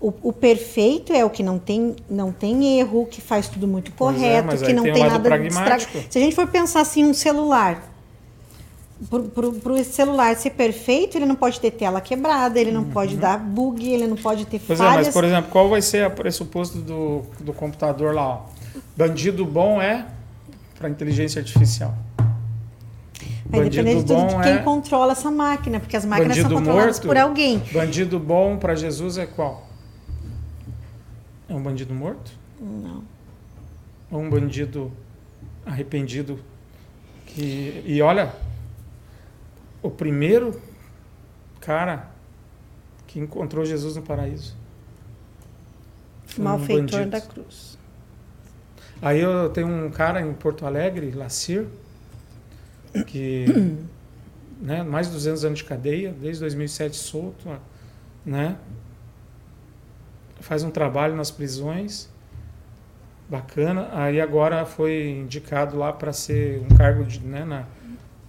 o, 0.05 0.13
o 0.25 0.33
perfeito 0.35 1.15
é 1.15 1.25
o 1.25 1.31
que 1.31 1.43
não 1.43 1.59
tem, 1.59 1.97
não 2.11 2.31
tem 2.31 2.79
erro, 2.79 3.07
que 3.11 3.23
faz 3.23 3.49
tudo 3.49 3.67
muito 3.67 3.91
é, 3.91 3.95
correto, 3.97 4.49
mas 4.49 4.61
que 4.61 4.75
não 4.75 4.83
tem 4.83 4.93
tem, 4.93 5.07
nada 5.09 5.39
de 5.39 5.47
estrago. 5.47 5.83
Se 6.11 6.19
a 6.19 6.21
gente 6.21 6.37
for 6.37 6.47
pensar 6.47 6.83
assim, 6.83 7.03
um 7.05 7.15
celular. 7.15 7.91
Para 9.09 9.73
o 9.73 9.83
celular 9.85 10.37
ser 10.37 10.51
perfeito, 10.51 11.17
ele 11.17 11.25
não 11.25 11.35
pode 11.35 11.59
ter 11.59 11.71
tela 11.71 12.03
quebrada, 12.03 12.61
ele 12.61 12.71
não 12.71 12.85
pode 12.85 13.17
dar 13.17 13.39
bug, 13.39 13.91
ele 13.91 14.07
não 14.07 14.17
pode 14.17 14.45
ter 14.45 14.59
Uhum. 14.59 14.63
Pois 14.67 14.81
é, 14.81 14.85
falhas. 14.85 15.07
mas 15.07 15.15
por 15.15 15.25
exemplo, 15.25 15.51
qual 15.51 15.71
vai 15.71 15.81
ser 15.81 16.07
o 16.07 16.11
pressuposto 16.11 16.79
do, 16.79 17.23
do 17.41 17.55
computador 17.55 18.15
lá? 18.15 18.29
Ó? 18.29 18.41
Bandido 18.95 19.45
bom 19.47 19.81
é 19.81 20.05
para 20.79 20.91
inteligência 20.91 21.41
artificial. 21.41 21.95
Vai 23.47 23.69
depender 23.71 23.95
de 23.95 24.03
Bandido 24.03 24.15
tudo 24.21 24.37
de 24.37 24.43
quem 24.43 24.53
é- 24.53 24.59
controla 24.59 25.13
essa 25.13 25.31
máquina, 25.31 25.81
porque 25.81 25.97
as 25.97 26.05
máquinas 26.05 26.37
Bandido 26.37 26.49
são 26.51 26.59
controladas 26.59 26.97
morto. 26.97 27.07
por 27.07 27.17
alguém. 27.17 27.63
Bandido 27.73 28.19
bom 28.19 28.59
para 28.59 28.75
Jesus 28.75 29.17
é 29.17 29.25
qual? 29.25 29.74
É 31.55 31.57
um 31.57 31.63
bandido 31.63 31.95
morto? 31.95 32.33
Não. 32.61 33.05
Ou 34.11 34.21
um 34.21 34.29
bandido 34.29 34.91
arrependido 35.65 36.41
que 37.27 37.81
e 37.87 38.03
olha 38.03 38.35
o 39.81 39.89
primeiro 39.89 40.61
cara 41.61 42.11
que 43.07 43.21
encontrou 43.21 43.65
Jesus 43.65 43.95
no 43.95 44.03
paraíso. 44.03 44.57
Foi 46.27 46.45
um 46.45 46.49
Malfeitor 46.49 46.99
bandido. 46.99 47.11
da 47.11 47.21
cruz. 47.21 47.79
Aí 49.01 49.21
eu 49.21 49.49
tenho 49.51 49.69
um 49.69 49.91
cara 49.93 50.21
em 50.21 50.35
Porto 50.35 50.67
Alegre, 50.67 51.13
Lacir, 51.13 51.69
que 53.07 53.47
né, 54.61 54.83
mais 54.83 55.07
de 55.07 55.13
200 55.13 55.45
anos 55.45 55.59
de 55.61 55.65
cadeia, 55.65 56.13
desde 56.13 56.41
2007 56.41 56.97
solto, 56.97 57.49
né? 58.27 58.57
Faz 60.45 60.63
um 60.63 60.71
trabalho 60.71 61.17
nas 61.17 61.31
prisões, 61.31 62.09
bacana. 63.31 63.89
Aí 63.93 64.21
agora 64.21 64.67
foi 64.67 65.09
indicado 65.11 65.77
lá 65.77 65.91
para 65.91 66.13
ser 66.13 66.61
um 66.61 66.77
cargo 66.77 67.03
de, 67.05 67.19
né, 67.21 67.45
na, 67.47 67.67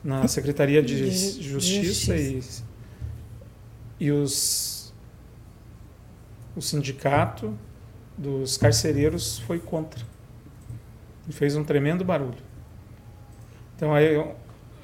na 0.01 0.25
Secretaria 0.27 0.81
de 0.81 0.95
De 0.95 1.11
ju- 1.43 1.59
Justiça, 1.59 2.15
E, 2.15 2.41
e 3.99 4.11
os 4.11 4.93
o 6.55 6.61
sindicato 6.61 7.53
dos 8.17 8.55
carcereiros 8.55 9.39
foi 9.39 9.59
contra. 9.59 10.01
E 11.27 11.33
fez 11.33 11.57
um 11.57 11.65
tremendo 11.65 12.05
barulho. 12.05 12.37
Então 13.75 13.93
aí 13.93 14.25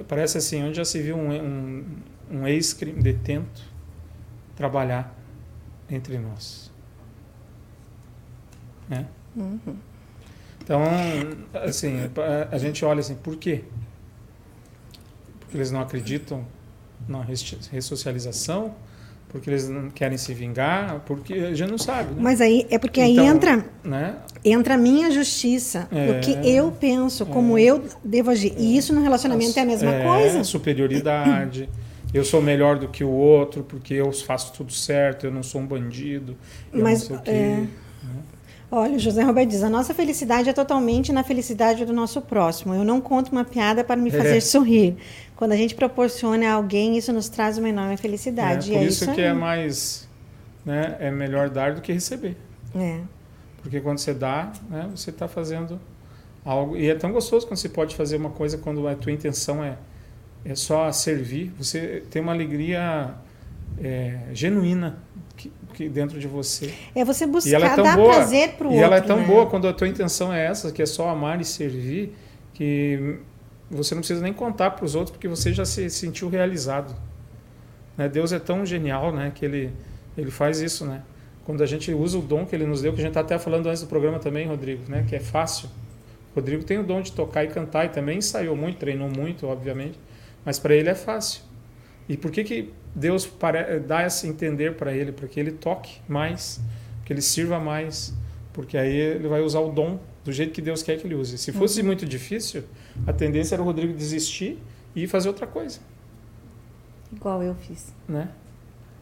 parece 0.06 0.38
assim, 0.38 0.64
onde 0.66 0.76
já 0.76 0.84
se 0.84 1.02
viu 1.02 1.16
um, 1.16 1.32
um, 1.32 1.86
um 2.30 2.48
ex-detento 2.48 3.62
trabalhar 4.56 5.16
entre 5.90 6.18
nós. 6.18 6.71
Né? 8.92 9.06
Então, 10.64 10.82
assim, 11.54 12.10
a- 12.52 12.58
gente 12.58 12.84
olha 12.84 13.00
assim, 13.00 13.16
por 13.16 13.38
quê? 13.38 13.64
Porque 15.40 15.56
eles 15.58 15.72
não 15.72 15.80
acreditam 15.82 16.46
na 17.08 17.24
ressocialização, 17.72 18.76
porque 19.30 19.50
eles 19.50 19.68
não 19.70 19.90
querem 19.90 20.18
se 20.18 20.34
vingar, 20.34 21.00
porque 21.06 21.34
a 21.34 21.54
gente 21.54 21.72
não 21.72 21.78
sabe, 21.78 22.14
né? 22.14 22.20
Mas 22.22 22.42
aí 22.42 22.68
é 22.70 22.78
porque 22.78 23.00
aí 23.00 23.14
Então, 23.14 23.26
entra 23.26 23.66
né? 23.84 24.18
entra 24.44 24.74
a 24.74 24.78
minha 24.78 25.10
justiça, 25.10 25.88
É. 25.92 26.12
o 26.12 26.20
que 26.20 26.32
eu 26.48 26.72
penso, 26.72 27.26
como 27.26 27.58
eu 27.58 27.84
devo 28.04 28.30
agir. 28.32 28.54
E 28.58 28.76
isso 28.78 28.94
no 28.94 29.02
relacionamento 29.02 29.58
é 29.58 29.62
a 29.62 29.66
mesma 29.66 29.92
É, 29.94 30.04
coisa. 30.04 30.44
superioridade. 30.44 31.70
Eu 32.14 32.26
sou 32.26 32.42
melhor 32.42 32.78
do 32.78 32.90
que 32.90 33.06
o 33.06 33.10
outro 33.10 33.64
porque 33.64 33.94
eu 33.94 34.12
faço 34.12 34.52
tudo 34.52 34.74
certo, 34.74 35.26
eu 35.26 35.32
não 35.32 35.42
sou 35.44 35.62
um 35.62 35.66
bandido. 35.66 36.36
Eu 36.74 36.84
Mas, 36.84 37.00
não 37.00 37.08
sei 37.08 37.16
o 37.16 37.22
quê. 37.22 37.32
é, 37.32 37.68
Olha, 38.72 38.96
o 38.96 39.00
José 39.00 39.22
Roberto 39.22 39.50
diz: 39.50 39.64
a 39.64 39.70
nossa 39.70 39.94
felicidade 39.94 40.50
é 40.50 40.54
totalmente 40.54 41.12
na 41.12 41.24
felicidade 41.24 41.84
do 41.84 41.92
nosso 41.92 42.22
próximo. 42.22 42.74
Eu 42.74 42.86
não 42.86 43.02
conto 43.02 43.32
uma 43.32 43.44
piada 43.44 43.84
para 43.84 43.98
me 43.98 44.10
É. 44.10 44.14
fazer 44.14 44.42
sorrir. 44.42 44.96
Quando 45.36 45.52
a 45.52 45.56
gente 45.58 45.76
proporciona 45.76 46.48
a 46.50 46.54
alguém, 46.54 46.98
isso 46.98 47.12
nos 47.12 47.28
traz 47.28 47.58
uma 47.58 47.68
enorme 47.68 47.96
É, 47.96 47.98
felicidade. 47.98 48.72
por 48.72 48.78
E 48.78 48.80
é 48.80 48.84
isso, 48.86 49.12
que 49.12 49.20
aí. 49.22 49.28
é 49.28 49.34
mais. 49.34 50.08
Né, 50.64 50.96
é 51.00 51.10
melhor 51.12 51.50
dar 51.50 51.74
do 51.74 51.82
que 51.82 51.92
receber. 51.92 52.38
É. 52.76 53.00
Porque 53.64 53.82
quando 53.82 53.98
você 53.98 54.14
dá, 54.14 54.52
né, 54.70 54.88
você 54.96 55.10
está 55.10 55.28
fazendo 55.28 55.80
algo. 56.46 56.78
E 56.78 56.88
é 56.90 56.94
tão 56.96 57.12
gostoso 57.12 57.48
quando 57.48 57.58
você 57.58 57.68
pode 57.70 57.96
fazer 57.96 58.18
uma 58.18 58.30
coisa 58.30 58.58
quando 58.60 58.88
a 58.88 58.94
tua 58.96 59.12
intenção 59.12 59.64
é, 59.64 59.76
é 60.46 60.54
só 60.56 60.92
servir. 60.92 61.52
Você 61.58 62.04
tem 62.12 62.22
uma 62.22 62.32
alegria 62.32 63.16
é, 63.82 64.20
genuína 64.34 65.00
que, 65.36 65.52
que 65.72 65.90
dentro 65.90 66.20
de 66.20 66.28
você. 66.28 66.74
É 66.94 67.04
você 67.04 67.24
E 67.24 67.28
ela 67.28 67.32
buscar 67.32 67.66
é 67.66 67.76
tão 67.76 67.84
dar 67.84 67.96
boa. 67.98 68.14
prazer 68.14 68.54
para 68.54 68.68
o 68.68 68.72
e 68.72 68.74
outro. 68.76 68.86
ela 68.86 68.98
é 68.98 69.02
tão 69.02 69.18
né? 69.18 69.26
boa 69.26 69.46
quando 69.48 69.68
a 69.68 69.74
tua 69.74 69.88
intenção 69.88 70.32
é 70.34 70.46
essa, 70.46 70.72
que 70.72 70.82
é 70.82 70.86
só 70.86 71.10
amar 71.10 71.42
e 71.42 71.46
servir, 71.46 72.14
que 72.54 73.18
você 73.70 73.96
não 73.96 74.02
precisa 74.02 74.22
nem 74.22 74.34
contar 74.34 74.72
para 74.72 74.86
os 74.86 74.94
outros, 74.96 75.12
porque 75.12 75.28
você 75.28 75.54
já 75.54 75.66
se 75.66 75.90
sentiu 75.90 76.30
realizado. 76.30 76.96
Né? 77.98 78.10
Deus 78.10 78.32
é 78.32 78.40
tão 78.40 78.66
genial, 78.66 79.12
né, 79.12 79.32
que 79.34 79.46
ele 79.46 79.72
ele 80.18 80.30
faz 80.30 80.60
isso, 80.60 80.86
né? 80.86 81.02
Quando 81.46 81.64
a 81.64 81.66
gente 81.66 81.92
usa 81.94 82.18
o 82.20 82.22
dom 82.22 82.46
que 82.46 82.54
ele 82.56 82.66
nos 82.66 82.82
deu, 82.82 82.92
que 82.92 83.00
a 83.00 83.02
gente 83.02 83.12
está 83.12 83.22
até 83.22 83.40
falando 83.40 83.68
antes 83.68 83.82
do 83.82 83.88
programa 83.88 84.20
também, 84.20 84.46
Rodrigo, 84.46 84.84
né, 84.90 85.06
que 85.08 85.16
é 85.16 85.20
fácil. 85.20 85.70
O 86.32 86.36
Rodrigo 86.36 86.64
tem 86.64 86.78
o 86.78 86.84
dom 86.84 87.02
de 87.02 87.12
tocar 87.12 87.44
e 87.44 87.48
cantar 87.48 87.86
e 87.86 87.90
também 87.90 88.18
ensaiou 88.18 88.56
muito, 88.56 88.78
treinou 88.78 89.10
muito, 89.10 89.48
obviamente, 89.48 89.98
mas 90.46 90.60
para 90.60 90.76
ele 90.76 90.90
é 90.90 90.96
fácil. 90.96 91.42
E 92.08 92.18
por 92.18 92.30
que 92.30 92.44
que 92.44 92.74
Deus 92.94 93.30
dá 93.88 94.06
esse 94.06 94.28
entender 94.28 94.76
para 94.76 94.94
ele, 94.94 95.12
para 95.12 95.28
que 95.28 95.40
ele 95.40 95.52
toque 95.52 96.00
mais, 96.08 96.60
que 97.06 97.14
ele 97.14 97.22
sirva 97.22 97.60
mais, 97.60 98.14
porque 98.54 98.78
aí 98.78 98.94
ele 98.96 99.28
vai 99.28 99.42
usar 99.42 99.60
o 99.60 99.72
dom 99.72 100.00
do 100.26 100.32
jeito 100.32 100.52
que 100.52 100.62
Deus 100.62 100.84
quer 100.84 100.98
que 101.00 101.08
ele 101.08 101.16
use. 101.16 101.38
Se 101.38 101.52
fosse 101.52 101.82
muito 101.82 102.06
difícil, 102.06 102.64
a 103.08 103.14
tendência 103.14 103.56
era 103.56 103.62
o 103.62 103.66
Rodrigo 103.66 103.94
desistir 103.94 104.60
e 104.96 105.08
fazer 105.08 105.30
outra 105.30 105.48
coisa, 105.48 105.80
Igual 107.14 107.44
eu 107.44 107.56
fiz. 107.56 107.94
né? 108.08 108.30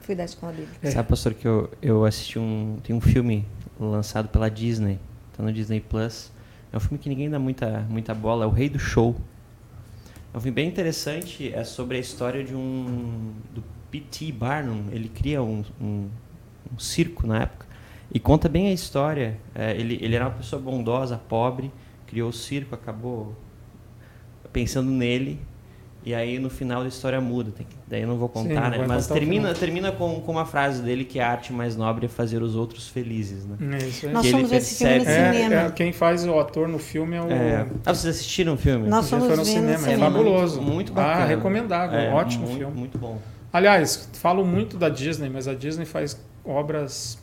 Fui 0.01 0.15
da 0.15 0.23
escola 0.23 0.51
bíblica. 0.53 0.87
É. 0.87 0.91
Sabe, 0.91 1.07
pastor, 1.07 1.33
que 1.35 1.47
eu, 1.47 1.69
eu 1.81 2.05
assisti 2.05 2.39
um. 2.39 2.77
Tem 2.83 2.95
um 2.95 3.01
filme 3.01 3.45
lançado 3.79 4.27
pela 4.29 4.49
Disney. 4.49 4.97
Tá 5.37 5.43
no 5.43 5.53
Disney 5.53 5.79
Plus. 5.79 6.31
É 6.73 6.77
um 6.77 6.79
filme 6.79 6.97
que 6.97 7.07
ninguém 7.09 7.29
dá 7.29 7.37
muita, 7.37 7.81
muita 7.89 8.15
bola. 8.15 8.45
É 8.45 8.47
O 8.47 8.49
Rei 8.51 8.69
do 8.69 8.79
Show. 8.79 9.15
É 10.33 10.37
um 10.37 10.41
filme 10.41 10.55
bem 10.55 10.67
interessante. 10.67 11.53
É 11.53 11.63
sobre 11.63 11.97
a 11.97 11.99
história 11.99 12.43
de 12.43 12.55
um. 12.55 13.31
do 13.53 13.63
P.T. 13.91 14.31
Barnum. 14.31 14.85
Ele 14.91 15.09
cria 15.09 15.41
um, 15.41 15.63
um, 15.81 16.07
um 16.73 16.79
circo 16.79 17.25
na 17.27 17.43
época. 17.43 17.65
E 18.13 18.19
conta 18.19 18.49
bem 18.49 18.67
a 18.67 18.73
história. 18.73 19.37
É, 19.53 19.71
ele, 19.75 19.97
ele 20.01 20.15
era 20.15 20.25
uma 20.25 20.31
pessoa 20.31 20.61
bondosa, 20.61 21.17
pobre. 21.29 21.71
Criou 22.07 22.29
o 22.29 22.33
circo, 22.33 22.73
acabou 22.73 23.35
pensando 24.51 24.89
nele. 24.89 25.39
E 26.03 26.15
aí 26.15 26.39
no 26.39 26.49
final 26.49 26.81
a 26.81 26.87
história 26.87 27.19
muda. 27.19 27.51
Tem 27.51 27.65
que- 27.67 27.75
daí 27.85 28.01
eu 28.03 28.07
não 28.07 28.17
vou 28.17 28.29
Sim, 28.29 28.47
contar, 28.47 28.71
não 28.71 28.77
né? 28.79 28.85
Mas 28.87 29.05
termina, 29.05 29.53
termina 29.53 29.91
com, 29.91 30.21
com 30.21 30.31
uma 30.31 30.45
frase 30.45 30.81
dele 30.81 31.03
que 31.03 31.19
a 31.19 31.29
arte 31.29 31.51
mais 31.51 31.75
nobre 31.75 32.05
é 32.05 32.09
fazer 32.09 32.41
os 32.41 32.55
outros 32.55 32.87
felizes, 32.87 33.45
né? 33.45 33.57
É 33.79 33.85
isso 33.85 34.07
aí. 34.07 34.13
Nós 34.13 34.25
Que 34.25 34.31
ver 34.43 34.55
esse 34.55 34.75
filme 34.77 34.97
no 34.99 35.03
percebe- 35.05 35.33
cinema. 35.35 35.55
É, 35.55 35.65
é, 35.67 35.71
quem 35.71 35.91
faz 35.91 36.25
o 36.25 36.39
ator 36.39 36.69
no 36.69 36.79
filme 36.79 37.17
é 37.17 37.21
o. 37.21 37.29
É. 37.29 37.67
Ah, 37.85 37.93
vocês 37.93 38.15
assistiram 38.15 38.53
o 38.53 38.57
filme? 38.57 38.87
Nós 38.87 39.09
foi 39.09 39.19
no 39.19 39.27
ver 39.27 39.37
no 39.37 39.45
cinema, 39.45 39.71
é 39.73 39.77
cinema. 39.77 40.05
fabuloso. 40.05 40.61
Muito, 40.61 40.73
muito 40.73 40.91
Ah, 40.93 40.95
bacana. 41.03 41.25
recomendável, 41.25 41.99
É, 41.99 42.13
ótimo 42.13 42.45
muito, 42.45 42.57
filme. 42.57 42.79
Muito 42.79 42.97
bom. 42.97 43.19
Aliás, 43.51 44.09
falo 44.13 44.45
muito 44.45 44.77
da 44.77 44.89
Disney, 44.89 45.29
mas 45.29 45.47
a 45.47 45.53
Disney 45.53 45.85
faz 45.85 46.19
obras 46.45 47.17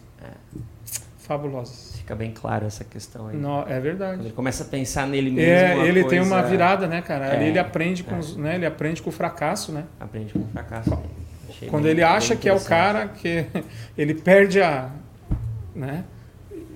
fabulosas. 1.18 1.97
Fica 1.99 2.14
bem 2.14 2.31
claro 2.33 2.66
essa 2.66 2.85
questão 2.85 3.29
aí. 3.29 3.37
Não, 3.37 3.61
é 3.62 3.64
Quando 3.64 3.83
verdade. 3.83 4.20
ele 4.22 4.31
começa 4.33 4.62
a 4.62 4.66
pensar 4.66 5.07
nele 5.07 5.31
mesmo. 5.31 5.83
É, 5.83 5.89
ele 5.89 6.05
tem 6.05 6.20
uma 6.20 6.37
coisa- 6.37 6.49
virada, 6.49 6.87
né, 6.87 7.03
cara? 7.03 7.35
É, 7.37 7.49
ele 7.49 7.59
aprende 7.59 8.05
com, 8.05 8.14
é. 8.14 8.18
os- 8.18 8.37
né, 8.37 8.55
ele 8.55 8.66
aprende 8.66 9.03
com 9.03 9.11
o 9.11 9.12
fracasso, 9.12 9.72
né? 9.72 9.85
Aprende 9.99 10.33
com 10.33 10.39
o 10.41 10.47
fracasso. 10.53 10.97
Achei 11.49 11.68
Quando 11.68 11.85
bem- 11.85 11.93
ele 11.93 12.03
acha 12.03 12.37
que 12.37 12.49
é 12.49 12.53
o 12.55 12.61
cara 12.61 13.09
que 13.09 13.47
ele 13.99 14.14
perde 14.14 14.61
a, 14.62 14.91
né? 15.74 16.05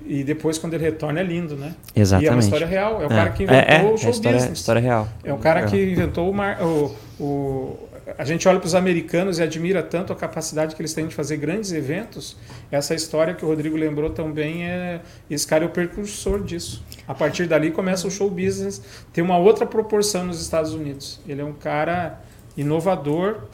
E 0.05 0.25
depois 0.25 0.59
quando 0.59 0.75
ele 0.75 0.83
retorna 0.83 1.21
é 1.21 1.23
lindo, 1.23 1.55
né? 1.55 1.73
Exatamente. 1.95 2.27
E 2.27 2.29
é 2.29 2.33
uma 2.33 2.41
história 2.41 2.67
real. 2.67 2.95
É 3.03 3.07
o 3.07 3.07
É, 3.07 3.09
cara 3.09 3.31
que 3.31 3.43
é, 3.45 3.47
inventou 3.47 3.89
é, 3.89 3.93
o 3.93 3.95
é 3.95 3.99
show 3.99 4.11
história, 4.11 4.39
business. 4.39 4.59
história 4.59 4.81
real. 4.83 5.09
É 5.23 5.33
o 5.33 5.39
cara 5.39 5.61
É. 5.61 5.67
que 5.67 5.77
inventou 5.93 6.29
o, 6.29 6.35
mar, 6.35 6.61
o, 6.61 6.97
o 7.21 7.79
a 8.19 8.25
gente 8.25 8.49
olha 8.49 8.59
para 8.59 8.67
os 8.67 8.75
americanos 8.75 9.39
e 9.39 9.43
admira 9.43 9.83
tanto 9.83 10.13
a 10.13 10.17
capacidade 10.17 10.75
que 10.75 10.81
eles 10.83 10.93
têm 10.93 11.07
de 11.07 11.15
fazer 11.15 11.37
grandes 11.37 11.73
eventos. 11.73 12.37
Essa 12.71 12.95
história 12.95 13.35
que 13.35 13.45
o 13.45 13.49
Rodrigo 13.49 13.77
lembrou 13.77 14.11
também 14.11 14.65
é 14.65 15.01
esse 15.31 15.47
cara 15.47 15.65
é 15.65 15.67
o 15.67 15.71
precursor 15.71 16.43
disso. 16.43 16.83
A 17.07 17.15
partir 17.15 17.47
dali 17.47 17.71
começa 17.71 18.07
o 18.07 18.11
show 18.11 18.31
business, 18.31 18.83
tem 19.13 19.23
uma 19.23 19.39
outra 19.39 19.67
proporção 19.67 20.25
nos 20.25 20.41
Estados 20.41 20.73
Unidos. 20.73 21.21
Ele 21.29 21.41
é 21.41 21.45
um 21.45 21.53
cara 21.53 22.21
inovador. 22.57 23.45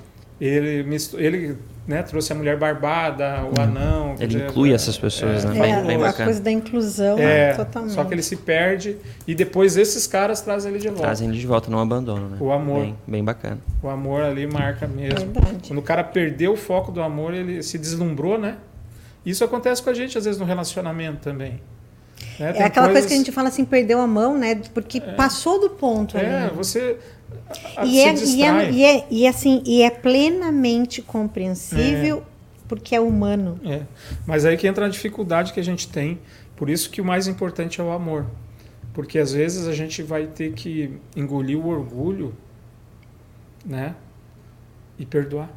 Ele, 0.41 0.87
ele 1.15 1.57
né, 1.87 2.03
trouxe 2.03 2.33
a 2.33 2.35
mulher 2.35 2.59
barbada, 2.59 3.43
o 3.45 3.61
anão. 3.61 4.15
Ele 4.19 4.27
dizer, 4.27 4.49
inclui 4.49 4.73
essas 4.73 4.99
pessoas, 4.99 5.45
é, 5.45 5.49
né? 5.49 5.57
É, 5.57 5.61
Bem, 5.83 5.99
bem 5.99 6.05
a 6.05 6.13
coisa 6.13 6.41
da 6.41 6.51
inclusão, 6.51 7.19
É, 7.19 7.55
totalmente. 7.55 7.93
só 7.95 8.05
que 8.05 8.13
ele 8.13 8.23
se 8.23 8.37
perde 8.37 8.97
e 9.27 9.35
depois 9.35 9.77
esses 9.77 10.07
caras 10.07 10.41
trazem 10.41 10.73
ele 10.73 10.81
de 10.81 10.89
volta. 10.89 11.03
Trazem 11.03 11.29
ele 11.29 11.39
de 11.39 11.47
volta, 11.47 11.71
não 11.71 11.79
abandonam, 11.79 12.29
né? 12.29 12.37
O 12.41 12.51
amor. 12.51 12.81
Bem, 12.83 12.97
bem 13.07 13.25
bacana. 13.25 13.59
O 13.83 13.89
amor 13.89 14.23
ali 14.23 14.47
marca 14.47 14.87
mesmo. 14.89 15.31
Verdade. 15.33 15.69
Quando 15.69 15.79
o 15.79 15.83
cara 15.83 16.03
perdeu 16.03 16.53
o 16.55 16.57
foco 16.57 16.91
do 16.91 17.01
amor, 17.01 17.33
ele 17.33 17.63
se 17.63 17.79
deslumbrou, 17.79 18.39
né? 18.39 18.57
Isso 19.25 19.45
acontece 19.45 19.83
com 19.83 19.91
a 19.91 19.95
gente 19.95 20.17
às 20.19 20.25
vezes 20.25 20.41
no 20.41 20.47
relacionamento 20.47 21.19
também. 21.21 21.61
Né? 22.39 22.53
É 22.57 22.65
aquela 22.65 22.69
coisa 22.69 22.73
que 22.79 22.87
a 22.87 22.93
coisas- 22.93 23.13
gente 23.13 23.33
fala 23.33 23.49
assim, 23.49 23.65
perdeu 23.65 24.01
a 24.01 24.07
mão, 24.07 24.37
né? 24.39 24.61
Porque 24.75 25.01
passou 25.01 25.61
do 25.61 25.71
ponto 25.71 26.17
ali. 26.17 26.27
É, 26.27 26.31
né? 26.31 26.51
você 26.55 26.97
a- 27.77 27.85
E 27.85 28.17
se 28.17 28.43
é, 28.43 28.43
e, 28.43 28.43
é, 28.43 28.71
e, 28.71 28.85
é, 28.85 29.07
e 29.11 29.27
assim, 29.27 29.63
e 29.65 29.83
é 29.83 29.91
plenamente 29.91 31.01
compreensível 31.03 32.23
porque 32.69 32.95
é 32.97 33.01
humano. 33.01 33.61
É. 33.65 33.83
Mas 34.27 34.45
aí 34.45 34.57
que 34.57 34.67
entra 34.67 34.87
a 34.87 34.89
dificuldade 34.89 35.53
que 35.53 35.61
a 35.61 35.65
gente 35.65 35.89
tem. 35.89 36.19
Por 36.57 36.69
isso 36.71 36.91
que 36.91 37.01
o 37.01 37.05
mais 37.05 37.29
importante 37.29 37.81
é 37.81 37.85
o 37.85 37.91
amor. 37.91 38.27
Porque 38.93 39.19
às 39.19 39.33
vezes 39.33 39.69
a 39.69 39.73
gente 39.75 40.03
vai 40.03 40.27
ter 40.27 40.53
que 40.55 40.99
engolir 41.15 41.59
o 41.59 41.69
orgulho, 41.69 42.35
né? 43.65 43.95
E 44.99 45.05
perdoar. 45.05 45.51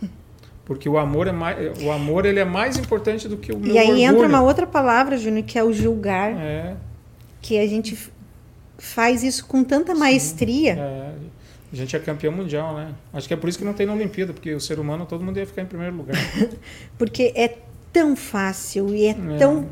Porque 0.64 0.88
o 0.88 0.96
amor 0.96 1.26
é 1.26 1.32
mais, 1.32 1.82
o 1.82 1.90
amor 1.90 2.24
ele 2.24 2.38
é 2.38 2.44
mais 2.44 2.76
importante 2.78 3.26
do 3.28 3.36
que 3.36 3.52
o 3.52 3.58
meu 3.58 3.74
E 3.74 3.78
aí 3.78 3.88
orgulho. 3.88 4.04
entra 4.04 4.28
uma 4.28 4.40
outra 4.42 4.66
palavra, 4.66 5.18
Júnior, 5.18 5.44
que 5.44 5.58
é 5.58 5.64
o 5.64 5.72
julgar, 5.72 6.32
É, 6.36 6.76
que 7.40 7.58
a 7.58 7.66
gente 7.66 7.98
faz 8.82 9.22
isso 9.22 9.46
com 9.46 9.62
tanta 9.64 9.94
maestria. 9.94 10.72
é. 10.72 11.12
A 11.72 11.74
gente 11.76 11.96
é 11.96 11.98
campeão 11.98 12.30
mundial, 12.30 12.74
né? 12.76 12.88
Acho 13.14 13.26
que 13.26 13.32
é 13.32 13.36
por 13.36 13.48
isso 13.48 13.56
que 13.58 13.64
não 13.64 13.72
tem 13.72 13.86
na 13.86 13.94
Olimpíada, 13.94 14.34
porque 14.34 14.52
o 14.52 14.60
ser 14.60 14.78
humano 14.78 15.06
todo 15.06 15.24
mundo 15.24 15.38
ia 15.38 15.46
ficar 15.46 15.62
em 15.62 15.66
primeiro 15.66 15.96
lugar. 15.96 16.14
Porque 16.98 17.32
é 17.34 17.56
tão 17.90 18.14
fácil 18.14 18.94
e 18.94 19.06
é, 19.06 19.10
É. 19.10 19.36
tão. 19.38 19.66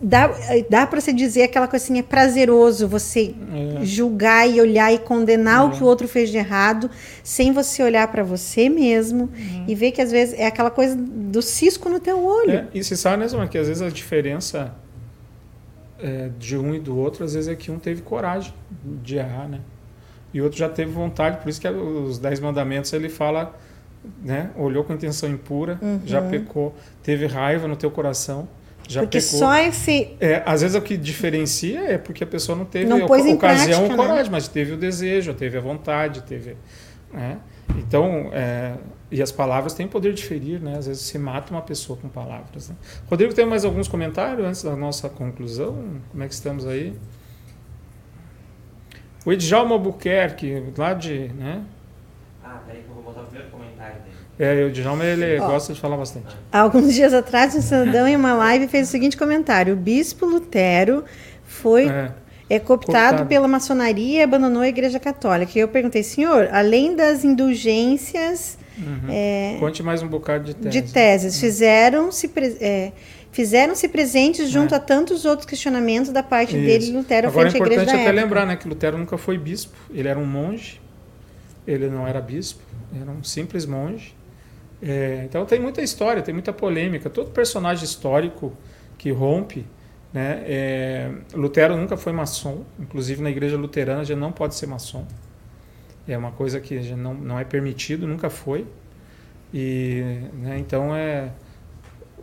Dá, 0.00 0.30
dá 0.70 0.86
para 0.86 1.00
se 1.00 1.12
dizer 1.12 1.42
aquela 1.42 1.66
coisa 1.66 1.84
assim, 1.84 1.98
é 1.98 2.02
prazeroso 2.04 2.86
você 2.86 3.34
É. 3.80 3.84
julgar 3.84 4.48
e 4.48 4.60
olhar 4.60 4.94
e 4.94 4.98
condenar 5.00 5.66
o 5.66 5.72
É. 5.72 5.76
que 5.76 5.82
o 5.82 5.86
outro 5.86 6.06
fez 6.06 6.30
de 6.30 6.38
errado, 6.38 6.88
sem 7.24 7.50
você 7.52 7.82
olhar 7.82 8.06
para 8.08 8.22
você 8.22 8.68
mesmo 8.68 9.24
Uhum. 9.36 9.64
e 9.66 9.74
ver 9.74 9.90
que 9.90 10.00
às 10.00 10.12
vezes 10.12 10.38
é 10.38 10.46
aquela 10.46 10.70
coisa 10.70 10.94
do 10.96 11.42
cisco 11.42 11.88
no 11.88 11.98
teu 11.98 12.22
olho. 12.24 12.50
É, 12.52 12.66
e 12.72 12.84
se 12.84 12.96
sabe, 12.96 13.16
né, 13.18 13.26
Zuma, 13.28 13.48
que 13.48 13.58
às 13.58 13.66
vezes 13.66 13.82
a 13.82 13.88
diferença 13.90 14.72
é, 16.02 16.30
de 16.38 16.56
um 16.56 16.74
e 16.74 16.80
do 16.80 16.96
outro, 16.96 17.24
às 17.24 17.34
vezes 17.34 17.48
é 17.48 17.54
que 17.54 17.70
um 17.70 17.78
teve 17.78 18.02
coragem 18.02 18.52
de 19.02 19.16
errar, 19.16 19.48
né? 19.48 19.60
E 20.32 20.40
o 20.40 20.44
outro 20.44 20.58
já 20.58 20.68
teve 20.68 20.90
vontade, 20.92 21.38
por 21.38 21.48
isso 21.48 21.60
que 21.60 21.68
os 21.68 22.18
Dez 22.18 22.38
Mandamentos 22.38 22.92
ele 22.92 23.08
fala, 23.08 23.58
né? 24.22 24.50
Olhou 24.56 24.84
com 24.84 24.92
intenção 24.92 25.28
impura, 25.28 25.78
já 26.06 26.22
pecou, 26.22 26.74
teve 27.02 27.26
raiva 27.26 27.66
no 27.66 27.76
teu 27.76 27.90
coração, 27.90 28.48
já 28.88 29.00
Uhum. 29.00 29.06
Porque 29.06 29.20
pecou. 29.20 29.38
só 29.38 29.56
esse. 29.56 30.16
É, 30.20 30.42
às 30.44 30.62
vezes 30.62 30.76
o 30.76 30.82
que 30.82 30.96
diferencia 30.96 31.80
é 31.80 31.98
porque 31.98 32.24
a 32.24 32.26
pessoa 32.26 32.56
não 32.58 32.64
teve 32.64 32.86
Não 32.86 33.04
a 33.04 33.06
pôs 33.06 33.24
ocasião 33.24 33.82
ou 33.82 33.86
prática, 33.86 33.88
né? 33.88 33.96
coragem, 33.96 34.32
mas 34.32 34.48
teve 34.48 34.72
o 34.72 34.76
desejo, 34.76 35.32
teve 35.34 35.58
a 35.58 35.60
vontade, 35.60 36.22
teve. 36.22 36.56
Né? 37.12 37.38
Então, 37.78 38.30
é, 38.32 38.74
e 39.10 39.20
as 39.20 39.32
palavras 39.32 39.74
têm 39.74 39.88
poder 39.88 40.12
de 40.14 40.24
ferir, 40.24 40.60
né? 40.60 40.76
Às 40.78 40.86
vezes 40.86 41.02
se 41.02 41.18
mata 41.18 41.52
uma 41.52 41.62
pessoa 41.62 41.98
com 42.00 42.08
palavras. 42.08 42.68
Né? 42.68 42.76
Rodrigo, 43.08 43.34
tem 43.34 43.44
mais 43.44 43.64
alguns 43.64 43.88
comentários 43.88 44.46
antes 44.46 44.62
da 44.62 44.76
nossa 44.76 45.08
conclusão? 45.08 46.00
Como 46.10 46.22
é 46.22 46.28
que 46.28 46.34
estamos 46.34 46.66
aí? 46.66 46.94
O 49.24 49.32
Edjalma 49.32 49.72
Albuquerque, 49.74 50.62
lá 50.76 50.94
de. 50.94 51.28
Né? 51.28 51.62
Ah, 52.42 52.60
peraí 52.66 52.82
que 52.82 52.88
eu 52.88 52.94
vou 52.94 53.02
botar 53.02 53.22
o 53.22 53.24
primeiro 53.24 53.50
comentário 53.50 53.96
dele. 54.02 54.14
É, 54.38 54.64
o 54.64 54.68
Edjalma 54.68 55.04
ele 55.04 55.38
Ó. 55.40 55.46
gosta 55.48 55.74
de 55.74 55.80
falar 55.80 55.96
bastante. 55.96 56.34
Há 56.50 56.60
alguns 56.60 56.94
dias 56.94 57.12
atrás, 57.12 57.54
um 57.54 57.60
cidadão 57.60 58.08
em 58.08 58.16
uma 58.16 58.32
live 58.34 58.68
fez 58.68 58.88
o 58.88 58.90
seguinte 58.90 59.16
comentário: 59.16 59.74
o 59.74 59.76
bispo 59.76 60.24
Lutero 60.24 61.04
foi 61.44 61.88
É, 61.88 62.12
é 62.48 62.58
cooptado 62.58 62.94
Cooptado. 63.08 63.26
pela 63.28 63.46
maçonaria 63.46 64.20
e 64.20 64.22
abandonou 64.22 64.62
a 64.62 64.68
Igreja 64.68 64.98
Católica. 64.98 65.52
E 65.54 65.60
eu 65.60 65.68
perguntei, 65.68 66.02
senhor, 66.02 66.48
além 66.52 66.96
das 66.96 67.24
indulgências 67.24 68.56
é, 69.08 69.56
conte 69.60 69.82
mais 69.82 70.02
um 70.02 70.08
bocado 70.08 70.44
de 70.44 70.54
tese. 70.54 70.80
de 70.82 70.92
teses, 70.92 71.40
fizeram-se 71.40 72.28
pre- 72.28 72.56
é, 72.60 72.92
fizeram-se 73.32 73.88
presentes 73.88 74.48
junto 74.50 74.74
É. 74.74 74.76
a 74.76 74.80
tantos 74.80 75.24
outros 75.24 75.46
questionamentos 75.46 76.10
da 76.10 76.22
parte 76.22 76.56
Isso. 76.56 76.64
dele, 76.66 76.90
Lutero, 76.96 77.28
Agora 77.28 77.48
é 77.48 77.50
frente 77.50 77.62
à 77.62 77.64
Igreja 77.66 77.82
importante 77.82 77.96
da 77.96 78.02
até 78.02 78.10
época. 78.10 78.22
lembrar 78.24 78.46
né, 78.46 78.56
que 78.56 78.68
Lutero 78.68 78.98
nunca 78.98 79.16
foi 79.18 79.38
bispo, 79.38 79.76
ele 79.92 80.08
era 80.08 80.18
um 80.18 80.26
monge, 80.26 80.80
ele 81.66 81.88
não 81.88 82.06
era 82.06 82.20
bispo, 82.20 82.62
era 83.00 83.10
um 83.10 83.22
simples 83.22 83.66
monge. 83.66 84.14
É, 84.82 85.22
então 85.26 85.44
tem 85.44 85.60
muita 85.60 85.82
história, 85.82 86.22
tem 86.22 86.32
muita 86.32 86.52
polêmica. 86.52 87.10
Todo 87.10 87.30
personagem 87.30 87.84
histórico 87.84 88.52
que 88.96 89.10
rompe, 89.10 89.66
né, 90.12 90.42
é, 90.46 91.10
Lutero 91.34 91.76
nunca 91.76 91.96
foi 91.96 92.12
maçom, 92.12 92.64
inclusive 92.78 93.22
na 93.22 93.30
igreja 93.30 93.56
luterana 93.56 94.04
já 94.04 94.16
não 94.16 94.32
pode 94.32 94.54
ser 94.54 94.66
maçom. 94.66 95.06
É 96.12 96.18
uma 96.18 96.32
coisa 96.32 96.60
que 96.60 96.78
não, 96.94 97.14
não 97.14 97.38
é 97.38 97.44
permitido, 97.44 98.06
nunca 98.06 98.30
foi. 98.30 98.66
E, 99.52 100.02
né, 100.34 100.58
então 100.58 100.94
é 100.94 101.30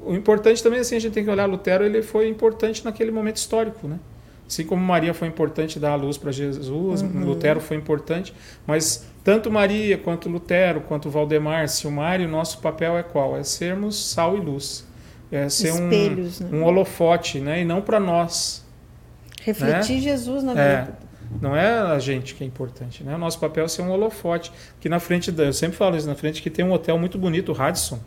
o 0.04 0.14
importante 0.14 0.62
também 0.64 0.80
assim 0.80 0.96
a 0.96 1.00
gente 1.00 1.14
tem 1.14 1.24
que 1.24 1.30
olhar 1.30 1.46
Lutero 1.46 1.84
ele 1.84 2.02
foi 2.02 2.30
importante 2.30 2.86
naquele 2.86 3.12
momento 3.12 3.38
histórico, 3.38 3.88
né? 3.88 4.00
Assim 4.48 4.64
como 4.64 4.82
Maria 4.82 5.14
foi 5.14 5.28
importante 5.28 5.78
dar 5.78 5.92
a 5.92 5.96
luz 5.96 6.18
para 6.18 6.32
Jesus, 6.32 7.02
Lutero 7.02 7.60
foi 7.60 7.76
importante, 7.76 8.34
mas 8.66 9.06
tanto 9.22 9.52
Maria 9.52 9.98
quanto 9.98 10.30
Lutero, 10.30 10.80
quanto 10.80 11.10
Valdemar, 11.10 11.68
Silmário, 11.68 12.30
nosso 12.30 12.60
papel 12.60 12.98
é 12.98 13.04
qual? 13.04 13.36
É 13.36 13.44
sermos 13.44 14.12
sal 14.12 14.38
e 14.38 14.40
luz. 14.40 14.88
É 15.30 15.50
ser 15.50 15.72
um, 15.74 15.92
Espelhos, 15.92 16.40
né? 16.40 16.50
um 16.54 16.64
holofote, 16.64 17.42
né? 17.42 17.62
E 17.62 17.66
não 17.66 17.82
para 17.82 18.00
nós. 18.00 18.66
Refletir 19.42 20.00
Jesus 20.00 20.42
na 20.46 20.58
É, 20.58 20.82
vida. 20.86 20.98
Não 21.42 21.56
é 21.56 21.80
a 21.80 22.00
gente 22.00 22.34
que 22.36 22.44
é 22.44 22.48
importante, 22.48 23.04
né? 23.04 23.16
O 23.16 23.18
nosso 23.18 23.40
papel 23.40 23.66
é 23.66 23.68
ser 23.68 23.82
um 23.82 23.92
holofote. 23.92 24.52
Que 24.80 24.88
na 24.90 25.00
frente, 25.00 25.32
da, 25.32 25.44
eu 25.46 25.54
sempre 25.54 25.78
falo 25.78 25.96
isso, 25.98 26.08
na 26.08 26.16
frente 26.16 26.42
que 26.42 26.50
tem 26.50 26.64
um 26.66 26.72
hotel 26.72 26.98
muito 26.98 27.18
bonito, 27.18 27.50
o 27.52 27.56
Radisson. 27.56 28.00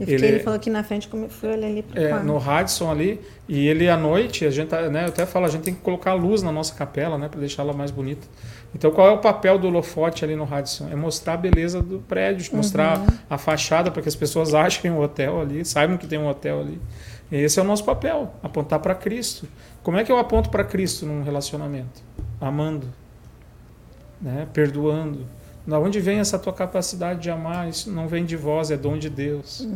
Eu 0.00 0.06
fiquei, 0.06 0.14
ele- 0.14 0.26
ele 0.26 0.38
falou 0.40 0.56
aqui 0.56 0.70
na 0.70 0.82
frente, 0.82 1.06
como 1.06 1.28
fui 1.28 1.48
olhar 1.50 1.68
ali 1.68 1.82
para 1.82 2.00
É, 2.02 2.22
no 2.22 2.36
Radisson 2.36 2.90
ali, 2.90 3.20
e 3.48 3.68
ele 3.68 3.88
à 3.88 3.96
noite, 3.96 4.44
a 4.44 4.50
gente, 4.50 4.68
tá, 4.68 4.82
né, 4.88 5.04
eu 5.04 5.08
até 5.08 5.24
falo, 5.24 5.46
a 5.46 5.48
gente 5.48 5.62
tem 5.62 5.72
que 5.74 5.80
colocar 5.82 6.14
luz 6.14 6.42
na 6.42 6.50
nossa 6.50 6.74
capela, 6.74 7.16
né, 7.16 7.28
para 7.28 7.38
deixá-la 7.38 7.72
mais 7.72 7.92
bonita. 7.92 8.26
Então, 8.74 8.90
qual 8.90 9.06
é 9.06 9.10
o 9.12 9.18
papel 9.18 9.56
do 9.56 9.68
holofote 9.68 10.24
ali 10.24 10.34
no 10.34 10.42
Radisson? 10.42 10.88
É 10.90 10.96
mostrar 10.96 11.34
a 11.34 11.36
beleza 11.36 11.80
do 11.80 12.00
prédio, 12.00 12.44
mostrar 12.56 13.04
a 13.30 13.38
fachada 13.38 13.88
para 13.88 14.02
que 14.02 14.08
as 14.08 14.16
pessoas 14.16 14.52
achem 14.54 14.90
o 14.90 15.00
hotel 15.00 15.40
ali, 15.40 15.64
saibam 15.64 15.96
que 15.96 16.08
tem 16.08 16.18
um 16.18 16.26
hotel 16.28 16.60
ali. 16.60 16.80
E 17.30 17.36
esse 17.36 17.60
é 17.60 17.62
o 17.62 17.64
nosso 17.64 17.84
papel, 17.84 18.34
apontar 18.42 18.80
para 18.80 18.96
Cristo. 18.96 19.46
Como 19.84 19.96
é 19.96 20.02
que 20.02 20.10
eu 20.10 20.18
aponto 20.18 20.50
para 20.50 20.64
Cristo 20.64 21.06
num 21.06 21.22
relacionamento? 21.22 22.02
Amando, 22.44 22.86
né, 24.20 24.46
perdoando. 24.52 25.26
Da 25.66 25.78
onde 25.78 25.98
vem 25.98 26.18
essa 26.18 26.38
tua 26.38 26.52
capacidade 26.52 27.20
de 27.20 27.30
amar? 27.30 27.68
Isso 27.70 27.90
não 27.90 28.06
vem 28.06 28.24
de 28.24 28.36
vós, 28.36 28.70
é 28.70 28.76
dom 28.76 28.98
de 28.98 29.08
Deus. 29.08 29.66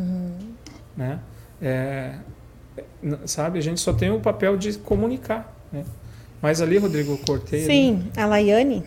Né? 0.95 1.19
É, 1.63 2.17
sabe, 3.25 3.59
a 3.59 3.63
gente 3.63 3.81
só 3.81 3.95
tem 3.95 4.11
o 4.11 4.21
papel 4.21 4.57
de 4.59 4.75
comunicar. 4.79 5.57
Né? 5.73 5.83
Mas 6.43 6.61
ali, 6.61 6.77
Rodrigo, 6.77 7.13
eu 7.13 7.19
cortei. 7.19 7.61
ali. 7.61 7.67
Sim, 7.67 8.11
a 8.15 8.27
Laiane. 8.27 8.85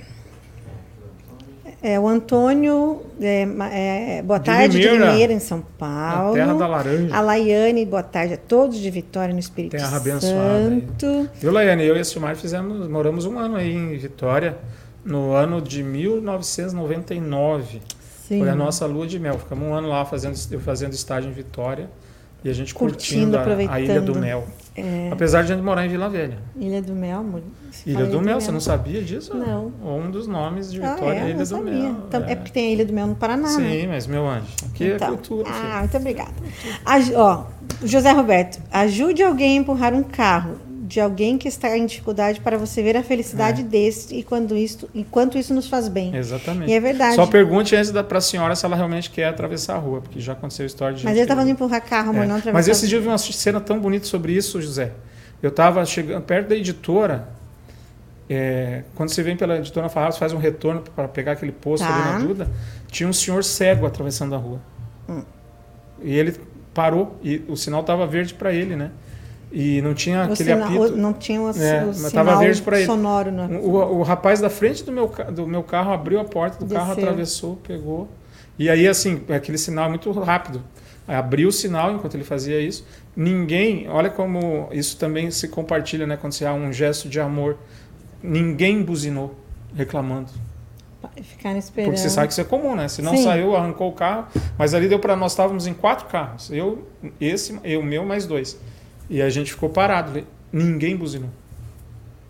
É, 1.83 1.99
o 1.99 2.07
Antônio, 2.07 3.01
é, 3.19 3.43
ma- 3.43 3.67
é, 3.73 4.21
boa 4.21 4.37
De 4.37 4.45
tarde, 4.45 4.77
de 4.79 4.83
Limeira. 4.87 5.11
Limeira, 5.11 5.33
em 5.33 5.39
São 5.39 5.57
A 5.59 5.63
Paulo. 5.79 6.33
terra 6.35 6.53
da 6.53 6.67
laranja. 6.67 7.15
A 7.15 7.21
Laiane, 7.21 7.83
boa 7.87 8.03
tarde 8.03 8.35
a 8.35 8.37
todos 8.37 8.77
de 8.77 8.87
Vitória 8.91 9.33
no 9.33 9.39
Espírito 9.39 9.71
Terra. 9.77 9.99
Santo. 10.19 11.27
Viu, 11.39 11.51
Laiane? 11.51 11.83
Eu 11.83 11.97
e 11.97 11.99
a 11.99 12.03
Silmar 12.03 12.35
fizemos, 12.35 12.87
moramos 12.87 13.25
um 13.25 13.39
ano 13.39 13.55
aí 13.55 13.73
em 13.73 13.97
Vitória, 13.97 14.57
no 15.03 15.31
ano 15.33 15.59
de 15.59 15.81
1999. 15.81 17.81
Sim. 18.27 18.39
Foi 18.39 18.49
a 18.49 18.55
nossa 18.55 18.85
lua 18.85 19.07
de 19.07 19.17
mel. 19.19 19.39
Ficamos 19.39 19.67
um 19.67 19.73
ano 19.73 19.89
lá 19.89 20.05
fazendo, 20.05 20.35
fazendo 20.59 20.93
estágio 20.93 21.29
em 21.29 21.33
Vitória 21.33 21.89
e 22.43 22.49
a 22.49 22.53
gente 22.53 22.73
Curtindo, 22.75 23.37
curtindo, 23.39 23.71
a, 23.71 23.73
a 23.73 23.81
Ilha 23.81 23.99
do. 24.01 24.13
Mel. 24.15 24.45
É, 24.75 25.09
Apesar 25.11 25.43
de 25.43 25.51
a 25.51 25.55
gente 25.55 25.65
morar 25.65 25.85
em 25.85 25.89
Vila 25.89 26.07
Velha. 26.09 26.37
Ilha 26.55 26.81
do 26.81 26.93
Mel, 26.93 27.19
amor. 27.19 27.41
Ilha 27.85 27.97
Fala 27.97 28.07
do 28.09 28.13
Ilha 28.15 28.21
Mel, 28.25 28.39
você 28.41 28.51
não 28.51 28.59
sabia 28.61 29.01
disso? 29.01 29.35
Não. 29.35 29.71
Um 29.83 30.09
dos 30.09 30.27
nomes 30.27 30.71
de 30.71 30.81
Ah, 30.81 30.93
Vitória 30.95 31.17
é, 31.17 31.21
é 31.21 31.23
Ilha 31.25 31.33
não 31.33 31.37
do 31.43 31.45
sabia. 31.45 31.73
Mel. 31.73 31.95
Então, 32.07 32.23
é. 32.23 32.35
porque 32.35 32.51
tem 32.51 32.67
a 32.69 32.71
Ilha 32.71 32.85
do 32.85 32.93
Mel 32.93 33.07
no 33.07 33.15
Paraná, 33.15 33.57
né? 33.57 33.69
Sim, 33.81 33.87
mas 33.87 34.07
meu 34.07 34.25
anjo, 34.27 34.47
aqui 34.71 34.85
Então, 34.93 35.07
é 35.07 35.11
cultura. 35.11 35.49
Ah, 35.49 35.53
filho. 35.53 35.77
muito 35.79 35.97
obrigada. 35.97 36.31
Aj- 36.85 37.13
ó, 37.15 37.45
José 37.83 38.11
Roberto, 38.11 38.61
ajude 38.71 39.21
alguém 39.23 39.57
a 39.57 39.61
empurrar 39.61 39.93
um 39.93 40.03
carro 40.03 40.55
de 40.91 40.99
alguém 40.99 41.37
que 41.37 41.47
está 41.47 41.77
em 41.77 41.85
dificuldade 41.85 42.41
para 42.41 42.57
você 42.57 42.83
ver 42.83 42.97
a 42.97 43.03
felicidade 43.03 43.61
É. 43.61 43.63
desse 43.63 44.13
e 44.13 44.23
quando 44.23 44.57
isso, 44.57 44.89
enquanto 44.93 45.37
isso 45.37 45.53
nos 45.53 45.67
faz 45.69 45.87
bem. 45.87 46.13
Exatamente. 46.13 46.69
E 46.69 46.73
é 46.73 46.79
verdade. 46.81 47.15
Só 47.15 47.25
pergunte 47.25 47.73
antes 47.77 47.91
da, 47.91 48.03
pra 48.03 48.19
senhora 48.19 48.53
se 48.57 48.65
ela 48.65 48.75
realmente 48.75 49.09
quer 49.09 49.25
atravessar 49.27 49.75
a 49.75 49.77
rua, 49.77 50.01
porque 50.01 50.19
já 50.19 50.33
aconteceu 50.33 50.65
história 50.65 50.97
de 50.97 51.05
Mas 51.05 51.11
ele 51.13 51.21
que- 51.21 51.23
estava 51.31 51.43
indo 51.43 51.51
empurrar 51.51 51.81
carro, 51.81 52.09
É. 52.09 52.13
não 52.13 52.23
atravessar. 52.35 52.51
Mas 52.51 52.67
esse 52.67 52.89
dia 52.89 52.97
eu 52.97 53.01
vi 53.01 53.07
uma 53.07 53.17
cena 53.17 53.61
tão 53.61 53.79
bonita 53.79 54.05
sobre 54.05 54.33
isso, 54.33 54.61
José. 54.61 54.91
Eu 55.41 55.47
estava 55.49 55.85
chegando 55.85 56.21
perto 56.23 56.49
da 56.49 56.55
editora. 56.57 57.29
é, 58.33 58.83
quando 58.95 59.09
você 59.09 59.21
vem 59.21 59.35
pela 59.35 59.57
editora 59.57 59.89
Farrapos, 59.89 60.17
faz 60.17 60.31
um 60.31 60.37
retorno 60.37 60.81
para 60.95 61.05
pegar 61.07 61.33
aquele 61.33 61.51
posto 61.51 61.85
Tá. 61.85 61.93
ali 61.93 62.13
na 62.13 62.27
Duda. 62.27 62.47
Tinha 62.89 63.09
um 63.09 63.11
senhor 63.11 63.43
cego 63.43 63.85
atravessando 63.85 64.33
a 64.33 64.37
rua. 64.37 64.61
Hum. 65.09 65.21
E 66.01 66.17
ele 66.17 66.35
parou 66.73 67.17
e 67.21 67.43
o 67.49 67.57
sinal 67.57 67.81
estava 67.81 68.07
verde 68.07 68.33
para 68.33 68.53
ele, 68.53 68.73
né? 68.77 68.91
E 69.51 69.81
não 69.81 69.93
tinha 69.93 70.19
O 70.21 70.23
aquele 70.31 70.49
sina- 70.51 70.65
apito. 70.65 70.81
o- 70.81 70.95
não 70.97 71.13
tinha 71.13 71.41
o, 71.41 71.49
É, 71.49 71.83
o 71.85 71.93
sinal 71.93 72.39
verde 72.39 72.61
pra 72.61 72.77
ele. 72.77 72.85
sonoro. 72.85 73.31
No... 73.31 73.59
O, 73.59 73.99
o 73.99 74.01
rapaz 74.03 74.39
da 74.39 74.49
frente 74.49 74.83
do 74.83 74.91
meu, 74.91 75.11
do 75.33 75.45
meu 75.45 75.61
carro 75.61 75.91
abriu 75.91 76.19
a 76.21 76.23
porta 76.23 76.63
do 76.63 76.73
carro, 76.73 76.89
Desceu. 76.95 77.03
atravessou, 77.03 77.55
pegou. 77.67 78.07
E 78.57 78.69
aí, 78.69 78.87
assim, 78.87 79.21
aquele 79.29 79.57
sinal 79.57 79.85
é 79.85 79.89
muito 79.89 80.09
rápido. 80.11 80.63
Abriu 81.07 81.49
o 81.49 81.51
sinal 81.51 81.91
enquanto 81.91 82.13
ele 82.15 82.23
fazia 82.23 82.61
isso. 82.61 82.85
Ninguém, 83.15 83.89
olha 83.89 84.09
como 84.09 84.69
isso 84.71 84.95
também 84.97 85.29
se 85.31 85.49
compartilha, 85.49 86.07
né? 86.07 86.15
Quando 86.15 86.31
você 86.33 86.45
há 86.45 86.53
um 86.53 86.71
gesto 86.71 87.09
de 87.09 87.19
amor. 87.19 87.57
Ninguém 88.23 88.81
buzinou 88.83 89.35
reclamando. 89.75 90.29
Ficaram 91.23 91.57
esperando. 91.57 91.87
Porque 91.89 91.99
você 92.01 92.09
sabe 92.09 92.27
que 92.27 92.33
isso 92.33 92.41
é 92.41 92.43
comum, 92.45 92.75
né? 92.75 92.87
Se 92.87 93.01
não 93.01 93.17
Sim. 93.17 93.23
saiu, 93.23 93.55
arrancou 93.55 93.89
o 93.89 93.93
carro. 93.93 94.27
Mas 94.57 94.73
ali 94.73 94.87
deu 94.87 94.99
para 94.99 95.15
nós 95.15 95.31
estávamos 95.31 95.65
em 95.67 95.73
quatro 95.73 96.05
carros. 96.07 96.51
Eu, 96.51 96.87
esse, 97.19 97.59
eu, 97.63 97.81
meu 97.83 98.05
mais 98.05 98.25
dois. 98.27 98.57
E 99.11 99.21
a 99.21 99.29
gente 99.29 99.51
ficou 99.51 99.69
parado. 99.69 100.23
Ninguém 100.51 100.95
buzinou. 100.95 101.29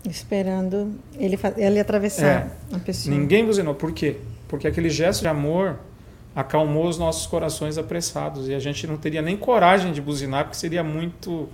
Esperando 0.08 0.92
ele, 1.16 1.38
ele 1.56 1.78
atravessar 1.78 2.50
a 2.72 2.78
pessoa. 2.80 3.14
Ninguém 3.16 3.46
buzinou. 3.46 3.74
Por 3.74 3.92
quê? 3.92 4.16
Porque 4.48 4.66
aquele 4.66 4.90
gesto 4.90 5.22
de 5.22 5.28
amor 5.28 5.78
acalmou 6.34 6.88
os 6.88 6.98
nossos 6.98 7.26
corações 7.26 7.78
apressados. 7.78 8.48
E 8.48 8.54
a 8.54 8.58
gente 8.58 8.84
não 8.86 8.96
teria 8.96 9.22
nem 9.22 9.36
coragem 9.36 9.92
de 9.92 10.00
buzinar, 10.00 10.44
porque 10.44 10.56
seria 10.58 10.82
muito. 10.82 11.48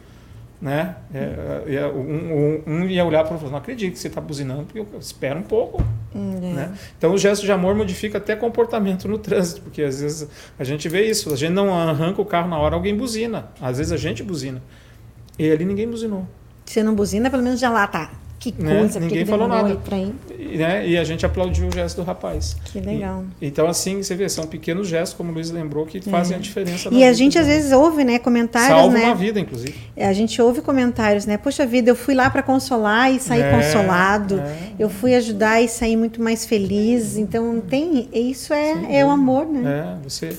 Né? 0.60 0.96
É, 1.14 1.74
é, 1.76 1.86
um, 1.86 2.00
um- 2.00 2.62
um 2.66 2.84
ia 2.86 3.04
olhar 3.04 3.22
para 3.22 3.30
o 3.30 3.34
outro, 3.34 3.48
não 3.48 3.58
acredito 3.58 3.92
que 3.92 3.98
você 4.00 4.08
está 4.08 4.20
buzinando, 4.20 4.64
porque 4.64 4.80
eu 4.80 4.88
espero 4.98 5.38
um 5.38 5.42
pouco. 5.44 5.80
Hum, 6.12 6.36
é. 6.42 6.52
Né? 6.52 6.74
Então 6.96 7.12
o 7.12 7.18
gesto 7.18 7.44
de 7.46 7.52
amor 7.52 7.76
modifica 7.76 8.18
até 8.18 8.34
comportamento 8.34 9.06
no 9.06 9.18
trânsito, 9.18 9.60
porque 9.60 9.82
às 9.82 10.00
vezes 10.00 10.26
a 10.58 10.64
gente 10.64 10.88
vê 10.88 11.08
isso, 11.08 11.32
a 11.32 11.36
gente 11.36 11.52
não 11.52 11.72
arranca 11.72 12.20
o 12.20 12.24
carro 12.24 12.48
na 12.48 12.58
hora, 12.58 12.74
alguém 12.74 12.96
buzina. 12.96 13.50
Às 13.60 13.76
vezes 13.78 13.92
a 13.92 13.96
gente 13.96 14.20
buzina. 14.24 14.60
E 15.38 15.50
ali 15.50 15.64
ninguém 15.64 15.88
buzinou. 15.88 16.26
Se 16.66 16.82
não 16.82 16.94
buzina, 16.94 17.30
pelo 17.30 17.42
menos 17.42 17.60
já 17.60 17.70
lá 17.70 17.86
tá. 17.86 18.10
Que 18.40 18.54
Né? 18.56 18.78
coisa, 18.78 19.00
Ninguém 19.00 19.08
porque 19.08 19.24
que 19.24 19.30
falou 19.30 19.48
nada. 19.48 19.76
E, 20.38 20.56
né? 20.58 20.86
e 20.88 20.96
a 20.96 21.02
gente 21.02 21.26
aplaudiu 21.26 21.66
o 21.66 21.72
gesto 21.74 21.96
do 21.96 22.02
rapaz. 22.04 22.56
Que 22.66 22.78
legal. 22.80 23.24
E- 23.40 23.48
então, 23.48 23.66
assim, 23.66 24.00
você 24.00 24.14
vê, 24.14 24.28
são 24.28 24.46
pequenos 24.46 24.86
gestos, 24.86 25.16
como 25.16 25.32
o 25.32 25.34
Luiz 25.34 25.50
lembrou, 25.50 25.84
que 25.84 26.00
fazem 26.00 26.36
a 26.36 26.40
diferença. 26.40 26.88
É. 26.88 26.92
E 26.92 27.04
a 27.04 27.12
gente 27.12 27.36
às 27.36 27.48
vezes 27.48 27.72
ouve, 27.72 28.04
né, 28.04 28.16
comentários, 28.20 28.68
Salva 28.78 28.96
né? 28.96 29.06
uma 29.06 29.14
vida, 29.16 29.40
inclusive. 29.40 29.74
É, 29.96 30.06
A 30.06 30.12
gente 30.12 30.40
ouve 30.40 30.60
comentários, 30.60 31.26
né? 31.26 31.36
Poxa 31.36 31.66
vida, 31.66 31.90
eu 31.90 31.96
fui 31.96 32.14
lá 32.14 32.30
para 32.30 32.42
consolar 32.44 33.12
e 33.12 33.18
saí 33.18 33.40
É, 33.42 33.50
consolado. 33.50 34.38
é. 34.38 34.56
Eu 34.78 34.88
fui 34.88 35.16
ajudar 35.16 35.60
e 35.60 35.66
saí 35.66 35.96
muito 35.96 36.22
mais 36.22 36.46
feliz. 36.46 37.16
Então 37.16 37.60
tem, 37.60 38.08
isso 38.12 38.54
é, 38.54 38.98
é 39.00 39.04
o 39.04 39.10
amor, 39.10 39.46
né? 39.46 39.96
É, 39.98 40.08
você, 40.08 40.36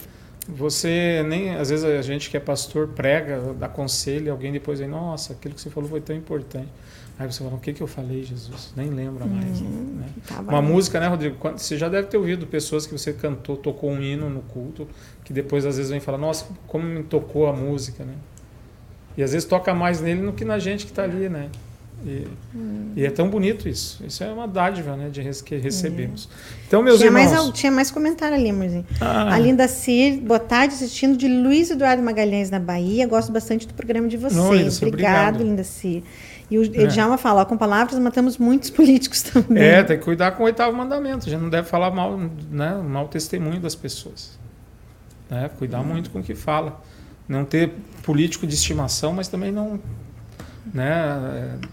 você 0.56 1.24
nem, 1.28 1.56
às 1.56 1.70
vezes 1.70 1.86
a 1.86 2.02
gente 2.02 2.30
que 2.30 2.38
é 2.38 2.40
pastor 2.40 2.90
prega, 2.90 3.54
dá 3.54 3.68
conselho, 3.68 4.32
alguém 4.32 4.52
depois 4.52 4.80
vem, 4.80 4.88
nossa, 4.88 5.34
aquilo 5.34 5.54
que 5.56 5.62
você 5.62 5.70
falou 5.70 5.90
foi 5.90 6.02
tão 6.02 6.16
importante. 6.16 6.70
Aí 7.18 7.30
você 7.30 7.44
fala, 7.44 7.56
o 7.56 7.60
que, 7.60 7.74
que 7.74 7.82
eu 7.82 7.88
falei, 7.88 8.24
Jesus? 8.24 8.72
Nem 8.78 8.90
lembra 8.90 9.26
mais. 9.26 9.60
né? 9.60 10.08
Tá 10.26 10.40
Uma 10.40 10.62
música, 10.62 11.02
né, 11.02 11.08
Rodrigo? 11.08 11.36
Você 11.58 11.78
já 11.78 11.90
deve 11.90 12.08
ter 12.08 12.16
ouvido 12.16 12.48
pessoas 12.48 12.88
que 12.88 12.94
você 12.94 13.12
cantou, 13.12 13.58
tocou 13.58 13.92
um 13.92 14.02
hino 14.02 14.30
no 14.30 14.42
culto, 14.42 14.88
que 15.26 15.34
depois 15.34 15.66
às 15.66 15.76
vezes 15.76 15.92
vem 15.92 16.00
falar, 16.00 16.18
nossa, 16.18 16.46
como 16.66 16.86
me 16.86 17.04
tocou 17.04 17.48
a 17.48 17.54
música, 17.54 18.06
né? 18.06 18.14
E 19.18 19.24
às 19.24 19.34
vezes 19.34 19.46
toca 19.46 19.74
mais 19.74 20.00
nele 20.00 20.22
do 20.22 20.32
que 20.32 20.46
na 20.46 20.60
gente 20.60 20.86
que 20.86 20.94
está 20.94 21.04
ali, 21.04 21.28
né? 21.28 21.50
E, 22.06 22.28
Hum. 22.56 22.94
e 22.96 23.06
é 23.06 23.10
tão 23.12 23.30
bonito 23.30 23.68
isso. 23.68 24.04
Isso 24.06 24.24
é 24.24 24.32
uma 24.32 24.48
dádiva, 24.48 24.96
né, 24.96 25.10
de 25.10 25.22
que 25.44 25.56
recebemos. 25.58 26.30
Então, 26.68 26.82
meus 26.82 27.00
Tinha 27.00 27.12
mais, 27.12 27.32
irmãos... 27.32 27.48
al- 27.48 27.52
tinha 27.54 27.72
mais 27.72 27.92
comentário 27.92 28.36
ali, 28.36 28.50
amorzinho. 28.50 28.86
Ah. 29.02 29.34
A 29.34 29.40
Linda 29.40 29.68
Cir, 29.68 30.20
boa 30.22 30.40
tarde, 30.40 30.74
assistindo 30.76 31.18
de 31.18 31.28
Luiz 31.28 31.70
Eduardo 31.70 32.02
Magalhães 32.02 32.50
na 32.50 32.60
Bahia. 32.60 33.06
Gosto 33.08 33.32
bastante 33.32 33.68
do 33.68 33.74
programa 33.74 34.08
de 34.08 34.18
vocês. 34.18 34.36
Não, 34.36 34.54
Linda 34.54 34.70
obrigado, 34.78 34.88
obrigado. 35.36 35.44
Linda 35.44 35.64
Cir. 35.64 36.04
E 36.52 36.58
o 36.58 36.68
Djalma 36.68 37.18
fala, 37.18 37.42
ó, 37.42 37.46
com 37.46 37.56
palavras 37.56 38.00
matamos 38.00 38.38
muitos 38.38 38.70
políticos 38.72 39.22
também. 39.22 39.62
É, 39.62 39.84
tem 39.84 39.98
que 40.00 40.04
cuidar 40.04 40.32
com 40.32 40.44
o 40.44 40.46
oitavo 40.48 40.76
mandamento. 40.76 41.28
A 41.28 41.30
gente 41.30 41.42
não 41.42 41.50
deve 41.50 41.68
falar 41.68 41.92
mal, 41.92 42.18
né, 42.50 42.74
mau 42.84 43.08
testemunho 43.08 43.60
das 43.60 43.76
pessoas. 43.76 44.40
Né? 45.30 45.50
Cuidar 45.60 45.84
muito 45.84 46.10
com 46.10 46.20
o 46.20 46.24
que 46.24 46.34
fala. 46.34 46.82
Não 47.28 47.46
ter 47.46 47.72
político 48.02 48.48
de 48.48 48.56
estimação, 48.56 49.14
mas 49.14 49.28
também 49.28 49.52
não 49.52 49.80
né, 50.74 50.90
é, 51.62 51.68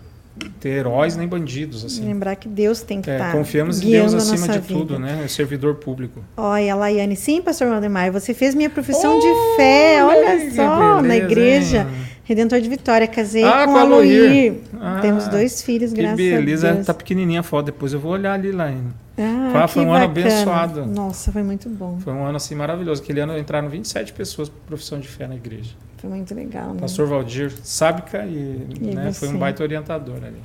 ter 0.61 0.68
heróis 0.70 1.16
nem 1.16 1.26
bandidos. 1.26 1.84
Assim. 1.84 2.05
Lembrar 2.05 2.37
que 2.37 2.49
Deus 2.49 2.82
tem 2.82 3.01
que 3.01 3.11
É, 3.11 3.14
estar 3.14 3.32
confiamos 3.32 3.80
em 3.82 3.91
Deus 3.91 4.14
acima 4.14 4.49
de 4.49 4.59
vida. 4.59 4.66
tudo, 4.80 4.99
né? 4.99 5.22
É 5.24 5.28
servidor 5.28 5.76
público. 5.76 6.20
Olha, 6.37 6.74
Laiane, 6.74 7.16
sim, 7.16 7.41
pastor 7.43 7.68
Valdemar, 7.68 8.11
você 8.12 8.32
fez 8.34 8.55
minha 8.55 8.70
profissão 8.70 9.16
Oh, 9.16 9.20
de 9.20 9.57
fé, 9.57 10.05
olha 10.05 10.51
só, 10.53 10.97
na 10.97 11.03
beleza, 11.03 11.24
igreja. 11.24 11.78
hein? 11.82 12.07
Redentor 12.24 12.61
de 12.61 12.68
Vitória, 12.68 13.07
casei 13.07 13.45
Ah, 13.45 13.66
com 13.66 13.72
com. 13.74 13.84
Loir. 13.84 14.55
Ah, 14.80 14.99
Temos 15.01 15.28
dois 15.28 15.62
filhos, 15.62 15.93
graças 15.93 16.16
beleza. 16.16 16.70
a 16.70 16.72
Deus. 16.72 16.87
Tá 16.87 16.93
pequenininha 16.93 17.39
a 17.39 17.43
foto. 17.45 17.66
Depois 17.66 17.93
eu 17.93 18.01
vou 18.01 18.11
olhar 18.12 18.32
ali 18.32 18.49
ainda. 18.49 19.07
Ah, 19.16 19.68
Foi- 19.68 19.84
um 19.84 19.93
ano 19.93 20.09
bacana. 20.09 20.26
abençoado. 20.26 20.87
Nossa, 20.87 21.30
foi 21.30 21.45
muito 21.45 21.68
bom. 21.68 21.99
Foi 22.01 22.12
um 22.12 22.24
ano 22.26 22.37
assim 22.37 22.57
maravilhoso. 22.57 23.01
Aquele 23.01 23.20
ano 23.20 23.39
entraram 23.39 23.68
27 23.68 24.12
pessoas 24.12 24.49
para 24.49 24.59
profissão 24.66 24.99
de 24.99 25.07
fé 25.07 25.28
na 25.28 25.37
igreja. 25.37 25.70
Foi 25.99 26.11
muito 26.11 26.34
legal, 26.34 26.74
né? 26.74 26.80
Pastor 26.80 27.07
Valdir 27.07 27.53
Sábica 27.62 28.24
e, 28.24 28.66
E 28.80 28.94
né, 28.94 29.12
foi 29.12 29.28
um 29.28 29.38
baita 29.38 29.62
orientador 29.62 30.16
ali. 30.16 30.40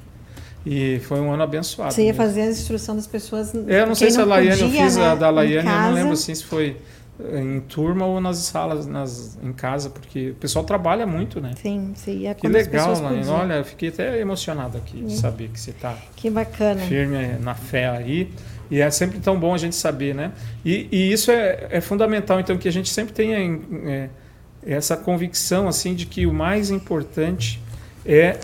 E 0.65 0.99
foi 0.99 1.19
um 1.19 1.31
ano 1.31 1.43
abençoado. 1.43 1.93
Você 1.93 2.01
ia 2.01 2.07
mesmo. 2.07 2.23
fazer 2.23 2.41
a 2.41 2.47
instrução 2.47 2.95
das 2.95 3.07
pessoas. 3.07 3.53
É, 3.67 3.81
eu 3.81 3.87
não 3.87 3.95
sei 3.95 4.11
se 4.11 4.21
a 4.21 4.25
Laiane, 4.25 4.61
eu 4.61 4.69
fiz 4.69 4.97
a 4.97 5.09
né, 5.09 5.15
da 5.15 5.29
em 5.29 5.33
Laiane, 5.33 5.67
eu 5.67 5.75
não 5.75 5.93
lembro 5.93 6.13
assim 6.13 6.35
se 6.35 6.43
foi 6.43 6.77
eh, 7.19 7.39
em 7.39 7.59
turma 7.61 8.05
ou 8.05 8.21
nas 8.21 8.37
salas, 8.37 8.85
nas, 8.85 9.39
em 9.41 9.51
casa, 9.51 9.89
porque 9.89 10.29
o 10.29 10.35
pessoal 10.35 10.63
trabalha 10.63 11.07
muito, 11.07 11.41
né? 11.41 11.53
Sim, 11.59 11.93
você 11.95 12.11
ia 12.11 12.35
Que 12.35 12.47
legal, 12.47 12.93
Laiane. 13.01 13.27
Olha, 13.27 13.53
eu 13.55 13.65
fiquei 13.65 13.89
até 13.89 14.19
emocionado 14.19 14.77
aqui 14.77 15.01
de 15.01 15.15
saber 15.15 15.49
que 15.49 15.59
você 15.59 15.71
está 15.71 15.97
Que 16.15 16.29
bacana. 16.29 16.81
firme 16.81 17.17
na 17.39 17.55
fé 17.55 17.89
aí. 17.89 18.31
E 18.69 18.79
é 18.79 18.89
sempre 18.89 19.19
tão 19.19 19.37
bom 19.37 19.53
a 19.53 19.57
gente 19.57 19.75
saber, 19.75 20.15
né? 20.15 20.31
E, 20.63 20.87
e 20.91 21.11
isso 21.11 21.29
é, 21.31 21.67
é 21.71 21.81
fundamental, 21.81 22.39
então, 22.39 22.55
que 22.57 22.69
a 22.69 22.71
gente 22.71 22.89
sempre 22.89 23.13
tenha 23.13 23.37
é, 23.85 24.09
essa 24.65 24.95
convicção, 24.97 25.67
assim, 25.67 25.93
de 25.95 26.05
que 26.05 26.25
o 26.25 26.33
mais 26.33 26.69
importante 26.69 27.59
é, 28.05 28.37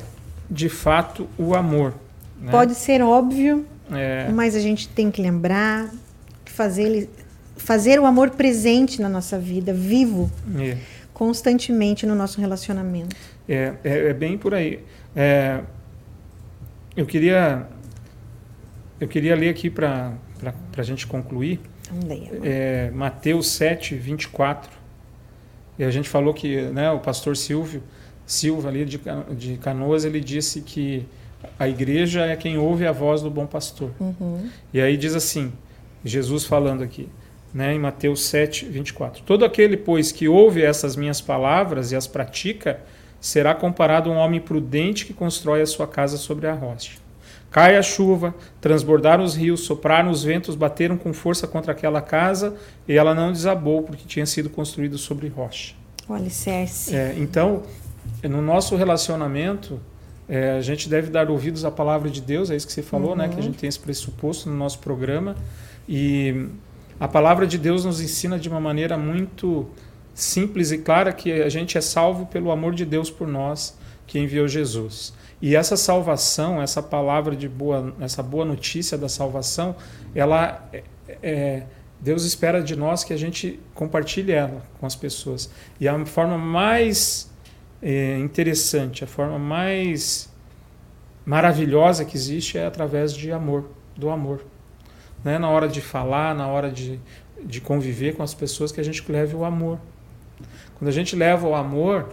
de 0.50 0.70
fato, 0.70 1.28
o 1.38 1.54
amor. 1.56 1.94
né? 2.40 2.52
Pode 2.52 2.76
ser 2.76 3.02
óbvio, 3.02 3.66
É, 3.92 4.30
mas 4.34 4.56
a 4.56 4.60
gente 4.60 4.88
tem 4.90 5.10
que 5.12 5.22
lembrar 5.22 5.90
que 6.46 6.52
fazer, 6.52 6.84
ele, 6.84 7.10
fazer 7.56 8.00
o 8.00 8.06
amor 8.06 8.32
presente 8.32 9.02
na 9.02 9.10
nossa 9.10 9.38
vida, 9.40 9.74
vivo, 9.74 10.30
é, 10.60 10.78
constantemente 11.14 12.06
no 12.06 12.14
nosso 12.16 12.40
relacionamento. 12.40 13.16
é, 13.50 13.74
é- 13.84 14.10
é 14.10 14.14
bem 14.14 14.38
por 14.38 14.54
aí. 14.54 14.84
É, 15.16 15.62
eu 16.96 17.06
queria 17.06 17.66
eu 19.00 19.08
queria 19.08 19.36
ler 19.36 19.50
aqui 19.50 19.70
para 19.70 20.14
a 20.76 20.84
gente 20.84 21.06
concluir 21.08 21.60
ler. 22.08 22.30
é, 22.44 22.92
Mateus 22.92 23.48
7, 23.52 23.96
24. 23.96 24.70
E 25.78 25.84
a 25.84 25.92
gente 25.92 26.10
falou 26.10 26.34
que 26.34 26.62
né, 26.62 26.92
o 26.92 27.00
pastor 27.00 27.38
Silvio, 27.38 27.84
Silva 28.26 28.70
ali 28.70 28.84
de, 28.84 29.00
de 29.38 29.58
Canoas, 29.58 30.04
ele 30.06 30.20
disse 30.20 30.62
que 30.62 31.06
a 31.58 31.68
igreja 31.68 32.26
é 32.26 32.36
quem 32.36 32.58
ouve 32.58 32.86
a 32.86 32.92
voz 32.92 33.22
do 33.22 33.30
bom 33.30 33.46
pastor. 33.46 33.92
Uhum. 34.00 34.50
E 34.74 34.82
aí 34.82 34.98
diz 34.98 35.16
assim, 35.16 35.54
Jesus 36.04 36.46
falando 36.46 36.84
aqui, 36.84 37.08
né, 37.54 37.74
em 37.74 37.80
Mateus 37.80 38.26
7, 38.26 38.66
24. 38.66 39.24
Todo 39.24 39.46
aquele, 39.46 39.78
pois, 39.78 40.12
que 40.12 40.28
ouve 40.28 40.64
essas 40.64 40.96
minhas 40.96 41.22
palavras 41.22 41.92
e 41.92 41.96
as 41.96 42.08
pratica, 42.08 42.82
será 43.20 43.56
comparado 43.56 44.10
a 44.10 44.14
um 44.14 44.18
homem 44.18 44.40
prudente 44.40 45.06
que 45.06 45.14
constrói 45.14 45.62
a 45.62 45.66
sua 45.66 45.88
casa 45.88 46.18
sobre 46.18 46.48
a 46.48 46.54
rocha. 46.54 47.07
Cai 47.50 47.78
a 47.78 47.82
chuva, 47.82 48.36
transbordaram 48.60 49.24
os 49.24 49.36
rios, 49.36 49.62
sopraram 49.62 50.12
os 50.12 50.24
ventos, 50.24 50.56
bateram 50.56 50.98
com 50.98 51.14
força 51.14 51.48
contra 51.48 51.72
aquela 51.72 52.02
casa 52.02 52.56
e 52.88 52.98
ela 52.98 53.16
não 53.16 53.32
desabou 53.32 53.84
porque 53.84 54.04
tinha 54.06 54.26
sido 54.26 54.50
construída 54.50 54.98
sobre 54.98 55.28
rocha. 55.28 55.74
O 56.08 56.14
alicerce. 56.14 56.96
É, 56.96 57.16
então, 57.18 57.64
no 58.24 58.42
nosso 58.42 58.76
relacionamento, 58.76 59.80
é, 60.28 60.52
a 60.52 60.62
gente 60.62 60.90
deve 60.90 61.10
dar 61.10 61.30
ouvidos 61.30 61.64
à 61.64 61.72
palavra 61.72 62.10
de 62.10 62.22
Deus, 62.22 62.52
é 62.52 62.56
isso 62.56 62.68
que 62.68 62.74
você 62.74 62.84
falou, 62.84 63.16
né? 63.16 63.30
Que 63.30 63.40
a 63.40 63.42
gente 63.42 63.58
tem 63.58 63.68
esse 63.68 63.80
pressuposto 63.80 64.50
no 64.50 64.56
nosso 64.56 64.80
programa. 64.80 65.36
E 65.88 66.48
a 67.00 67.08
palavra 67.08 67.48
de 67.48 67.58
Deus 67.58 67.86
nos 67.86 68.02
ensina 68.02 68.38
de 68.38 68.50
uma 68.50 68.60
maneira 68.60 68.98
muito 68.98 69.68
simples 70.14 70.72
e 70.72 70.80
clara 70.80 71.14
que 71.14 71.32
a 71.32 71.50
gente 71.50 71.78
é 71.78 71.82
salvo 71.82 72.26
pelo 72.26 72.52
amor 72.52 72.74
de 72.74 72.84
Deus 72.84 73.10
por 73.10 73.28
nós. 73.28 73.78
que 74.06 74.18
enviou 74.18 74.48
Jesus. 74.48 75.14
E 75.42 75.56
essa 75.56 75.78
salvação, 75.78 76.62
essa 76.62 76.82
palavra 76.82 77.36
de 77.36 77.48
boa, 77.48 77.94
essa 78.00 78.24
boa 78.24 78.44
notícia 78.44 78.98
da 78.98 79.08
salvação, 79.08 79.76
ela 80.16 80.68
é, 80.74 80.84
é, 81.22 81.64
Deus 82.00 82.24
espera 82.24 82.62
de 82.62 82.76
nós 82.76 83.04
que 83.04 83.14
a 83.14 83.18
gente 83.18 83.60
compartilhe 83.74 84.32
ela 84.32 84.64
com 84.80 84.86
as 84.86 84.96
pessoas. 84.96 85.50
E 85.80 85.88
a 85.88 86.06
forma 86.06 86.38
mais 86.38 87.32
é, 87.82 88.18
interessante, 88.18 89.04
a 89.04 89.08
forma 89.08 89.40
mais 89.40 90.32
maravilhosa 91.26 92.06
que 92.06 92.16
existe 92.16 92.58
é 92.58 92.66
através 92.66 93.14
de 93.14 93.32
amor, 93.32 93.70
do 93.96 94.10
amor. 94.10 94.42
Né? 95.24 95.40
Na 95.40 95.50
hora 95.50 95.68
de 95.68 95.82
falar, 95.82 96.36
na 96.36 96.48
hora 96.48 96.72
de, 96.72 97.00
de 97.44 97.60
conviver 97.60 98.16
com 98.16 98.24
as 98.24 98.34
pessoas, 98.34 98.72
que 98.72 98.80
a 98.80 98.84
gente 98.84 99.04
leve 99.12 99.36
o 99.36 99.44
amor. 99.44 99.80
Quando 100.76 100.90
a 100.90 100.94
gente 100.94 101.16
leva 101.16 101.48
o 101.48 101.56
amor, 101.56 102.10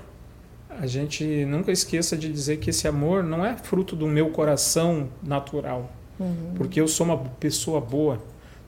a 0.81 0.87
gente 0.87 1.45
nunca 1.45 1.73
esqueça 1.73 2.17
de 2.17 2.31
dizer 2.31 2.59
que 2.59 2.71
esse 2.71 2.87
amor 2.89 3.23
não 3.23 3.45
é 3.45 3.57
fruto 3.57 3.95
do 3.95 4.07
meu 4.07 4.31
coração 4.31 5.09
natural, 5.23 5.91
uhum. 6.19 6.55
porque 6.57 6.81
eu 6.81 6.89
sou 6.89 7.07
uma 7.07 7.19
pessoa 7.19 7.81
boa. 7.81 8.19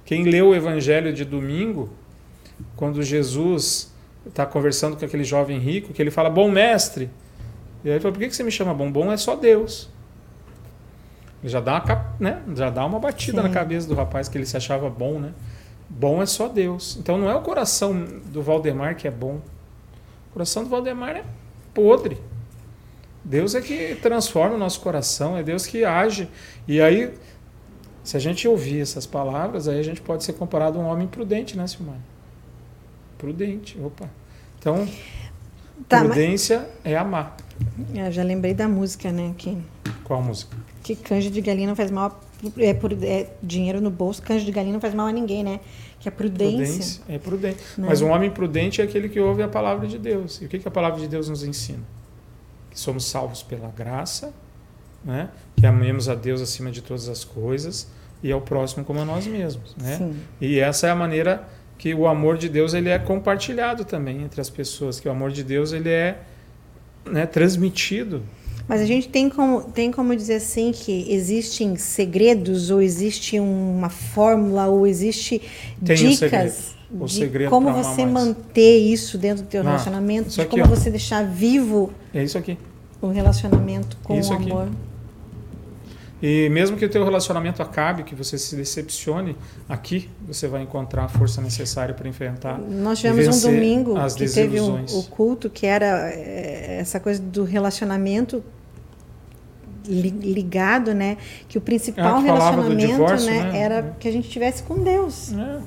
Quem 0.05 0.25
leu 0.25 0.49
o 0.49 0.55
Evangelho 0.55 1.13
de 1.13 1.25
domingo, 1.25 1.91
quando 2.77 3.03
Jesus 3.03 3.93
está 4.27 4.47
conversando 4.47 4.97
com 4.97 5.05
aquele 5.05 5.25
jovem 5.25 5.59
rico, 5.59 5.93
que 5.93 6.01
ele 6.01 6.11
fala, 6.11 6.31
bom 6.31 6.51
mestre. 6.51 7.11
E 7.85 7.89
aí 7.89 7.95
ele 7.95 8.01
fala, 8.01 8.13
por 8.13 8.21
que 8.21 8.31
você 8.31 8.43
me 8.43 8.51
chama 8.51 8.73
bom? 8.73 8.91
Bom 8.91 9.13
é 9.13 9.17
só 9.17 9.37
Deus. 9.37 9.89
Ele 11.43 11.51
já 11.51 11.61
dá 11.61 11.83
uma, 11.83 12.15
né? 12.19 12.43
já 12.55 12.71
dá 12.71 12.85
uma 12.85 12.99
batida 12.99 13.43
Sim. 13.43 13.49
na 13.49 13.55
cabeça 13.55 13.87
do 13.89 13.95
rapaz 13.95 14.29
que 14.29 14.39
ele 14.39 14.47
se 14.47 14.57
achava 14.57 14.89
bom, 14.89 15.19
né? 15.19 15.33
Bom 15.89 16.21
é 16.21 16.27
só 16.27 16.49
Deus. 16.49 16.97
Então 16.97 17.17
não 17.19 17.31
é 17.31 17.35
o 17.35 17.43
coração 17.43 18.05
do 18.27 18.43
Valdemar 18.43 18.97
que 18.97 19.07
é 19.07 19.11
bom. 19.11 19.41
O 20.31 20.33
coração 20.33 20.65
do 20.65 20.69
Valdemar 20.69 21.17
é 21.17 21.25
podre. 21.77 22.17
Deus 23.23 23.55
é 23.55 23.61
que 23.61 23.95
transforma 23.97 24.55
o 24.55 24.59
nosso 24.59 24.81
coração, 24.81 25.37
é 25.37 25.43
Deus 25.43 25.67
que 25.67 25.85
age. 25.85 26.27
E 26.67 26.81
aí, 26.81 27.13
se 28.03 28.17
a 28.17 28.21
gente 28.21 28.49
ouvir 28.49 28.81
essas 28.81 29.05
palavras, 29.05 29.69
aí 29.69 29.79
a 29.79 29.83
gente 29.83 30.01
pode 30.01 30.25
ser 30.25 30.33
comparado 30.33 30.79
a 30.79 30.83
um 30.83 30.87
homem 30.87 31.07
prudente, 31.07 31.57
né, 31.57 31.67
Silmar? 31.67 31.99
Prudente, 33.19 33.79
opa. 33.83 34.09
Então, 34.59 34.89
tá, 35.87 36.01
prudência 36.01 36.61
mas... 36.61 36.93
é 36.93 36.97
amar. 36.97 37.37
Eu 37.95 38.11
já 38.11 38.23
lembrei 38.23 38.55
da 38.55 38.69
música, 38.69 39.13
né? 39.13 39.35
Que... 39.37 39.59
Qual 40.05 40.23
música? 40.23 40.57
Que 40.83 40.95
canja 40.95 41.31
de 41.31 41.41
galinha 41.41 41.67
não 41.69 41.77
faz 41.77 41.91
mal, 41.91 42.21
é, 42.59 42.73
por, 42.73 42.93
é 43.03 43.29
dinheiro 43.43 43.81
no 43.81 43.91
bolso, 43.91 44.23
canja 44.23 44.45
de 44.45 44.53
galinha 44.53 44.73
não 44.73 44.81
faz 44.81 44.95
mal 44.95 45.09
a 45.09 45.13
ninguém, 45.13 45.43
né? 45.43 45.61
Que 46.07 46.09
é 46.09 46.13
prudência. 46.13 46.57
prudência 46.57 47.03
é 47.09 47.19
prudente. 47.19 47.59
Né? 47.77 47.87
Mas 47.89 48.01
um 48.01 48.11
homem 48.11 48.31
prudente 48.31 48.81
é 48.81 48.85
aquele 48.85 49.09
que 49.09 49.19
ouve 49.19 49.43
a 49.43 49.49
palavra 49.49 49.89
de 49.89 49.99
Deus. 49.99 50.41
E 50.41 50.45
o 50.45 50.49
que, 50.49 50.61
que 50.61 50.69
a 50.69 50.71
palavra 50.71 51.01
de 51.01 51.09
Deus 51.09 51.29
nos 51.29 51.43
ensina? 51.43 51.83
Que 52.71 52.79
somos 52.79 53.07
salvos 53.07 53.43
pela 53.43 53.69
graça, 53.77 54.33
né? 55.05 55.31
que 55.57 55.67
amemos 55.67 56.09
a 56.09 56.15
Deus 56.15 56.41
acima 56.41 56.71
de 56.71 56.81
todas 56.81 57.09
as 57.09 57.25
coisas 57.25 57.89
e 58.23 58.31
ao 58.31 58.41
próximo 58.41 58.85
como 58.85 59.01
a 59.01 59.05
nós 59.05 59.27
mesmos. 59.27 59.75
Né? 59.75 60.15
E 60.41 60.61
essa 60.61 60.87
é 60.87 60.91
a 60.91 60.95
maneira 60.95 61.49
que 61.77 61.93
o 61.93 62.07
amor 62.07 62.39
de 62.39 62.49
Deus 62.49 62.73
ele 62.73 62.89
é 62.89 63.01
compartilhado 63.01 63.85
também 63.85 64.23
entre 64.23 64.41
as 64.41 64.49
pessoas, 64.49 65.01
que 65.01 65.09
o 65.09 65.11
amor 65.11 65.33
de 65.33 65.43
Deus 65.43 65.73
ele 65.73 65.91
é 65.91 66.21
né, 67.05 67.27
transmitido 67.27 68.23
mas 68.69 68.81
a 68.81 68.85
gente 68.85 69.09
tem 69.09 69.29
como, 69.29 69.63
tem 69.63 69.93
como 69.93 70.15
dizer 70.15 70.37
assim 70.37 70.73
que 70.73 71.07
existem 71.13 71.77
segredos, 71.77 72.71
ou 72.71 72.83
existe 72.83 73.39
uma 73.39 73.89
fórmula, 73.89 74.67
ou 74.67 74.87
existe 74.87 75.41
tem 75.85 75.97
dicas 75.97 76.75
segredo, 77.09 77.45
de 77.45 77.51
como 77.51 77.73
você 77.73 78.05
mais. 78.05 78.27
manter 78.27 78.79
isso 78.79 79.17
dentro 79.19 79.45
do 79.45 79.49
teu 79.49 79.63
Não, 79.63 79.71
relacionamento, 79.71 80.31
de 80.31 80.45
como 80.47 80.65
ó. 80.65 80.67
você 80.67 80.91
deixar 80.91 81.25
vivo 81.25 81.93
é 82.13 82.25
isso 82.25 82.37
aqui. 82.37 82.59
o 83.01 83.09
relacionamento 83.09 83.97
com 84.03 84.19
isso 84.19 84.33
o 84.33 84.37
amor. 84.37 84.63
Aqui. 84.65 84.87
E 86.23 86.49
mesmo 86.49 86.79
que 86.79 86.85
o 86.85 86.89
teu 86.89 87.05
relacionamento 87.05 87.63
acabe, 87.63 88.03
que 88.03 88.15
você 88.15 88.39
se 88.39 88.57
decepcione, 88.57 89.37
aqui 89.69 90.09
você 90.27 90.49
vai 90.49 90.63
encontrar 90.63 91.05
a 91.05 91.09
força 91.09 91.43
necessária 91.43 91.95
para 91.95 92.09
enfrentar. 92.09 92.59
Nós 92.59 92.99
tivemos 92.99 93.45
um 93.45 93.51
domingo 93.51 93.95
que 94.17 94.27
teve 94.29 94.61
um, 94.61 94.83
o 94.83 95.03
culto 95.05 95.51
que 95.51 95.67
era 95.67 96.11
eh, 96.11 96.79
essa 96.81 96.99
coisa 96.99 97.21
do 97.21 97.45
relacionamento 97.45 98.43
ligado, 99.89 100.95
né? 100.95 101.17
Que 101.49 101.59
o 101.59 101.61
principal 101.61 102.19
é, 102.19 102.23
relacionamento, 102.23 102.87
divórcio, 102.87 103.31
né, 103.31 103.43
né, 103.43 103.59
era 103.59 103.97
que 103.99 104.09
a 104.09 104.13
gente 104.13 104.29
tivesse 104.29 104.63
com 104.63 104.83
Deus. 104.83 105.33
É. 105.33 105.59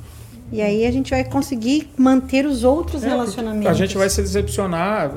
E 0.52 0.62
aí 0.62 0.86
a 0.86 0.92
gente 0.92 1.12
vai 1.12 1.24
conseguir 1.24 1.90
manter 1.98 2.46
os 2.46 2.64
outros 2.64 3.04
é, 3.04 3.10
relacionamentos. 3.10 3.68
A 3.68 3.74
gente 3.74 3.98
vai 3.98 4.10
se 4.10 4.22
decepcionar, 4.22 5.12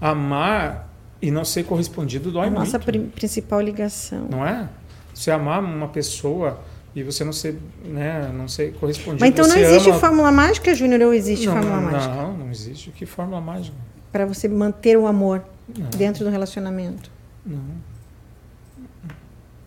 amar 0.00 0.88
e 1.20 1.30
não 1.30 1.44
ser 1.44 1.64
correspondido 1.64 2.32
dói 2.32 2.48
a 2.48 2.50
muito. 2.50 2.58
Nossa 2.58 2.78
principal 2.78 3.60
ligação. 3.60 4.26
Não 4.28 4.44
é? 4.44 4.68
Você 5.14 5.30
amar 5.30 5.62
uma 5.62 5.88
pessoa 5.88 6.60
e 6.94 7.02
você 7.02 7.24
não 7.24 7.32
ser, 7.32 7.58
né, 7.84 8.30
não 8.34 8.48
ser 8.48 8.74
correspondido. 8.74 9.20
Mas 9.20 9.30
então 9.30 9.46
não 9.46 9.56
existe 9.56 9.90
ama... 9.90 9.98
fórmula 9.98 10.32
mágica, 10.32 10.74
Júnior, 10.74 11.00
ou 11.02 11.14
existe 11.14 11.46
não, 11.46 11.54
fórmula 11.54 11.76
não, 11.76 11.92
mágica? 11.92 12.14
Não, 12.14 12.36
não 12.36 12.50
existe. 12.50 12.90
Que 12.90 13.06
fórmula 13.06 13.40
mágica? 13.40 13.76
Para 14.10 14.26
você 14.26 14.48
manter 14.48 14.98
o 14.98 15.06
amor 15.06 15.42
não. 15.78 15.88
dentro 15.90 16.24
do 16.24 16.30
relacionamento. 16.30 17.10
Não. 17.46 17.91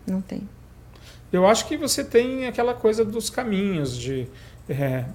Não 0.06 0.22
tem. 0.22 0.42
Eu 1.32 1.46
acho 1.46 1.68
que 1.68 1.76
você 1.76 2.04
tem 2.04 2.48
aquela 2.48 2.74
coisa 2.74 3.04
dos 3.04 3.30
caminhos 3.30 3.98
de. 3.98 4.28
É, 4.70 5.06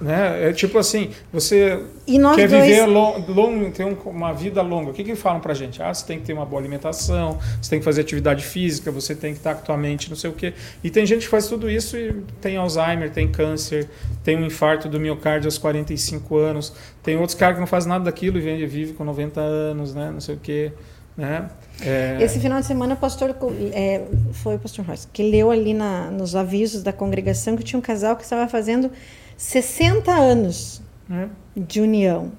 né? 0.00 0.50
É 0.50 0.52
tipo 0.52 0.76
assim, 0.76 1.10
você 1.32 1.82
quer 2.04 2.48
dois... 2.48 2.50
viver 2.50 2.86
longo, 2.86 3.70
ter 3.70 3.84
uma 3.84 4.32
vida 4.32 4.60
longa. 4.60 4.90
O 4.90 4.92
que, 4.92 5.04
que 5.04 5.14
falam 5.14 5.40
pra 5.40 5.54
gente? 5.54 5.82
Ah, 5.82 5.94
você 5.94 6.04
tem 6.04 6.18
que 6.18 6.26
ter 6.26 6.32
uma 6.32 6.44
boa 6.44 6.60
alimentação, 6.60 7.38
você 7.60 7.70
tem 7.70 7.78
que 7.78 7.84
fazer 7.84 8.00
atividade 8.00 8.44
física, 8.44 8.90
você 8.90 9.14
tem 9.14 9.32
que 9.32 9.38
estar 9.38 9.54
com 9.54 9.60
a 9.60 9.64
tua 9.64 9.76
mente, 9.76 10.10
não 10.10 10.16
sei 10.16 10.30
o 10.30 10.32
quê. 10.32 10.52
E 10.82 10.90
tem 10.90 11.06
gente 11.06 11.22
que 11.22 11.28
faz 11.28 11.46
tudo 11.46 11.70
isso 11.70 11.96
e 11.96 12.12
tem 12.40 12.56
Alzheimer, 12.56 13.10
tem 13.10 13.30
câncer, 13.30 13.88
tem 14.22 14.36
um 14.36 14.44
infarto 14.44 14.88
do 14.88 14.98
miocárdio 14.98 15.46
aos 15.46 15.58
45 15.58 16.36
anos. 16.36 16.72
Tem 17.02 17.16
outros 17.16 17.34
caras 17.34 17.56
que 17.56 17.60
não 17.60 17.66
fazem 17.66 17.88
nada 17.88 18.04
daquilo 18.04 18.38
e 18.38 18.66
vive 18.66 18.94
com 18.94 19.04
90 19.04 19.40
anos, 19.40 19.94
né? 19.94 20.10
Não 20.12 20.20
sei 20.20 20.34
o 20.34 20.38
quê. 20.38 20.72
Né? 21.16 21.48
É... 21.80 22.18
Esse 22.20 22.38
final 22.38 22.60
de 22.60 22.66
semana 22.66 22.94
o 22.94 22.96
pastor 22.96 23.34
é, 23.72 24.06
foi 24.32 24.56
o 24.56 24.58
pastor 24.58 24.84
Ross, 24.84 25.08
que 25.12 25.22
leu 25.22 25.50
ali 25.50 25.74
na, 25.74 26.10
nos 26.10 26.36
avisos 26.36 26.82
da 26.82 26.92
congregação 26.92 27.56
que 27.56 27.64
tinha 27.64 27.78
um 27.78 27.82
casal 27.82 28.16
que 28.16 28.22
estava 28.22 28.48
fazendo 28.48 28.90
60 29.36 30.12
anos 30.12 30.80
é. 31.10 31.28
de 31.56 31.80
união. 31.80 32.32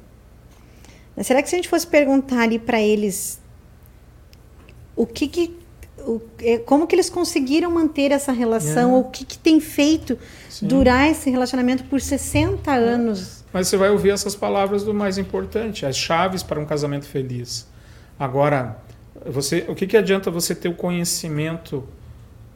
Mas 1.16 1.28
será 1.28 1.42
que 1.42 1.50
se 1.50 1.56
a 1.56 1.58
gente 1.58 1.70
fosse 1.70 1.88
perguntar 1.88 2.42
ali 2.42 2.60
para 2.60 2.82
eles 2.82 3.40
o 4.96 5.06
que, 5.06 5.28
que 5.28 5.58
o, 6.00 6.22
é, 6.40 6.58
como 6.60 6.88
que 6.88 6.96
eles 6.96 7.10
conseguiram 7.10 7.72
manter 7.72 8.12
essa 8.12 8.32
relação, 8.32 8.96
é. 8.96 9.00
o 9.00 9.04
que, 9.06 9.26
que 9.26 9.38
tem 9.38 9.60
feito 9.60 10.18
Sim. 10.50 10.68
durar 10.68 11.10
esse 11.10 11.30
relacionamento 11.30 11.84
por 11.86 12.00
60 12.00 12.72
é. 12.72 12.78
anos? 12.78 13.44
Mas 13.52 13.68
você 13.68 13.78
vai 13.78 13.90
ouvir 13.90 14.12
essas 14.12 14.36
palavras 14.36 14.84
do 14.84 14.94
mais 14.94 15.18
importante, 15.18 15.86
as 15.86 15.98
chaves 15.98 16.44
para 16.44 16.60
um 16.60 16.66
casamento 16.66 17.06
feliz. 17.06 17.68
Agora, 18.20 18.78
você, 19.24 19.66
o 19.68 19.76
que, 19.76 19.88
que 19.88 19.96
adianta 19.96 20.30
você 20.32 20.54
ter 20.54 20.70
o 20.70 20.74
conhecimento 20.74 21.84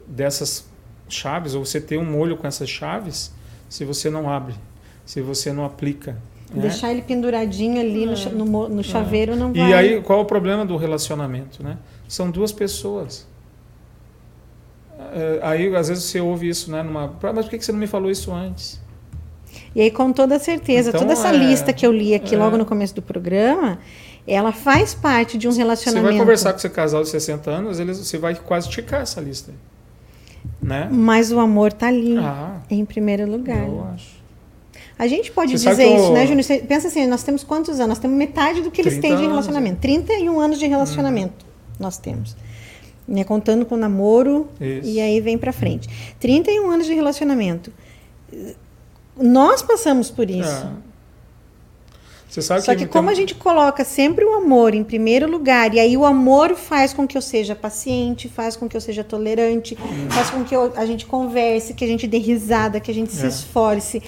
dessas 0.08 0.68
chaves, 1.08 1.54
ou 1.54 1.66
você 1.66 1.80
ter 1.80 1.98
um 1.98 2.18
olho 2.18 2.38
com 2.38 2.48
essas 2.48 2.70
chaves, 2.70 3.32
se 3.68 3.86
você 3.86 4.10
não 4.10 4.30
abre, 4.30 4.56
se 5.06 5.22
você 5.22 5.54
não 5.54 5.66
aplica? 5.66 6.18
Né? 6.52 6.64
Deixar 6.64 6.92
ele 6.92 7.02
penduradinho 7.02 7.80
ali 7.80 8.04
é, 8.04 8.30
no, 8.30 8.46
no, 8.46 8.70
no, 8.70 8.84
chaveiro 8.84 9.34
é. 9.34 9.36
não 9.36 9.54
vai. 9.54 9.70
E 9.70 9.74
aí, 9.74 10.02
qual 10.02 10.20
é 10.20 10.22
o 10.22 10.26
problema 10.26 10.66
do 10.66 10.76
relacionamento? 10.78 11.64
Né? 11.64 11.78
São 12.08 12.30
duas 12.30 12.52
pessoas. 12.52 13.28
É, 15.14 15.40
aí, 15.44 15.76
às 15.76 15.88
vezes, 15.88 16.04
você 16.04 16.20
ouve 16.20 16.50
isso, 16.50 16.72
né? 16.72 16.84
Numa, 16.84 17.16
mas 17.22 17.46
por 17.46 17.50
que 17.50 17.62
você 17.64 17.72
não 17.72 17.80
me 17.80 17.88
falou 17.88 18.10
isso 18.12 18.34
antes? 18.34 18.80
E 19.74 19.82
aí, 19.82 19.92
com 19.92 20.12
toda 20.12 20.38
certeza, 20.40 20.90
então, 20.90 21.02
toda 21.02 21.14
essa 21.14 21.30
é, 21.30 21.38
lista 21.38 21.72
que 21.72 21.86
eu 21.86 21.92
li 21.92 22.14
aqui 22.14 22.36
logo 22.36 22.58
no 22.58 22.66
começo 22.66 22.96
do 22.96 23.02
programa, 23.02 23.80
ela 24.34 24.52
faz 24.52 24.94
parte 24.94 25.38
de 25.38 25.48
um 25.48 25.52
relacionamento. 25.52 26.06
Você 26.06 26.12
vai 26.12 26.20
conversar 26.20 26.54
com 26.54 26.60
seu 26.60 26.70
casal 26.70 27.04
de 27.04 27.10
60 27.10 27.50
anos, 27.50 27.80
eles, 27.80 27.98
você 27.98 28.18
vai 28.18 28.36
quase 28.36 28.70
ticar 28.70 29.02
essa 29.02 29.20
lista. 29.20 29.54
Né? 30.62 30.88
Mas 30.92 31.32
o 31.32 31.40
amor 31.40 31.70
está 31.70 31.88
ali, 31.88 32.18
ah, 32.18 32.62
em 32.70 32.86
primeiro 32.86 33.30
lugar. 33.30 33.68
Eu 33.68 33.86
acho. 33.94 34.20
A 34.98 35.08
gente 35.08 35.32
pode 35.32 35.58
você 35.58 35.70
dizer 35.70 35.96
isso, 35.96 36.12
né, 36.12 36.28
Júnior? 36.28 36.46
pensa 36.68 36.90
assim, 36.90 37.08
nós 37.08 37.24
temos 37.24 37.44
quantos 37.44 37.80
anos? 37.80 37.88
Nós 37.88 38.00
temos 38.00 38.18
metade 38.18 38.62
do 38.62 38.70
que 38.70 38.82
eles 38.82 39.00
têm 39.00 39.16
de 39.16 39.24
relacionamento. 39.24 39.76
Anos. 39.76 40.04
31 40.06 40.40
anos 40.40 40.60
de 40.60 40.68
relacionamento 40.68 41.46
hum. 41.46 41.76
nós 41.80 41.98
temos. 41.98 42.36
Né, 43.08 43.24
contando 43.24 43.66
com 43.66 43.74
o 43.74 43.78
namoro 43.78 44.48
isso. 44.62 44.88
e 44.88 45.00
aí 45.02 45.20
vem 45.20 45.38
para 45.38 45.52
frente. 45.52 45.90
31 46.20 46.70
anos 46.70 46.86
de 46.86 46.94
relacionamento. 46.94 47.74
Nós 49.18 49.64
passamos 49.64 50.12
por 50.12 50.30
isso. 50.30 50.48
É. 50.48 50.89
Você 52.42 52.48
sabe 52.48 52.62
Só 52.62 52.72
que, 52.76 52.86
que 52.86 52.88
como 52.88 53.08
tem... 53.08 53.14
a 53.14 53.20
gente 53.20 53.36
coloca 53.36 53.84
sempre 53.84 54.24
o 54.26 54.34
amor 54.36 54.74
em 54.74 54.84
primeiro 54.84 55.30
lugar, 55.30 55.74
e 55.74 55.80
aí 55.80 55.96
o 55.98 56.06
amor 56.06 56.56
faz 56.56 56.94
com 56.94 57.08
que 57.08 57.18
eu 57.18 57.22
seja 57.22 57.56
paciente, 57.56 58.28
faz 58.30 58.56
com 58.56 58.68
que 58.68 58.76
eu 58.78 58.82
seja 58.82 59.04
tolerante, 59.04 59.78
hum. 59.82 60.10
faz 60.10 60.30
com 60.30 60.44
que 60.44 60.56
eu, 60.56 60.72
a 60.76 60.86
gente 60.86 61.06
converse, 61.06 61.74
que 61.74 61.84
a 61.84 61.88
gente 61.88 62.08
dê 62.08 62.18
risada, 62.18 62.80
que 62.80 62.92
a 62.92 62.94
gente 62.94 63.12
se 63.12 63.26
é. 63.26 63.30
esforce. 63.30 64.02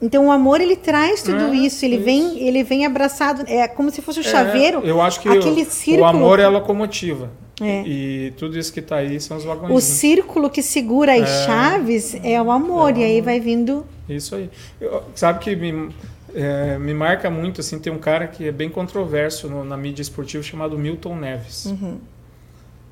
Então 0.00 0.26
o 0.26 0.30
amor 0.30 0.60
ele 0.60 0.76
traz 0.76 1.22
tudo 1.22 1.44
É, 1.52 1.56
isso, 1.56 1.84
ele 1.84 1.96
isso. 1.96 2.04
vem, 2.04 2.38
ele 2.46 2.62
vem 2.62 2.84
abraçado, 2.84 3.44
é 3.46 3.66
como 3.66 3.90
se 3.90 4.02
fosse 4.02 4.20
o 4.20 4.22
chaveiro. 4.22 4.82
É, 4.84 4.90
eu 4.90 5.00
acho 5.00 5.20
que 5.20 5.28
aquele 5.28 5.62
o, 5.62 5.70
círculo. 5.70 6.02
o 6.02 6.08
amor 6.08 6.38
é 6.38 6.44
a 6.44 6.48
locomotiva. 6.50 7.30
É. 7.58 7.82
E, 7.86 8.26
e 8.26 8.30
tudo 8.32 8.58
isso 8.58 8.70
que 8.70 8.82
tá 8.82 8.96
aí 8.96 9.18
são 9.18 9.38
os 9.38 9.44
O 9.44 9.48
vagões. 9.48 9.82
círculo 9.82 10.50
que 10.50 10.62
segura 10.62 11.14
as 11.14 11.22
É. 11.22 11.46
chaves 11.46 12.14
é 12.22 12.40
o 12.42 12.50
amor, 12.50 12.94
É 12.94 12.98
e 12.98 13.04
aí 13.04 13.20
vai 13.22 13.40
vindo. 13.40 13.86
Isso 14.06 14.34
aí. 14.34 14.50
Eu- 14.78 15.02
sabe 15.14 15.38
que 15.38 15.56
me, 15.56 15.88
é, 16.36 16.78
me 16.78 16.92
marca 16.92 17.30
muito, 17.30 17.60
assim, 17.62 17.78
tem 17.78 17.90
um 17.92 17.98
cara 17.98 18.28
que 18.28 18.46
é 18.46 18.52
bem 18.52 18.68
controverso 18.68 19.48
no- 19.48 19.64
na 19.64 19.76
mídia 19.76 20.02
esportiva 20.02 20.42
chamado 20.42 20.78
Milton 20.78 21.16
Neves. 21.16 21.64
Uhum. 21.64 21.98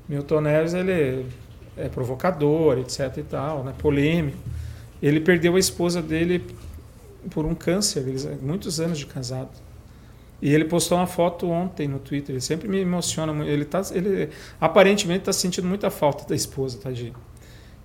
Milton 0.09 0.41
Neves, 0.41 0.73
ele 0.75 1.27
é 1.77 1.89
provocador, 1.89 2.79
etc 2.79 3.19
e 3.19 3.23
tal, 3.23 3.63
né, 3.63 3.75
polêmico. 3.79 4.39
Ele 5.03 5.21
perdeu 5.21 5.57
a 5.57 5.59
esposa 5.59 6.01
dele 6.01 6.43
por 7.31 7.45
um 7.45 7.55
câncer, 7.55 8.01
eles 8.09 8.27
muitos 8.41 8.81
anos 8.81 8.99
de 8.99 9.07
casado. 9.07 9.51
E 10.41 10.53
ele 10.53 10.65
postou 10.65 10.99
uma 10.99 11.07
foto 11.07 11.49
ontem 11.49 11.87
no 11.87 11.99
Twitter, 11.99 12.35
ele 12.35 12.41
sempre 12.41 12.67
me 12.69 12.79
emociona. 12.81 13.45
Ele, 13.47 13.65
tá, 13.65 13.83
ele 13.93 14.31
aparentemente 14.61 15.21
está 15.21 15.33
sentindo 15.33 15.67
muita 15.69 15.91
falta 15.91 16.27
da 16.27 16.35
esposa, 16.35 16.79
tadinho. 16.79 17.15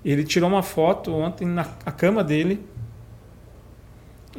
Ele 0.04 0.24
tirou 0.24 0.50
uma 0.50 0.64
foto 0.64 1.14
ontem 1.14 1.46
na 1.46 1.66
a 1.86 1.92
cama 1.92 2.24
dele 2.24 2.62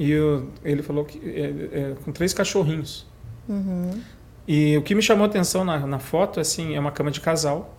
e 0.01 0.11
eu- 0.11 0.49
ele 0.65 0.83
falou 0.83 1.05
que 1.05 1.19
é, 1.29 1.91
é, 1.91 1.95
com 2.03 2.11
três 2.11 2.33
cachorrinhos. 2.33 3.07
Uhum. 3.47 4.01
E 4.49 4.77
o 4.79 4.83
que 4.83 4.95
me 4.95 5.03
chamou 5.03 5.25
a 5.25 5.27
atenção 5.29 5.63
na, 5.63 5.79
na 5.87 5.99
foto, 5.99 6.41
assim, 6.41 6.75
é 6.75 6.81
uma 6.81 6.91
cama 6.91 7.11
de 7.11 7.21
casal. 7.21 7.77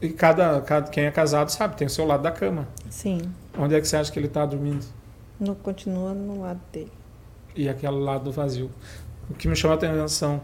E 0.00 0.10
cada, 0.10 0.60
cada 0.60 0.90
quem 0.90 1.04
é 1.04 1.10
casado 1.10 1.48
sabe, 1.48 1.76
tem 1.76 1.86
o 1.86 1.90
seu 1.90 2.04
lado 2.04 2.22
da 2.22 2.30
cama. 2.30 2.68
Sim. 2.90 3.22
Onde 3.58 3.74
é 3.74 3.80
que 3.80 3.88
você 3.88 3.96
acha 3.96 4.12
que 4.12 4.18
ele 4.18 4.26
está 4.26 4.44
dormindo? 4.44 4.84
No, 5.40 5.54
continua 5.54 6.12
no 6.12 6.42
lado 6.42 6.60
dele. 6.72 6.92
E 7.56 7.66
aquele 7.68 7.96
lado 7.96 8.30
vazio. 8.30 8.70
O 9.30 9.34
que 9.34 9.48
me 9.48 9.56
chamou 9.56 9.74
a 9.74 9.78
atenção, 9.78 10.42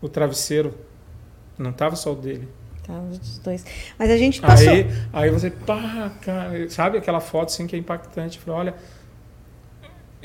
o 0.00 0.08
travesseiro, 0.08 0.74
não 1.58 1.70
estava 1.70 1.94
só 1.96 2.12
o 2.12 2.16
dele. 2.16 2.48
Tá, 2.84 2.98
os 3.00 3.38
dois. 3.38 3.64
Mas 3.98 4.10
a 4.10 4.16
gente 4.16 4.40
passou. 4.40 4.70
Aí, 4.72 4.86
aí 5.12 5.30
você, 5.30 5.50
pá, 5.50 6.10
cara, 6.22 6.68
sabe 6.70 6.98
aquela 6.98 7.20
foto 7.20 7.48
assim 7.50 7.66
que 7.66 7.76
é 7.76 7.78
impactante? 7.78 8.38
Fala, 8.38 8.58
olha, 8.58 8.74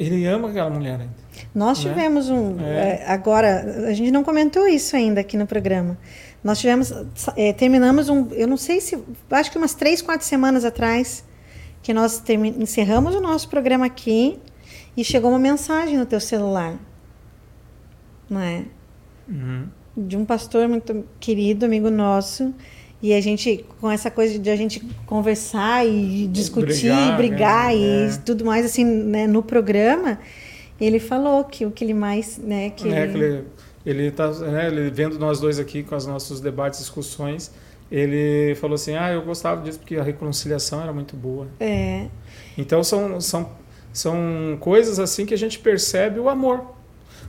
ele 0.02 0.26
ama 0.26 0.50
aquela 0.50 0.70
mulher 0.70 1.00
ainda. 1.02 1.22
Nós 1.54 1.84
né? 1.84 1.90
tivemos 1.92 2.30
um. 2.30 2.60
É. 2.60 3.04
é, 3.04 3.06
agora, 3.08 3.88
a 3.88 3.94
gente 3.94 4.12
não 4.12 4.24
comentou 4.24 4.68
isso 4.68 4.96
ainda 4.96 5.22
aqui 5.22 5.38
no 5.38 5.46
programa. 5.46 5.98
Nós 6.44 6.60
tivemos. 6.60 6.92
é, 7.36 7.54
terminamos 7.54 8.10
um. 8.10 8.28
Eu 8.32 8.48
não 8.48 8.58
sei 8.58 8.82
se. 8.82 8.98
Acho 9.30 9.52
que 9.52 9.58
umas 9.58 9.74
três, 9.74 10.02
quatro 10.02 10.26
semanas 10.26 10.66
atrás, 10.66 11.24
que 11.82 11.94
nós 11.94 12.22
encerramos 12.58 13.16
o 13.16 13.22
nosso 13.22 13.50
programa 13.50 13.86
aqui 13.86 14.40
e 14.96 15.04
chegou 15.04 15.30
uma 15.30 15.40
mensagem 15.40 15.98
no 15.98 16.06
teu 16.06 16.20
celular. 16.20 16.76
Não 18.30 18.40
é? 18.40 18.66
Uhum. 19.28 19.68
de 19.96 20.18
um 20.18 20.26
pastor 20.26 20.68
muito 20.68 21.06
querido, 21.20 21.66
amigo 21.66 21.90
nosso, 21.90 22.54
e 23.02 23.14
a 23.14 23.22
gente, 23.22 23.66
com 23.80 23.90
essa 23.90 24.12
coisa 24.12 24.38
de 24.38 24.50
a 24.50 24.56
gente 24.56 24.80
conversar 25.06 25.86
e 25.88 26.28
discutir, 26.28 26.92
Brigar, 26.92 27.18
brigar, 27.18 27.68
né? 27.68 27.76
e 27.76 28.04
É. 28.14 28.18
tudo 28.26 28.46
mais 28.46 28.66
assim, 28.66 28.84
né, 28.86 29.26
no 29.28 29.42
programa, 29.42 30.20
ele 30.80 31.00
falou 31.00 31.44
que 31.44 31.66
o 31.66 31.72
que 31.72 31.84
ele 31.84 31.94
mais, 31.94 32.38
né, 32.38 32.70
que 32.70 32.88
É, 32.88 33.04
ele- 33.04 33.12
que 33.12 33.18
ele, 33.18 33.44
ele 33.86 34.12
tá, 34.12 34.30
né, 34.32 34.68
ele 34.68 34.90
vendo 34.92 35.18
nós 35.20 35.40
dois 35.40 35.60
aqui 35.60 35.84
com 35.84 35.96
os 35.96 36.06
nossos 36.06 36.40
debates, 36.40 36.80
discussões, 36.80 37.52
ele 37.92 38.56
falou 38.56 38.76
assim, 38.76 38.96
ah, 38.96 39.12
eu 39.12 39.22
gostava 39.24 39.62
disso 39.62 39.80
porque 39.80 39.96
a 39.98 40.04
reconciliação 40.04 40.82
era 40.82 40.94
muito 40.94 41.16
boa. 41.16 41.48
é, 41.60 42.08
Então 42.58 42.84
são, 42.84 43.20
são, 43.20 43.50
são 43.92 44.58
coisas 44.60 45.00
assim 45.00 45.26
que 45.26 45.34
a 45.34 45.38
gente 45.38 45.60
percebe 45.60 46.20
o 46.20 46.30
amor. 46.30 46.64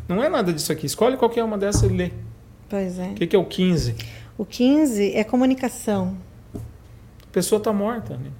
Não 0.08 0.22
é 0.22 0.28
nada 0.28 0.52
disso 0.52 0.70
aqui. 0.72 0.86
Escolhe 0.86 1.16
qualquer 1.16 1.42
uma 1.44 1.56
dessas 1.58 1.82
e 1.84 1.88
lê. 1.92 2.10
pois 2.68 2.98
é. 2.98 3.08
O 3.08 3.14
que, 3.14 3.26
que 3.26 3.36
é 3.36 3.38
o 3.38 3.44
15? 3.44 3.94
O 4.38 4.44
15 4.44 5.12
é 5.14 5.22
comunicação. 5.24 6.16
A 6.54 7.32
pessoa 7.32 7.58
está 7.58 7.72
morta. 7.72 8.16
Né? 8.16 8.30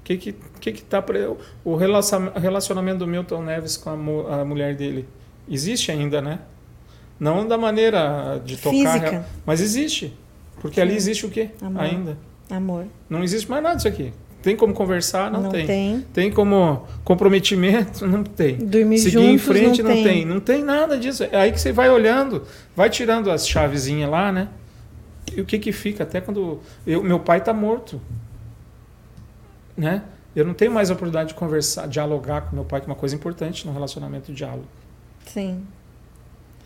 O 0.00 0.02
que 0.04 0.16
que, 0.16 0.32
que, 0.60 0.72
que 0.72 0.82
tá 0.82 1.02
o 1.64 1.76
relacion- 1.76 2.32
relacionamento 2.34 2.98
do 3.00 3.06
Milton 3.06 3.42
Neves 3.42 3.76
com 3.76 3.90
a, 4.28 4.40
a 4.40 4.44
mulher 4.44 4.74
dele 4.74 5.08
existe 5.48 5.90
ainda, 5.92 6.20
né? 6.20 6.40
Não 7.18 7.46
da 7.46 7.58
maneira 7.58 8.40
de 8.44 8.56
tocar, 8.56 8.70
Física. 8.70 9.26
mas 9.44 9.60
existe. 9.60 10.16
Porque 10.60 10.80
ali 10.80 10.92
Sim. 10.92 10.96
existe 10.96 11.26
o 11.26 11.30
quê? 11.30 11.50
Amor. 11.60 11.82
Ainda. 11.82 12.18
Amor. 12.50 12.86
Não 13.08 13.22
existe 13.22 13.48
mais 13.50 13.62
nada 13.62 13.76
disso 13.76 13.88
aqui. 13.88 14.12
Tem 14.42 14.56
como 14.56 14.72
conversar? 14.72 15.30
Não, 15.30 15.42
Não, 15.42 15.50
tem. 15.50 15.66
tem. 15.66 16.06
Tem 16.12 16.32
como 16.32 16.86
comprometimento? 17.04 18.06
Não 18.06 18.24
tem. 18.24 18.56
Dormir 18.56 18.98
Seguir 18.98 19.12
juntos 19.12 19.28
em 19.30 19.38
frente 19.38 19.82
não, 19.82 19.94
não 19.94 20.02
tem. 20.02 20.24
Não 20.24 20.40
tem 20.40 20.64
nada 20.64 20.96
disso. 20.98 21.24
É 21.24 21.36
aí 21.36 21.52
que 21.52 21.60
você 21.60 21.72
vai 21.72 21.90
olhando, 21.90 22.44
vai 22.74 22.88
tirando 22.88 23.30
as 23.30 23.46
chavezinhas 23.46 24.10
lá, 24.10 24.32
né? 24.32 24.48
E 25.36 25.40
o 25.40 25.44
que 25.44 25.58
que 25.58 25.72
fica? 25.72 26.04
Até 26.04 26.20
quando. 26.20 26.60
Eu, 26.86 27.02
meu 27.02 27.20
pai 27.20 27.38
está 27.38 27.52
morto. 27.52 28.00
Né? 29.76 30.02
Eu 30.34 30.44
não 30.44 30.54
tenho 30.54 30.70
mais 30.72 30.90
a 30.90 30.94
oportunidade 30.94 31.30
de 31.30 31.34
conversar, 31.34 31.86
dialogar 31.88 32.42
com 32.42 32.54
meu 32.56 32.64
pai, 32.64 32.80
que 32.80 32.86
é 32.86 32.90
uma 32.90 32.96
coisa 32.96 33.14
importante 33.14 33.66
no 33.66 33.72
relacionamento, 33.72 34.30
o 34.30 34.34
diálogo. 34.34 34.66
Sim. 35.26 35.62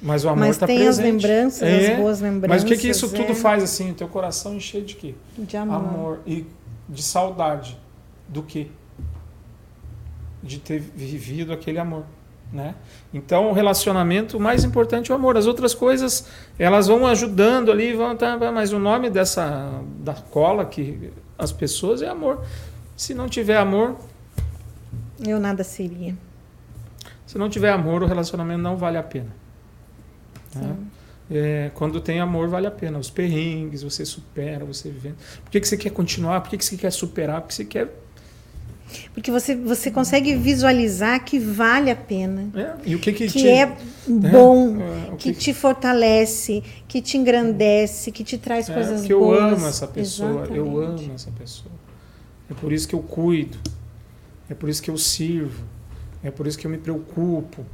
Mas 0.02 0.24
o 0.24 0.28
amor 0.28 0.40
Mas 0.40 0.56
está 0.56 0.66
tem 0.66 0.78
presente. 0.78 1.06
as 1.06 1.12
lembranças, 1.12 1.62
É, 1.62 1.92
as 1.92 1.98
boas 1.98 2.20
lembranças. 2.20 2.48
Mas 2.48 2.62
o 2.62 2.66
que 2.66 2.76
que 2.76 2.88
isso 2.88 3.08
tudo 3.08 3.32
é, 3.32 3.34
faz 3.34 3.62
assim? 3.62 3.90
O 3.92 3.94
teu 3.94 4.08
coração 4.08 4.54
encher 4.54 4.82
de 4.84 4.96
quê? 4.96 5.14
De 5.38 5.56
amor. 5.56 5.76
amor 5.76 6.20
e 6.26 6.44
de 6.88 7.02
saudade 7.02 7.78
do 8.28 8.42
que? 8.42 8.70
De 10.42 10.58
ter 10.58 10.78
vivido 10.78 11.52
aquele 11.52 11.78
amor 11.78 12.04
né? 12.54 12.74
Então 13.12 13.50
o 13.50 13.52
relacionamento 13.52 14.36
o 14.36 14.40
mais 14.40 14.64
importante 14.64 15.10
é 15.10 15.14
o 15.14 15.18
amor. 15.18 15.36
As 15.36 15.46
outras 15.46 15.74
coisas 15.74 16.28
elas 16.58 16.86
vão 16.86 17.06
ajudando 17.06 17.70
ali 17.70 17.92
vão 17.92 18.16
tá, 18.16 18.38
mas 18.52 18.72
o 18.72 18.78
nome 18.78 19.10
dessa 19.10 19.82
da 19.98 20.14
cola 20.14 20.64
que 20.64 21.12
as 21.36 21.50
pessoas 21.52 22.00
é 22.00 22.08
amor. 22.08 22.44
Se 22.96 23.12
não 23.12 23.28
tiver 23.28 23.56
amor 23.56 23.96
Eu 25.26 25.40
nada 25.40 25.64
seria. 25.64 26.16
se 27.26 27.36
não 27.36 27.48
tiver 27.48 27.72
amor 27.72 28.04
o 28.04 28.06
relacionamento 28.06 28.62
não 28.62 28.76
vale 28.76 28.96
a 28.96 29.02
pena 29.02 29.34
né? 30.54 30.76
É, 31.30 31.70
quando 31.74 32.00
tem 32.00 32.20
amor, 32.20 32.48
vale 32.48 32.66
a 32.66 32.70
pena. 32.70 32.98
Os 32.98 33.10
perrengues, 33.10 33.82
você 33.82 34.04
supera, 34.04 34.64
você 34.64 34.90
vivendo. 34.90 35.16
Por 35.42 35.50
que, 35.50 35.60
que 35.60 35.66
você 35.68 35.76
quer 35.76 35.90
continuar? 35.90 36.40
Por 36.42 36.50
que, 36.50 36.58
que 36.58 36.64
você 36.64 36.76
quer 36.76 36.90
superar? 36.90 37.40
Porque 37.40 37.54
você 37.54 37.64
quer. 37.64 37.88
Porque 39.12 39.30
você, 39.30 39.56
você 39.56 39.90
consegue 39.90 40.34
visualizar 40.36 41.24
que 41.24 41.38
vale 41.38 41.90
a 41.90 41.96
pena. 41.96 42.48
É, 42.54 42.74
e 42.84 42.94
o 42.94 42.98
que 43.00 43.12
que, 43.12 43.26
que 43.26 43.32
te- 43.40 43.48
é 43.48 43.74
bom, 44.06 44.76
É, 44.80 45.16
que 45.16 45.32
que- 45.32 45.38
te 45.40 45.54
fortalece, 45.54 46.62
que 46.86 47.00
te 47.00 47.16
engrandece, 47.16 48.12
que 48.12 48.22
te 48.22 48.36
traz 48.38 48.68
É, 48.68 48.74
coisas 48.74 49.00
porque 49.00 49.12
eu 49.12 49.20
boas. 49.20 49.54
amo 49.54 49.66
essa 49.66 49.86
pessoa, 49.88 50.46
eu 50.50 50.66
Exatamente. 50.66 51.04
amo 51.06 51.14
essa 51.14 51.30
pessoa. 51.30 51.72
É 52.50 52.54
por 52.54 52.70
isso 52.72 52.86
que 52.86 52.94
eu 52.94 53.00
cuido, 53.00 53.58
é 54.48 54.54
por 54.54 54.68
isso 54.68 54.82
que 54.82 54.90
eu 54.90 54.98
sirvo, 54.98 55.64
é 56.22 56.30
por 56.30 56.46
isso 56.46 56.58
que 56.58 56.66
eu 56.66 56.70
me 56.70 56.78
preocupo, 56.78 57.64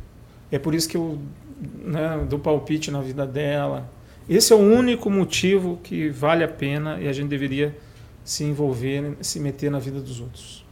é 0.50 0.58
por 0.58 0.74
isso 0.74 0.88
que 0.88 0.96
eu 0.96 1.18
né, 1.84 2.26
dou 2.28 2.38
palpite 2.38 2.90
na 2.90 3.00
vida 3.00 3.26
dela. 3.26 3.90
Esse 4.28 4.52
é 4.52 4.56
o 4.56 4.58
único 4.58 5.10
motivo 5.10 5.78
que 5.82 6.08
vale 6.08 6.44
a 6.44 6.48
pena 6.48 7.00
e 7.00 7.08
a 7.08 7.12
gente 7.12 7.28
deveria 7.28 7.76
se 8.24 8.44
envolver, 8.44 9.16
se 9.20 9.40
meter 9.40 9.70
na 9.70 9.78
vida 9.78 10.00
dos 10.00 10.20
outros. 10.20 10.64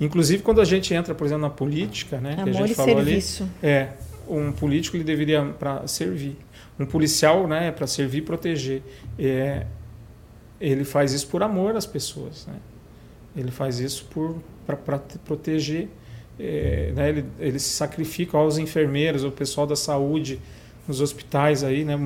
Inclusive 0.00 0.42
quando 0.42 0.60
a 0.60 0.64
gente 0.64 0.92
entra, 0.94 1.14
por 1.14 1.26
exemplo, 1.26 1.42
na 1.42 1.50
política, 1.50 2.18
né, 2.18 2.34
que 2.34 2.40
a 2.40 2.42
Amor 2.44 2.54
gente 2.54 2.74
falou 2.74 2.96
serviço. 2.96 3.42
ali, 3.42 3.52
é 3.62 3.92
um 4.28 4.52
político 4.52 4.96
ele 4.96 5.04
deveria 5.04 5.44
para 5.58 5.86
servir, 5.86 6.36
um 6.78 6.86
policial, 6.86 7.46
né, 7.46 7.70
para 7.70 7.86
servir 7.86 8.18
e 8.18 8.22
proteger. 8.22 8.82
É, 9.18 9.66
ele 10.60 10.84
faz 10.84 11.12
isso 11.12 11.26
por 11.26 11.42
amor 11.42 11.74
às 11.76 11.86
pessoas, 11.86 12.46
né? 12.46 12.54
Ele 13.34 13.50
faz 13.50 13.80
isso 13.80 14.04
por 14.10 14.36
para 14.64 14.76
proteger, 15.24 15.88
é, 16.44 16.92
né? 16.94 17.08
ele, 17.08 17.24
ele 17.38 17.58
se 17.58 17.68
sacrifica 17.70 18.36
aos 18.36 18.58
enfermeiros, 18.58 19.24
ao 19.24 19.30
pessoal 19.30 19.66
da 19.66 19.76
saúde, 19.76 20.40
nos 20.88 21.00
hospitais 21.00 21.62
aí, 21.62 21.84
né? 21.84 21.96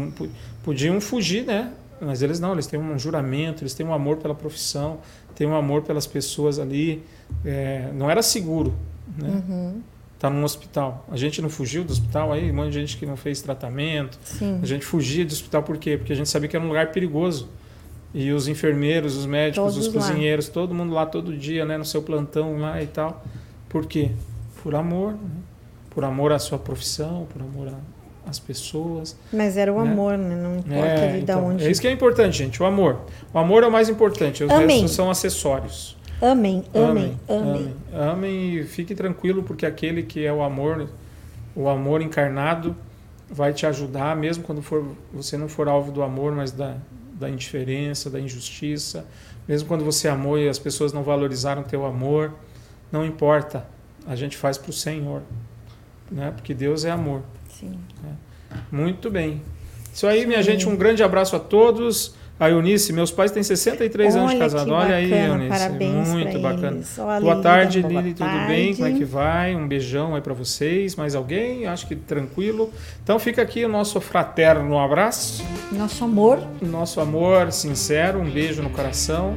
Podiam 0.62 1.00
fugir, 1.00 1.44
né? 1.46 1.72
Mas 2.00 2.20
eles 2.20 2.38
não, 2.38 2.52
eles 2.52 2.66
têm 2.66 2.78
um 2.78 2.98
juramento, 2.98 3.62
eles 3.62 3.72
têm 3.72 3.86
um 3.86 3.94
amor 3.94 4.18
pela 4.18 4.34
profissão, 4.34 4.98
têm 5.34 5.46
um 5.46 5.54
amor 5.56 5.82
pelas 5.82 6.06
pessoas 6.06 6.58
ali. 6.58 7.02
É, 7.44 7.90
não 7.94 8.10
era 8.10 8.20
seguro, 8.22 8.74
né? 9.16 9.42
Uhum, 9.48 9.80
Tá 10.18 10.28
num 10.30 10.44
hospital. 10.44 11.06
A 11.10 11.16
gente 11.16 11.40
não 11.42 11.48
fugiu 11.50 11.84
do 11.84 11.92
hospital 11.92 12.32
aí, 12.32 12.50
um 12.50 12.54
monte 12.54 12.72
de 12.72 12.80
gente 12.80 12.96
que 12.96 13.04
não 13.06 13.16
fez 13.16 13.40
tratamento. 13.42 14.18
sim. 14.24 14.60
A 14.62 14.66
gente 14.66 14.84
fugia 14.84 15.24
do 15.24 15.32
hospital 15.32 15.62
por 15.62 15.76
quê? 15.78 15.96
Porque 15.96 16.12
a 16.12 16.16
gente 16.16 16.28
sabia 16.28 16.48
que 16.48 16.56
era 16.56 16.64
um 16.64 16.68
lugar 16.68 16.90
perigoso. 16.92 17.48
E 18.14 18.32
os 18.32 18.48
enfermeiros, 18.48 19.14
os 19.14 19.26
médicos, 19.26 19.74
Todos 19.74 19.86
os 19.88 19.92
lá. 19.94 20.00
cozinheiros, 20.00 20.48
todo 20.48 20.74
mundo 20.74 20.94
lá 20.94 21.04
todo 21.04 21.36
dia, 21.36 21.66
né, 21.66 21.76
no 21.76 21.84
seu 21.84 22.00
plantão 22.02 22.58
lá 22.58 22.82
e 22.82 22.86
tal. 22.86 23.22
Por 23.68 23.86
quê? 23.86 24.10
Por 24.62 24.74
amor, 24.74 25.12
né? 25.12 25.18
por 25.90 26.04
amor 26.04 26.32
à 26.32 26.38
sua 26.38 26.58
profissão, 26.58 27.26
por 27.32 27.40
amor 27.42 27.72
às 28.26 28.38
pessoas. 28.38 29.16
Mas 29.32 29.56
era 29.56 29.72
o 29.72 29.82
né? 29.82 29.90
amor, 29.90 30.18
né? 30.18 30.34
Não 30.34 30.58
importa 30.58 30.86
É, 30.86 31.08
ali 31.10 31.22
da 31.22 31.34
então, 31.34 31.46
onde. 31.46 31.64
é 31.64 31.70
isso 31.70 31.80
que 31.80 31.88
é 31.88 31.92
importante, 31.92 32.36
gente, 32.38 32.62
o 32.62 32.66
amor. 32.66 33.00
O 33.32 33.38
amor 33.38 33.62
é 33.62 33.66
o 33.66 33.72
mais 33.72 33.88
importante, 33.88 34.42
os 34.44 34.50
Amém. 34.50 34.80
restos 34.80 34.92
são 34.96 35.10
acessórios. 35.10 35.96
Amém, 36.20 36.64
amém, 36.74 37.18
amém. 37.28 37.74
Amem 37.92 38.54
e 38.54 38.64
fique 38.64 38.94
tranquilo, 38.94 39.42
porque 39.42 39.66
aquele 39.66 40.02
que 40.02 40.24
é 40.24 40.32
o 40.32 40.42
amor, 40.42 40.88
o 41.54 41.68
amor 41.68 42.00
encarnado, 42.00 42.74
vai 43.30 43.52
te 43.52 43.66
ajudar, 43.66 44.16
mesmo 44.16 44.42
quando 44.42 44.62
for, 44.62 44.84
você 45.12 45.36
não 45.36 45.48
for 45.48 45.68
alvo 45.68 45.92
do 45.92 46.02
amor, 46.02 46.32
mas 46.32 46.52
da, 46.52 46.76
da 47.12 47.28
indiferença, 47.28 48.08
da 48.08 48.18
injustiça. 48.18 49.04
Mesmo 49.46 49.68
quando 49.68 49.84
você 49.84 50.08
amou 50.08 50.38
e 50.38 50.48
as 50.48 50.58
pessoas 50.58 50.92
não 50.92 51.02
valorizaram 51.02 51.62
teu 51.62 51.84
amor, 51.84 52.32
não 52.90 53.04
importa, 53.04 53.66
a 54.06 54.14
gente 54.16 54.36
faz 54.36 54.56
para 54.58 54.70
o 54.70 54.72
Senhor, 54.72 55.22
né? 56.10 56.32
porque 56.34 56.54
Deus 56.54 56.84
é 56.84 56.90
amor. 56.90 57.22
Sim. 57.48 57.78
Muito 58.70 59.10
bem. 59.10 59.42
Isso 59.92 60.06
aí, 60.06 60.26
minha 60.26 60.42
gente, 60.42 60.68
um 60.68 60.76
grande 60.76 61.02
abraço 61.02 61.34
a 61.36 61.38
todos. 61.38 62.14
A 62.38 62.50
Eunice, 62.50 62.92
meus 62.92 63.10
pais 63.10 63.30
têm 63.30 63.42
63 63.42 64.14
anos 64.14 64.28
de 64.30 64.36
Olha 64.36 64.44
casado. 64.44 64.70
Olha 64.70 64.96
aí, 64.96 65.10
Eunice. 65.10 65.48
parabéns 65.48 66.08
Muito 66.08 66.38
bacana. 66.38 66.76
eles. 66.76 66.94
Boa 67.22 67.40
tarde, 67.40 67.80
boa 67.80 68.02
Lili, 68.02 68.12
tudo 68.14 68.28
bem? 68.46 68.74
Como 68.74 68.86
é 68.86 68.90
tarde. 68.90 68.98
que 68.98 69.04
vai? 69.06 69.56
Um 69.56 69.66
beijão 69.66 70.14
aí 70.14 70.20
para 70.20 70.34
vocês. 70.34 70.94
Mais 70.96 71.14
alguém? 71.14 71.64
Acho 71.66 71.86
que 71.88 71.96
tranquilo. 71.96 72.70
Então 73.02 73.18
fica 73.18 73.40
aqui 73.40 73.64
o 73.64 73.68
nosso 73.70 74.02
fraterno 74.02 74.78
abraço, 74.78 75.42
Nosso 75.72 76.04
amor. 76.04 76.46
nosso 76.60 77.00
amor 77.00 77.50
sincero, 77.50 78.18
um 78.20 78.30
beijo 78.30 78.62
no 78.62 78.68
coração. 78.68 79.34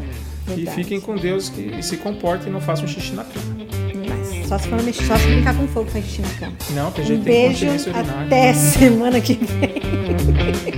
Verdade. 0.56 0.80
E 0.80 0.84
fiquem 0.84 1.00
com 1.00 1.16
Deus 1.16 1.50
que, 1.50 1.62
e 1.62 1.84
se 1.84 1.97
comportem 1.97 2.50
e 2.50 2.52
não 2.52 2.62
façam 2.62 2.88
xixi 2.88 3.14
na 3.14 3.24
cama. 3.24 3.45
Mas 4.08 4.47
só 4.47 4.58
se 4.58 4.68
for 4.68 4.82
mexer, 4.84 5.06
só 5.06 5.18
se 5.18 5.28
brincar 5.28 5.56
com 5.56 5.68
fogo 5.68 5.89
faz 5.89 6.06
xixi 6.06 6.22
na 6.22 6.30
cama. 6.30 6.54
Não, 6.72 6.91
que 6.91 7.02
a 7.02 7.04
Um 7.04 7.08
gente 7.08 7.24
tem 7.24 7.34
beijo, 7.34 7.68
até 7.93 8.54
semana 8.54 9.22
que 9.22 9.34
vem. 9.34 10.60